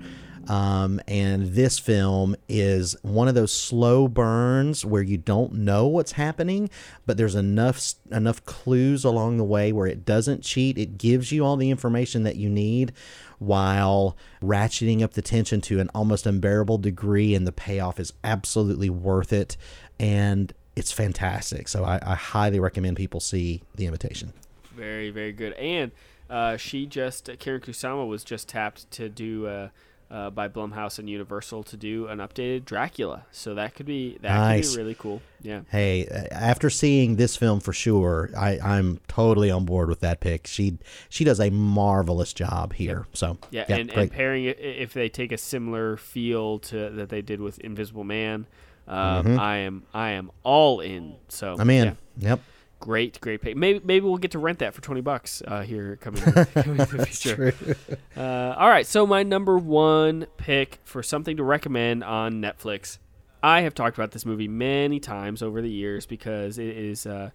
Um, 0.49 0.99
and 1.07 1.49
this 1.49 1.79
film 1.79 2.35
is 2.49 2.97
one 3.03 3.29
of 3.29 3.35
those 3.35 3.53
slow 3.53 4.09
burns 4.09 4.83
where 4.85 5.03
you 5.03 5.19
don't 5.19 5.53
know 5.53 5.87
what's 5.87 6.13
happening, 6.13 6.71
but 7.05 7.19
there's 7.19 7.35
enough 7.35 7.95
enough 8.11 8.45
clues 8.47 9.05
along 9.05 9.37
the 9.37 9.45
way 9.45 9.73
where 9.73 9.87
it 9.87 10.07
doesn't 10.07 10.43
cheat. 10.43 10.79
It 10.79 10.97
gives 10.97 11.31
you 11.31 11.45
all 11.45 11.57
the 11.57 11.71
information 11.71 12.23
that 12.23 12.37
you 12.37 12.49
need 12.49 12.93
while 13.39 14.17
ratcheting 14.43 15.03
up 15.03 15.13
the 15.13 15.23
tension 15.23 15.61
to 15.61 15.81
an 15.81 15.91
almost 15.95 16.27
unbearable 16.27 16.79
degree, 16.79 17.35
and 17.35 17.47
the 17.47 17.53
payoff 17.53 18.01
is 18.01 18.15
absolutely 18.25 18.89
worth 18.89 19.33
it. 19.33 19.57
And 20.01 20.53
it's 20.75 20.93
fantastic. 20.93 21.69
So 21.69 21.85
I, 21.85 21.99
I 22.03 22.15
highly 22.15 22.59
recommend 22.59 22.97
people 22.97 23.21
see 23.21 23.63
The 23.75 23.85
Invitation. 23.85 24.33
Very, 24.75 25.11
very 25.11 25.33
good. 25.33 25.53
And 25.55 25.93
uh, 26.31 26.57
she 26.57 26.87
just 26.87 27.29
Karen 27.39 27.61
Kusama 27.61 28.07
was 28.09 28.25
just 28.25 28.49
tapped 28.49 28.91
to 28.93 29.09
do 29.09 29.47
uh, 29.47 29.69
uh, 30.11 30.31
by 30.31 30.49
Blumhouse 30.49 30.99
and 30.99 31.09
Universal 31.11 31.65
to 31.65 31.77
do 31.77 32.07
an 32.07 32.19
updated 32.19 32.65
Dracula. 32.65 33.25
So 33.31 33.55
that 33.55 33.75
could 33.75 33.85
be 33.87 34.17
that 34.23 34.35
Nice. 34.35 34.71
could 34.71 34.77
be 34.77 34.83
really 34.83 34.95
cool. 34.95 35.21
Yeah. 35.43 35.61
Hey, 35.71 36.07
uh, 36.07 36.25
after 36.35 36.71
seeing 36.71 37.17
this 37.17 37.37
film 37.37 37.61
for 37.61 37.73
sure, 37.73 38.31
I, 38.37 38.59
I'm 38.59 39.01
totally 39.09 39.51
on 39.51 39.65
board 39.67 39.89
with 39.89 40.01
that 40.01 40.21
pick. 40.21 40.47
She 40.47 40.79
she 41.11 41.25
does 41.25 41.41
a 41.41 41.51
marvelous 41.51 42.33
job 42.33 42.73
here. 42.73 43.07
So 43.13 43.39
Yeah, 43.51 43.65
and, 43.69 43.91
and 43.93 44.11
pairing 44.11 44.45
it 44.45 44.59
if 44.59 44.93
they 44.95 45.09
take 45.09 45.31
a 45.33 45.39
similar 45.39 45.97
feel 45.97 46.59
to 46.61 46.91
that 46.91 47.11
they 47.11 47.21
did 47.23 47.41
with 47.41 47.59
Invisible 47.59 48.05
Man, 48.05 48.47
um, 48.87 49.27
Mhm. 49.27 49.39
I 49.39 49.57
am 49.59 49.83
I 49.93 50.11
am 50.11 50.31
all 50.43 50.81
in. 50.81 51.17
So 51.29 51.57
I'm 51.59 51.69
in. 51.71 51.97
yeah. 52.19 52.29
Yep. 52.31 52.41
Great, 52.81 53.20
great 53.20 53.41
pick. 53.43 53.57
Maybe 53.57 53.81
maybe 53.85 54.07
we'll 54.07 54.18
get 54.18 54.31
to 54.33 54.39
rent 54.39 54.61
that 54.61 54.72
for 54.74 54.81
twenty 54.81 55.01
bucks 55.01 55.43
uh, 55.47 55.62
here 55.62 55.97
coming, 55.97 56.22
coming 56.22 56.47
in 56.70 56.76
the 56.76 56.87
That's 56.99 57.20
future. 57.22 57.53
true. 57.53 57.74
Uh, 58.16 58.55
all 58.57 58.68
right, 58.68 58.87
so 58.87 59.07
my 59.07 59.22
number 59.24 59.59
one 59.59 60.26
pick 60.37 60.79
for 60.85 61.03
something 61.03 61.37
to 61.37 61.43
recommend 61.43 62.05
on 62.05 62.41
Netflix. 62.41 62.99
I 63.43 63.62
have 63.62 63.74
talked 63.74 63.97
about 63.97 64.12
this 64.12 64.24
movie 64.24 64.49
many 64.49 65.01
times 65.01 65.43
over 65.43 65.61
the 65.61 65.70
years 65.70 66.07
because 66.07 66.59
it 66.59 66.76
is 66.76 67.05
uh, 67.05 67.31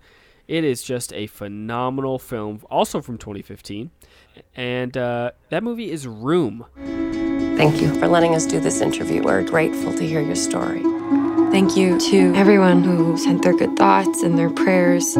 it 0.47 0.63
is 0.63 0.81
just 0.81 1.13
a 1.13 1.27
phenomenal 1.27 2.19
film, 2.19 2.61
also 2.69 3.01
from 3.01 3.17
2015, 3.17 3.91
and 4.55 4.97
uh, 4.97 5.31
that 5.49 5.63
movie 5.63 5.91
is 5.91 6.07
Room. 6.07 6.65
Thank 7.57 7.81
you 7.81 7.93
for 7.99 8.07
letting 8.07 8.33
us 8.33 8.45
do 8.45 8.59
this 8.59 8.81
interview. 8.81 9.21
We're 9.23 9.43
grateful 9.43 9.93
to 9.93 10.05
hear 10.05 10.21
your 10.21 10.35
story. 10.35 10.81
Thank 11.53 11.77
you 11.77 11.99
to 11.99 12.33
everyone 12.33 12.83
who 12.83 13.15
sent 13.15 13.43
their 13.43 13.53
good 13.53 13.77
thoughts 13.77 14.23
and 14.23 14.39
their 14.39 14.49
prayers. 14.49 15.13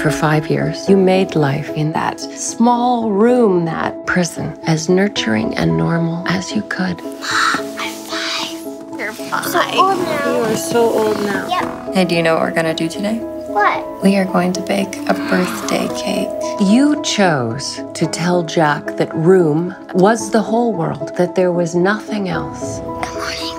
For 0.00 0.08
five 0.08 0.48
years, 0.48 0.88
you 0.88 0.96
made 0.96 1.34
life 1.34 1.68
in 1.70 1.90
that 1.94 2.20
small 2.20 3.10
room, 3.10 3.64
that 3.64 4.06
prison, 4.06 4.56
as 4.68 4.88
nurturing 4.88 5.56
and 5.56 5.76
normal 5.76 6.24
as 6.28 6.52
you 6.52 6.62
could. 6.62 7.00
You're 8.96 9.12
fine. 9.12 9.74
You 9.74 10.42
are 10.44 10.56
so 10.56 10.88
old 10.88 11.16
now. 11.24 11.48
Yep. 11.48 11.94
Hey, 11.96 12.04
do 12.04 12.14
you 12.14 12.22
know 12.22 12.34
what 12.34 12.42
we're 12.42 12.54
gonna 12.54 12.72
do 12.72 12.88
today? 12.88 13.18
What? 13.18 14.04
We 14.04 14.14
are 14.14 14.26
going 14.26 14.52
to 14.52 14.60
bake 14.60 14.96
a 15.08 15.14
birthday 15.28 15.88
cake. 16.00 16.28
You 16.60 17.02
chose 17.02 17.80
to 17.94 18.06
tell 18.06 18.44
Jack 18.44 18.96
that 18.96 19.12
room 19.12 19.74
was 19.92 20.30
the 20.30 20.40
whole 20.40 20.72
world, 20.72 21.16
that 21.16 21.34
there 21.34 21.50
was 21.50 21.74
nothing 21.74 22.28
else. 22.28 22.78
Good 22.78 23.12
morning, 23.14 23.49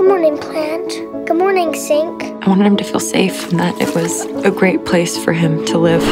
plant. 0.00 0.88
Good 1.26 1.36
morning, 1.36 1.74
sink. 1.74 2.22
I 2.22 2.48
wanted 2.48 2.66
him 2.66 2.76
to 2.78 2.84
feel 2.84 3.00
safe 3.00 3.50
and 3.50 3.60
that 3.60 3.78
it 3.80 3.94
was 3.94 4.24
a 4.46 4.50
great 4.50 4.86
place 4.86 5.22
for 5.22 5.32
him 5.32 5.64
to 5.66 5.78
live. 5.78 6.02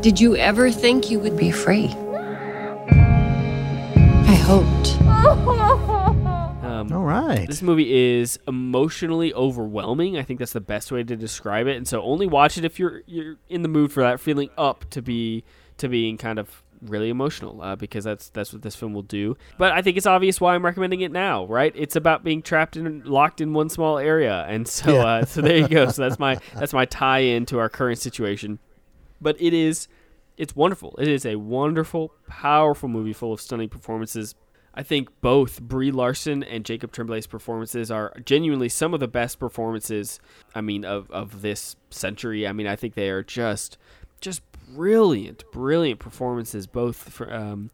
Did 0.00 0.20
you 0.20 0.36
ever 0.36 0.70
think 0.70 1.10
you 1.10 1.18
would 1.18 1.36
be 1.36 1.50
free? 1.50 1.88
I 4.26 4.34
hoped. 4.44 4.94
Um, 6.62 6.92
All 6.92 7.02
right. 7.02 7.48
This 7.48 7.62
movie 7.62 8.20
is 8.20 8.38
emotionally 8.46 9.34
overwhelming. 9.34 10.16
I 10.16 10.22
think 10.22 10.38
that's 10.38 10.52
the 10.52 10.60
best 10.60 10.92
way 10.92 11.02
to 11.02 11.16
describe 11.16 11.66
it. 11.66 11.76
And 11.76 11.88
so 11.88 12.00
only 12.02 12.28
watch 12.28 12.56
it 12.56 12.64
if 12.64 12.78
you're 12.78 13.02
you're 13.06 13.36
in 13.48 13.62
the 13.62 13.68
mood 13.68 13.90
for 13.90 14.02
that, 14.04 14.20
feeling 14.20 14.50
up 14.56 14.88
to 14.90 15.02
be 15.02 15.42
to 15.78 15.88
being 15.88 16.16
kind 16.16 16.38
of 16.38 16.62
really 16.82 17.08
emotional, 17.08 17.60
uh, 17.62 17.76
because 17.76 18.04
that's 18.04 18.28
that's 18.30 18.52
what 18.52 18.62
this 18.62 18.74
film 18.76 18.94
will 18.94 19.02
do. 19.02 19.36
But 19.58 19.72
I 19.72 19.82
think 19.82 19.96
it's 19.96 20.06
obvious 20.06 20.40
why 20.40 20.54
I'm 20.54 20.64
recommending 20.64 21.00
it 21.00 21.12
now, 21.12 21.46
right? 21.46 21.72
It's 21.76 21.96
about 21.96 22.24
being 22.24 22.42
trapped 22.42 22.76
and 22.76 23.04
locked 23.06 23.40
in 23.40 23.52
one 23.52 23.68
small 23.68 23.98
area, 23.98 24.44
and 24.48 24.66
so 24.68 24.94
Yeah. 24.94 25.04
uh, 25.06 25.24
so 25.24 25.40
there 25.40 25.56
you 25.58 25.68
go. 25.68 25.88
So 25.90 26.02
that's 26.02 26.18
my 26.18 26.38
that's 26.54 26.72
my 26.72 26.84
tie 26.84 27.20
in 27.20 27.46
to 27.46 27.58
our 27.58 27.68
current 27.68 27.98
situation. 27.98 28.58
But 29.20 29.40
it 29.40 29.52
is 29.52 29.88
it's 30.36 30.54
wonderful. 30.54 30.94
It 30.98 31.08
is 31.08 31.26
a 31.26 31.36
wonderful, 31.36 32.12
powerful 32.28 32.88
movie 32.88 33.12
full 33.12 33.32
of 33.32 33.40
stunning 33.40 33.68
performances. 33.68 34.34
I 34.74 34.84
think 34.84 35.08
both 35.20 35.60
Brie 35.60 35.90
Larson 35.90 36.44
and 36.44 36.64
Jacob 36.64 36.92
Tremblay's 36.92 37.26
performances 37.26 37.90
are 37.90 38.12
genuinely 38.24 38.68
some 38.68 38.94
of 38.94 39.00
the 39.00 39.08
best 39.08 39.40
performances. 39.40 40.20
I 40.54 40.60
mean, 40.60 40.84
of 40.84 41.10
of 41.10 41.42
this 41.42 41.74
century. 41.90 42.46
I 42.46 42.52
mean, 42.52 42.68
I 42.68 42.76
think 42.76 42.94
they 42.94 43.08
are 43.10 43.24
just 43.24 43.76
brilliant, 44.74 45.44
brilliant 45.52 46.00
performances. 46.00 46.66
Both, 46.66 46.96
for, 47.10 47.32
um, 47.32 47.70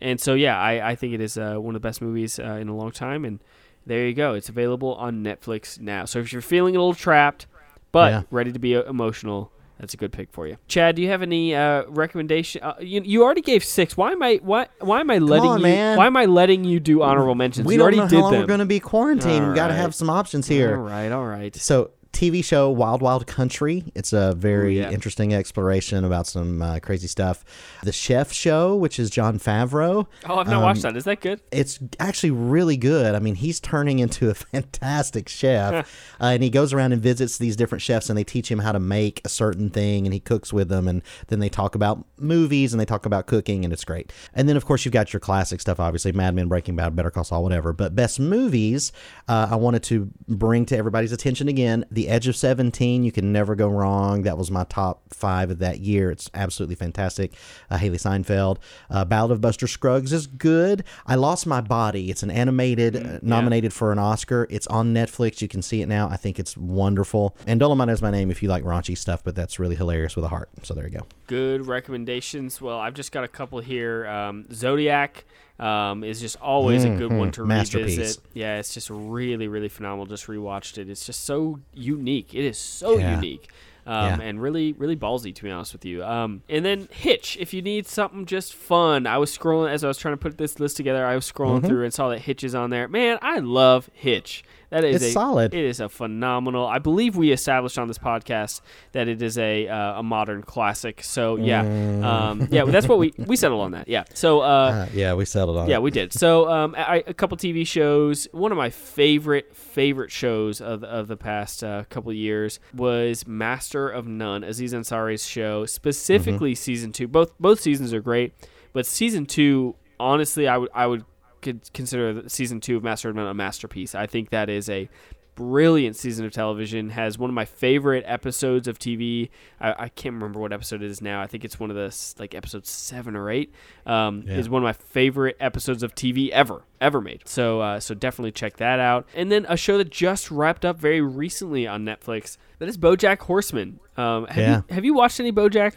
and 0.00 0.20
so 0.20 0.34
yeah, 0.34 0.58
I 0.58 0.90
I 0.90 0.94
think 0.96 1.14
it 1.14 1.20
is 1.20 1.36
uh, 1.38 1.56
one 1.56 1.74
of 1.74 1.82
the 1.82 1.86
best 1.88 2.00
movies 2.02 2.38
uh, 2.38 2.44
in 2.60 2.68
a 2.68 2.76
long 2.76 2.90
time. 2.92 3.24
And 3.24 3.40
there 3.86 4.06
you 4.06 4.14
go. 4.14 4.34
It's 4.34 4.48
available 4.48 4.94
on 4.94 5.22
Netflix 5.22 5.80
now. 5.80 6.04
So 6.04 6.18
if 6.18 6.32
you're 6.32 6.42
feeling 6.42 6.74
a 6.76 6.78
little 6.78 6.94
trapped, 6.94 7.46
but 7.92 8.12
Yeah. 8.12 8.22
ready 8.30 8.52
to 8.52 8.58
be 8.58 8.76
uh, 8.76 8.82
emotional. 8.82 9.52
That's 9.78 9.92
a 9.92 9.98
good 9.98 10.10
pick 10.10 10.32
for 10.32 10.46
you, 10.46 10.56
Chad. 10.68 10.96
Do 10.96 11.02
you 11.02 11.08
have 11.08 11.20
any 11.20 11.54
uh, 11.54 11.82
recommendation? 11.88 12.62
Uh, 12.62 12.76
you, 12.80 13.02
you 13.04 13.22
already 13.22 13.42
gave 13.42 13.62
six. 13.62 13.94
Why 13.94 14.10
am 14.12 14.22
I 14.22 14.40
why 14.42 14.68
why 14.80 15.00
am 15.00 15.10
I 15.10 15.18
letting 15.18 15.50
on, 15.50 15.58
you 15.58 15.64
man. 15.64 15.98
why 15.98 16.06
am 16.06 16.16
I 16.16 16.24
letting 16.24 16.64
you 16.64 16.80
do 16.80 17.02
honorable 17.02 17.34
mentions? 17.34 17.66
We 17.66 17.74
you 17.74 17.78
don't 17.80 17.82
already 17.84 17.98
know 17.98 18.08
did 18.08 18.16
how 18.16 18.22
long 18.22 18.32
them. 18.32 18.40
we're 18.40 18.46
going 18.46 18.60
to 18.60 18.64
be 18.64 18.80
quarantined. 18.80 19.44
All 19.44 19.50
we 19.50 19.54
got 19.54 19.66
to 19.66 19.74
right. 19.74 19.80
have 19.82 19.94
some 19.94 20.08
options 20.08 20.48
here. 20.48 20.76
All 20.78 20.82
right, 20.82 21.12
all 21.12 21.26
right. 21.26 21.54
So, 21.54 21.90
TV 22.12 22.42
show 22.42 22.70
Wild 22.70 23.02
Wild 23.02 23.26
Country. 23.26 23.84
It's 23.94 24.12
a 24.12 24.34
very 24.34 24.78
Ooh, 24.78 24.82
yeah. 24.82 24.90
interesting 24.90 25.34
exploration 25.34 26.04
about 26.04 26.26
some 26.26 26.62
uh, 26.62 26.78
crazy 26.80 27.06
stuff. 27.08 27.44
The 27.82 27.92
Chef 27.92 28.32
Show, 28.32 28.74
which 28.74 28.98
is 28.98 29.10
Jon 29.10 29.38
Favreau. 29.38 30.06
Oh, 30.26 30.38
I've 30.38 30.46
not 30.46 30.56
Um, 30.56 30.62
watched 30.62 30.82
that. 30.82 30.96
Is 30.96 31.04
that 31.04 31.20
good? 31.20 31.40
It's 31.52 31.78
actually 32.00 32.30
really 32.30 32.76
good. 32.78 33.14
I 33.14 33.18
mean, 33.18 33.34
he's 33.34 33.60
turning 33.60 33.98
into 33.98 34.30
a 34.30 34.34
fantastic 34.70 35.28
chef, 35.28 35.74
uh, 36.20 36.24
and 36.24 36.42
he 36.42 36.48
goes 36.50 36.72
around 36.72 36.92
and 36.92 37.02
visits 37.02 37.36
these 37.38 37.54
different 37.54 37.82
chefs, 37.82 38.08
and 38.08 38.16
they 38.18 38.24
teach 38.24 38.50
him 38.50 38.60
how 38.60 38.72
to 38.72 38.80
make 38.80 39.20
a 39.24 39.28
certain 39.28 39.68
thing, 39.68 40.06
and 40.06 40.14
he 40.14 40.20
cooks 40.20 40.52
with 40.52 40.68
them, 40.68 40.88
and 40.88 41.02
then 41.28 41.40
they 41.40 41.48
talk 41.50 41.74
about 41.74 42.04
movies 42.18 42.72
and 42.72 42.80
they 42.80 42.86
talk 42.86 43.04
about 43.04 43.26
cooking, 43.26 43.64
and 43.64 43.72
it's 43.74 43.84
great. 43.84 44.12
And 44.32 44.48
then, 44.48 44.56
of 44.56 44.64
course, 44.64 44.84
you've 44.86 44.92
got 44.92 45.12
your 45.12 45.20
classic 45.20 45.60
stuff, 45.60 45.78
obviously, 45.80 46.12
Mad 46.12 46.34
Men, 46.34 46.48
Breaking 46.48 46.76
Bad, 46.76 46.96
Better 46.96 47.10
Call 47.10 47.24
Saul, 47.24 47.42
whatever. 47.42 47.72
But 47.74 47.94
best 47.94 48.18
movies, 48.18 48.90
uh, 49.28 49.48
I 49.50 49.56
wanted 49.56 49.82
to 49.84 50.10
bring 50.28 50.64
to 50.66 50.76
everybody's 50.78 51.12
attention 51.12 51.48
again. 51.48 51.84
The 51.90 52.05
Edge 52.08 52.28
of 52.28 52.36
Seventeen. 52.36 53.04
You 53.04 53.12
can 53.12 53.32
never 53.32 53.54
go 53.54 53.68
wrong. 53.68 54.22
That 54.22 54.38
was 54.38 54.50
my 54.50 54.64
top 54.64 55.02
five 55.12 55.50
of 55.50 55.58
that 55.60 55.80
year. 55.80 56.10
It's 56.10 56.30
absolutely 56.34 56.76
fantastic. 56.76 57.32
Uh, 57.70 57.78
Hailee 57.78 58.00
Steinfeld. 58.00 58.58
Uh, 58.90 59.04
Ballad 59.04 59.32
of 59.32 59.40
Buster 59.40 59.66
Scruggs 59.66 60.12
is 60.12 60.26
good. 60.26 60.84
I 61.06 61.14
Lost 61.14 61.46
My 61.46 61.60
Body. 61.60 62.10
It's 62.10 62.22
an 62.22 62.30
animated, 62.30 62.96
uh, 62.96 63.18
nominated 63.22 63.72
for 63.72 63.92
an 63.92 63.98
Oscar. 63.98 64.46
It's 64.50 64.66
on 64.68 64.94
Netflix. 64.94 65.40
You 65.40 65.48
can 65.48 65.62
see 65.62 65.82
it 65.82 65.86
now. 65.86 66.08
I 66.08 66.16
think 66.16 66.38
it's 66.38 66.56
wonderful. 66.56 67.36
And 67.46 67.60
Dolemite 67.60 67.90
is 67.90 68.02
my 68.02 68.10
name 68.10 68.30
if 68.30 68.42
you 68.42 68.48
like 68.48 68.64
raunchy 68.64 68.96
stuff, 68.96 69.22
but 69.24 69.34
that's 69.34 69.58
really 69.58 69.76
hilarious 69.76 70.16
with 70.16 70.24
a 70.24 70.28
heart. 70.28 70.48
So 70.62 70.74
there 70.74 70.84
you 70.84 70.98
go. 70.98 71.06
Good 71.26 71.66
recommendations. 71.66 72.60
Well, 72.60 72.78
I've 72.78 72.94
just 72.94 73.12
got 73.12 73.24
a 73.24 73.28
couple 73.28 73.60
here. 73.60 74.06
Um, 74.06 74.46
Zodiac 74.52 75.24
um, 75.58 76.04
is 76.04 76.20
just 76.20 76.36
always 76.40 76.84
a 76.84 76.90
good 76.90 77.12
one 77.12 77.30
to 77.32 77.44
Masterpiece. 77.44 77.96
revisit. 77.96 78.22
Yeah, 78.34 78.58
it's 78.58 78.74
just 78.74 78.90
really, 78.90 79.48
really 79.48 79.68
phenomenal. 79.68 80.06
Just 80.06 80.26
rewatched 80.26 80.78
it. 80.78 80.88
It's 80.90 81.06
just 81.06 81.24
so 81.24 81.60
unique. 81.72 82.34
It 82.34 82.44
is 82.44 82.58
so 82.58 82.98
Yeah. 82.98 83.14
unique. 83.16 83.48
um, 83.88 84.18
Yeah. 84.20 84.26
and 84.26 84.42
really 84.42 84.72
really 84.72 84.96
ballsy 84.96 85.32
to 85.32 85.42
be 85.44 85.48
honest 85.50 85.72
with 85.72 85.84
you. 85.84 86.02
Um, 86.04 86.42
and 86.48 86.64
then 86.64 86.88
Hitch, 86.90 87.36
if 87.38 87.54
you 87.54 87.62
need 87.62 87.86
something 87.86 88.26
just 88.26 88.52
fun. 88.52 89.06
I 89.06 89.16
was 89.18 89.30
scrolling 89.38 89.70
as 89.70 89.84
I 89.84 89.86
was 89.88 89.96
trying 89.96 90.14
to 90.14 90.18
put 90.18 90.38
this 90.38 90.58
list 90.58 90.76
together. 90.76 91.06
I 91.06 91.14
was 91.14 91.30
scrolling 91.30 91.60
Mhm. 91.60 91.66
through 91.68 91.84
and 91.84 91.94
saw 91.94 92.08
that 92.08 92.22
Hitch 92.22 92.42
is 92.42 92.52
on 92.52 92.70
there. 92.70 92.88
Man, 92.88 93.16
I 93.22 93.38
love 93.38 93.88
Hitch. 93.94 94.42
That 94.70 94.84
is 94.84 94.96
It's 94.96 95.04
a, 95.06 95.10
solid. 95.12 95.54
It 95.54 95.64
is 95.64 95.80
a 95.80 95.88
phenomenal. 95.88 96.66
I 96.66 96.78
believe 96.78 97.16
we 97.16 97.30
established 97.32 97.78
on 97.78 97.88
this 97.88 97.98
podcast 97.98 98.60
that 98.92 99.06
it 99.08 99.22
is 99.22 99.38
a 99.38 99.68
uh, 99.68 100.00
a 100.00 100.02
modern 100.02 100.42
classic. 100.42 101.02
So 101.02 101.36
yeah, 101.36 101.64
Mm. 101.64 102.04
um, 102.04 102.48
yeah, 102.50 102.64
that's 102.64 102.88
what 102.88 102.98
we 102.98 103.12
we 103.16 103.36
settled 103.36 103.60
on 103.62 103.72
that. 103.72 103.88
Yeah. 103.88 104.04
So 104.14 104.40
uh, 104.40 104.44
Uh, 104.44 104.88
yeah, 104.92 105.14
we 105.14 105.24
settled 105.24 105.56
on 105.56 105.68
yeah, 105.68 105.76
it. 105.76 105.82
we 105.82 105.90
did. 105.90 106.12
So, 106.12 106.48
um, 106.50 106.74
I, 106.76 107.04
a 107.06 107.14
couple 107.14 107.36
TV 107.36 107.66
shows. 107.66 108.26
One 108.32 108.50
of 108.52 108.58
my 108.58 108.70
favorite 108.70 109.54
favorite 109.54 110.10
shows 110.10 110.60
of 110.60 110.80
the, 110.80 110.86
of 110.88 111.06
the 111.08 111.16
past 111.16 111.62
uh, 111.62 111.84
couple 111.88 112.12
years 112.12 112.58
was 112.74 113.26
Master 113.26 113.88
of 113.88 114.06
None, 114.06 114.42
Aziz 114.44 114.72
Ansari's 114.72 115.26
show, 115.26 115.64
specifically 115.66 116.52
Mm-hmm. 116.52 116.54
season 116.56 116.92
two. 116.92 117.06
Both 117.08 117.32
both 117.38 117.60
seasons 117.60 117.92
are 117.94 118.00
great, 118.00 118.32
but 118.72 118.84
season 118.86 119.26
two, 119.26 119.74
honestly, 120.00 120.48
I 120.48 120.56
would 120.58 120.70
I 120.74 120.86
would 120.86 121.04
could 121.42 121.72
consider 121.72 122.28
season 122.28 122.60
two 122.60 122.76
of 122.76 122.82
Master 122.84 123.08
of 123.10 123.16
None 123.16 123.26
a 123.26 123.34
masterpiece. 123.34 123.94
I 123.94 124.06
think 124.06 124.30
that 124.30 124.48
is 124.50 124.68
a 124.68 124.88
brilliant 125.34 125.94
season 125.96 126.24
of 126.24 126.32
television. 126.32 126.88
Has 126.90 127.18
one 127.18 127.28
of 127.28 127.34
my 127.34 127.44
favorite 127.44 128.04
episodes 128.06 128.66
of 128.66 128.78
TV. 128.78 129.28
I, 129.60 129.84
I 129.84 129.88
can't 129.90 130.14
remember 130.14 130.40
what 130.40 130.50
episode 130.52 130.82
it 130.82 130.90
is 130.90 131.02
now. 131.02 131.20
I 131.20 131.26
think 131.26 131.44
it's 131.44 131.60
one 131.60 131.70
of 131.70 131.76
the 131.76 131.94
like 132.18 132.34
episodes 132.34 132.70
seven 132.70 133.14
or 133.14 133.30
eight. 133.30 133.52
Um, 133.84 134.24
Yeah. 134.26 134.36
Is 134.38 134.48
one 134.48 134.62
of 134.62 134.64
my 134.64 134.72
favorite 134.72 135.36
episodes 135.38 135.82
of 135.82 135.94
TV 135.94 136.30
ever 136.30 136.62
ever 136.80 137.00
made. 137.00 137.22
So 137.26 137.60
uh, 137.60 137.80
so 137.80 137.94
definitely 137.94 138.32
check 138.32 138.56
that 138.56 138.80
out. 138.80 139.06
And 139.14 139.30
then 139.30 139.44
a 139.48 139.56
show 139.58 139.76
that 139.78 139.90
just 139.90 140.30
wrapped 140.30 140.64
up 140.64 140.78
very 140.78 141.00
recently 141.02 141.66
on 141.66 141.84
Netflix. 141.84 142.38
That 142.58 142.68
is 142.70 142.78
BoJack 142.78 143.18
Horseman. 143.18 143.78
Um, 143.98 144.26
have 144.28 144.36
Yeah. 144.38 144.56
you 144.68 144.74
have 144.74 144.84
you 144.86 144.94
watched 144.94 145.20
any 145.20 145.32
BoJack? 145.32 145.74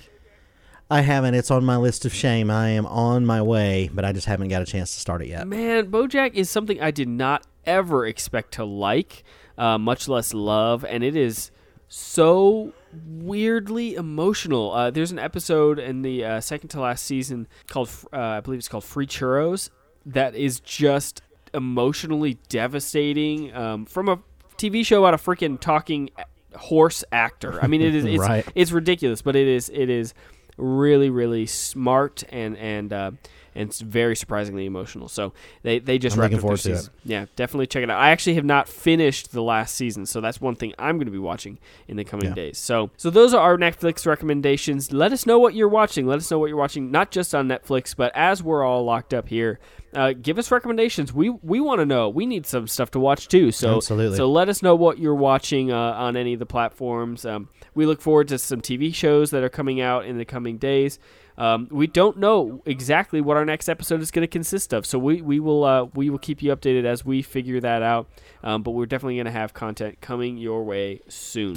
I 0.89 1.01
haven't. 1.01 1.35
It's 1.35 1.51
on 1.51 1.63
my 1.63 1.77
list 1.77 2.05
of 2.05 2.13
shame. 2.13 2.49
I 2.49 2.69
am 2.69 2.85
on 2.87 3.25
my 3.25 3.41
way, 3.41 3.89
but 3.93 4.03
I 4.05 4.11
just 4.11 4.25
haven't 4.25 4.47
got 4.47 4.61
a 4.61 4.65
chance 4.65 4.93
to 4.95 4.99
start 4.99 5.21
it 5.21 5.27
yet. 5.27 5.47
Man, 5.47 5.91
BoJack 5.91 6.33
is 6.33 6.49
something 6.49 6.81
I 6.81 6.89
did 6.91 7.07
not 7.07 7.45
ever 7.65 8.07
expect 8.07 8.53
to 8.53 8.65
like, 8.65 9.23
uh, 9.57 9.77
much 9.77 10.07
less 10.07 10.33
love, 10.33 10.83
and 10.83 11.03
it 11.03 11.15
is 11.15 11.51
so 11.87 12.73
weirdly 13.05 13.93
emotional. 13.95 14.71
Uh, 14.71 14.89
there's 14.89 15.11
an 15.11 15.19
episode 15.19 15.77
in 15.77 16.01
the 16.01 16.25
uh, 16.25 16.41
second 16.41 16.69
to 16.69 16.79
last 16.79 17.05
season 17.05 17.47
called, 17.67 17.89
uh, 18.11 18.17
I 18.17 18.39
believe 18.39 18.57
it's 18.57 18.67
called 18.67 18.83
Free 18.83 19.07
Churros, 19.07 19.69
that 20.07 20.33
is 20.35 20.59
just 20.59 21.21
emotionally 21.53 22.37
devastating 22.49 23.53
um, 23.55 23.85
from 23.85 24.09
a 24.09 24.19
TV 24.57 24.83
show 24.85 25.03
about 25.03 25.13
a 25.13 25.17
freaking 25.17 25.59
talking 25.59 26.09
horse 26.55 27.03
actor. 27.11 27.59
I 27.61 27.67
mean, 27.67 27.81
it 27.81 27.93
is 27.93 28.05
it's, 28.05 28.19
Right. 28.27 28.45
it's 28.55 28.71
ridiculous, 28.71 29.21
but 29.21 29.35
it 29.35 29.47
is 29.47 29.69
it 29.69 29.89
is 29.89 30.13
really 30.59 31.09
really 31.09 31.45
smart 31.45 32.23
and 32.29 32.57
and 32.57 32.93
uh, 32.93 33.11
and 33.55 33.67
it's 33.69 33.79
very 33.81 34.15
surprisingly 34.15 34.65
emotional. 34.65 35.07
So 35.09 35.33
they 35.63 35.79
they 35.79 35.97
just 35.97 36.15
I'm 36.15 36.21
wrapped 36.21 36.35
up 36.35 36.41
forward 36.41 36.59
to 36.61 36.71
it. 36.71 36.77
season. 36.77 36.93
Yeah, 37.03 37.25
definitely 37.35 37.67
check 37.67 37.81
it 37.83 37.89
out. 37.89 37.99
I 37.99 38.11
actually 38.11 38.35
have 38.35 38.45
not 38.45 38.69
finished 38.69 39.31
the 39.31 39.41
last 39.41 39.73
season, 39.75 40.05
so 40.05 40.21
that's 40.21 40.39
one 40.39 40.55
thing 40.55 40.73
I'm 40.77 40.97
going 40.97 41.07
to 41.07 41.11
be 41.11 41.17
watching 41.17 41.57
in 41.87 41.97
the 41.97 42.03
coming 42.03 42.27
Yeah. 42.27 42.35
days. 42.35 42.57
So 42.59 42.91
so 42.95 43.09
those 43.09 43.33
are 43.33 43.41
our 43.41 43.57
Netflix 43.57 44.05
recommendations. 44.05 44.91
Let 44.93 45.11
us 45.11 45.25
know 45.25 45.39
what 45.39 45.55
you're 45.55 45.67
watching. 45.67 46.05
Let 46.05 46.17
us 46.17 46.29
know 46.29 46.37
what 46.39 46.47
you're 46.47 46.57
watching, 46.57 46.91
not 46.91 47.09
just 47.11 47.33
on 47.33 47.47
Netflix, 47.47 47.95
but 47.95 48.11
as 48.15 48.43
we're 48.43 48.63
all 48.63 48.83
locked 48.83 49.13
up 49.13 49.27
here. 49.29 49.59
Uh, 49.91 50.13
give 50.13 50.37
us 50.37 50.51
recommendations. 50.51 51.11
We 51.11 51.31
we 51.31 51.59
want 51.59 51.79
to 51.79 51.85
know. 51.85 52.09
We 52.09 52.27
need 52.27 52.45
some 52.45 52.67
stuff 52.67 52.91
to 52.91 52.99
watch 52.99 53.27
too. 53.27 53.51
So 53.51 53.77
Absolutely. 53.77 54.17
So 54.17 54.29
let 54.29 54.47
us 54.47 54.61
know 54.61 54.75
what 54.75 54.99
you're 54.99 55.15
watching 55.15 55.71
uh, 55.71 55.75
on 55.75 56.15
any 56.15 56.33
of 56.33 56.39
the 56.39 56.45
platforms. 56.45 57.25
Um, 57.25 57.49
we 57.79 57.85
look 57.85 58.01
forward 58.01 58.27
to 58.27 58.37
some 58.37 58.59
TV 58.59 58.93
shows 58.93 59.31
that 59.31 59.41
are 59.41 59.49
coming 59.49 59.79
out 59.79 60.05
in 60.05 60.17
the 60.17 60.25
coming 60.25 60.57
days. 60.57 60.99
Um, 61.37 61.69
we 61.71 61.87
don't 61.87 62.17
know 62.17 62.61
exactly 62.65 63.21
what 63.21 63.37
our 63.37 63.45
next 63.45 63.69
episode 63.69 64.01
is 64.01 64.11
going 64.11 64.23
to 64.23 64.27
consist 64.27 64.73
of, 64.73 64.85
so 64.85 64.99
we, 64.99 65.21
we 65.21 65.39
will 65.39 65.63
uh, 65.63 65.85
we 65.93 66.09
will 66.09 66.19
keep 66.19 66.43
you 66.43 66.53
updated 66.53 66.83
as 66.83 67.05
we 67.05 67.21
figure 67.21 67.61
that 67.61 67.81
out. 67.81 68.09
Um, 68.43 68.63
but 68.63 68.71
we're 68.71 68.85
definitely 68.85 69.15
going 69.15 69.27
to 69.27 69.31
have 69.31 69.53
content 69.53 70.01
coming 70.01 70.37
your 70.37 70.65
way 70.65 70.99
soon. 71.07 71.55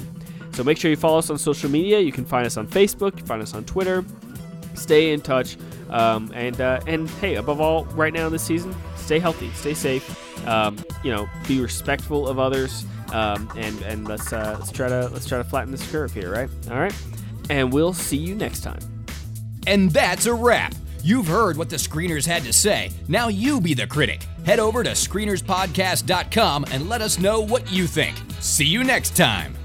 So 0.53 0.63
make 0.63 0.77
sure 0.77 0.89
you 0.89 0.95
follow 0.95 1.17
us 1.17 1.29
on 1.29 1.37
social 1.37 1.69
media. 1.69 1.99
You 1.99 2.13
can 2.13 2.23
find 2.23 2.47
us 2.47 2.55
on 2.55 2.69
Facebook, 2.69 3.27
find 3.27 3.41
us 3.41 3.53
on 3.53 3.65
Twitter. 3.65 4.05
Stay 4.75 5.11
in 5.11 5.19
touch, 5.19 5.57
um, 5.89 6.31
and 6.33 6.61
uh, 6.61 6.79
and 6.87 7.09
hey, 7.09 7.35
above 7.35 7.59
all, 7.59 7.83
right 7.87 8.13
now 8.13 8.27
in 8.27 8.31
this 8.31 8.43
season, 8.43 8.73
stay 8.95 9.19
healthy, 9.19 9.51
stay 9.51 9.73
safe. 9.73 10.47
Um, 10.47 10.77
you 11.03 11.11
know, 11.11 11.27
be 11.49 11.59
respectful 11.59 12.29
of 12.29 12.39
others, 12.39 12.85
um, 13.13 13.49
and 13.55 13.81
and 13.83 14.07
let's 14.07 14.33
uh, 14.33 14.55
let's 14.59 14.71
try 14.71 14.89
to 14.89 15.07
let's 15.09 15.27
try 15.27 15.37
to 15.37 15.43
flatten 15.43 15.71
this 15.71 15.89
curve 15.91 16.13
here, 16.13 16.31
right? 16.31 16.49
All 16.69 16.79
right, 16.79 16.95
and 17.49 17.71
we'll 17.71 17.93
see 17.93 18.17
you 18.17 18.35
next 18.35 18.61
time. 18.61 18.79
And 19.67 19.91
that's 19.91 20.25
a 20.25 20.33
wrap. 20.33 20.73
You've 21.03 21.27
heard 21.27 21.57
what 21.57 21.69
the 21.69 21.75
screeners 21.75 22.25
had 22.25 22.43
to 22.43 22.53
say. 22.53 22.91
Now 23.07 23.27
you 23.27 23.59
be 23.59 23.73
the 23.73 23.87
critic. 23.87 24.25
Head 24.45 24.59
over 24.59 24.83
to 24.83 24.91
screenerspodcast.com 24.91 26.65
and 26.71 26.89
let 26.89 27.01
us 27.01 27.19
know 27.19 27.41
what 27.41 27.69
you 27.71 27.87
think. 27.87 28.15
See 28.39 28.65
you 28.65 28.83
next 28.83 29.15
time. 29.15 29.55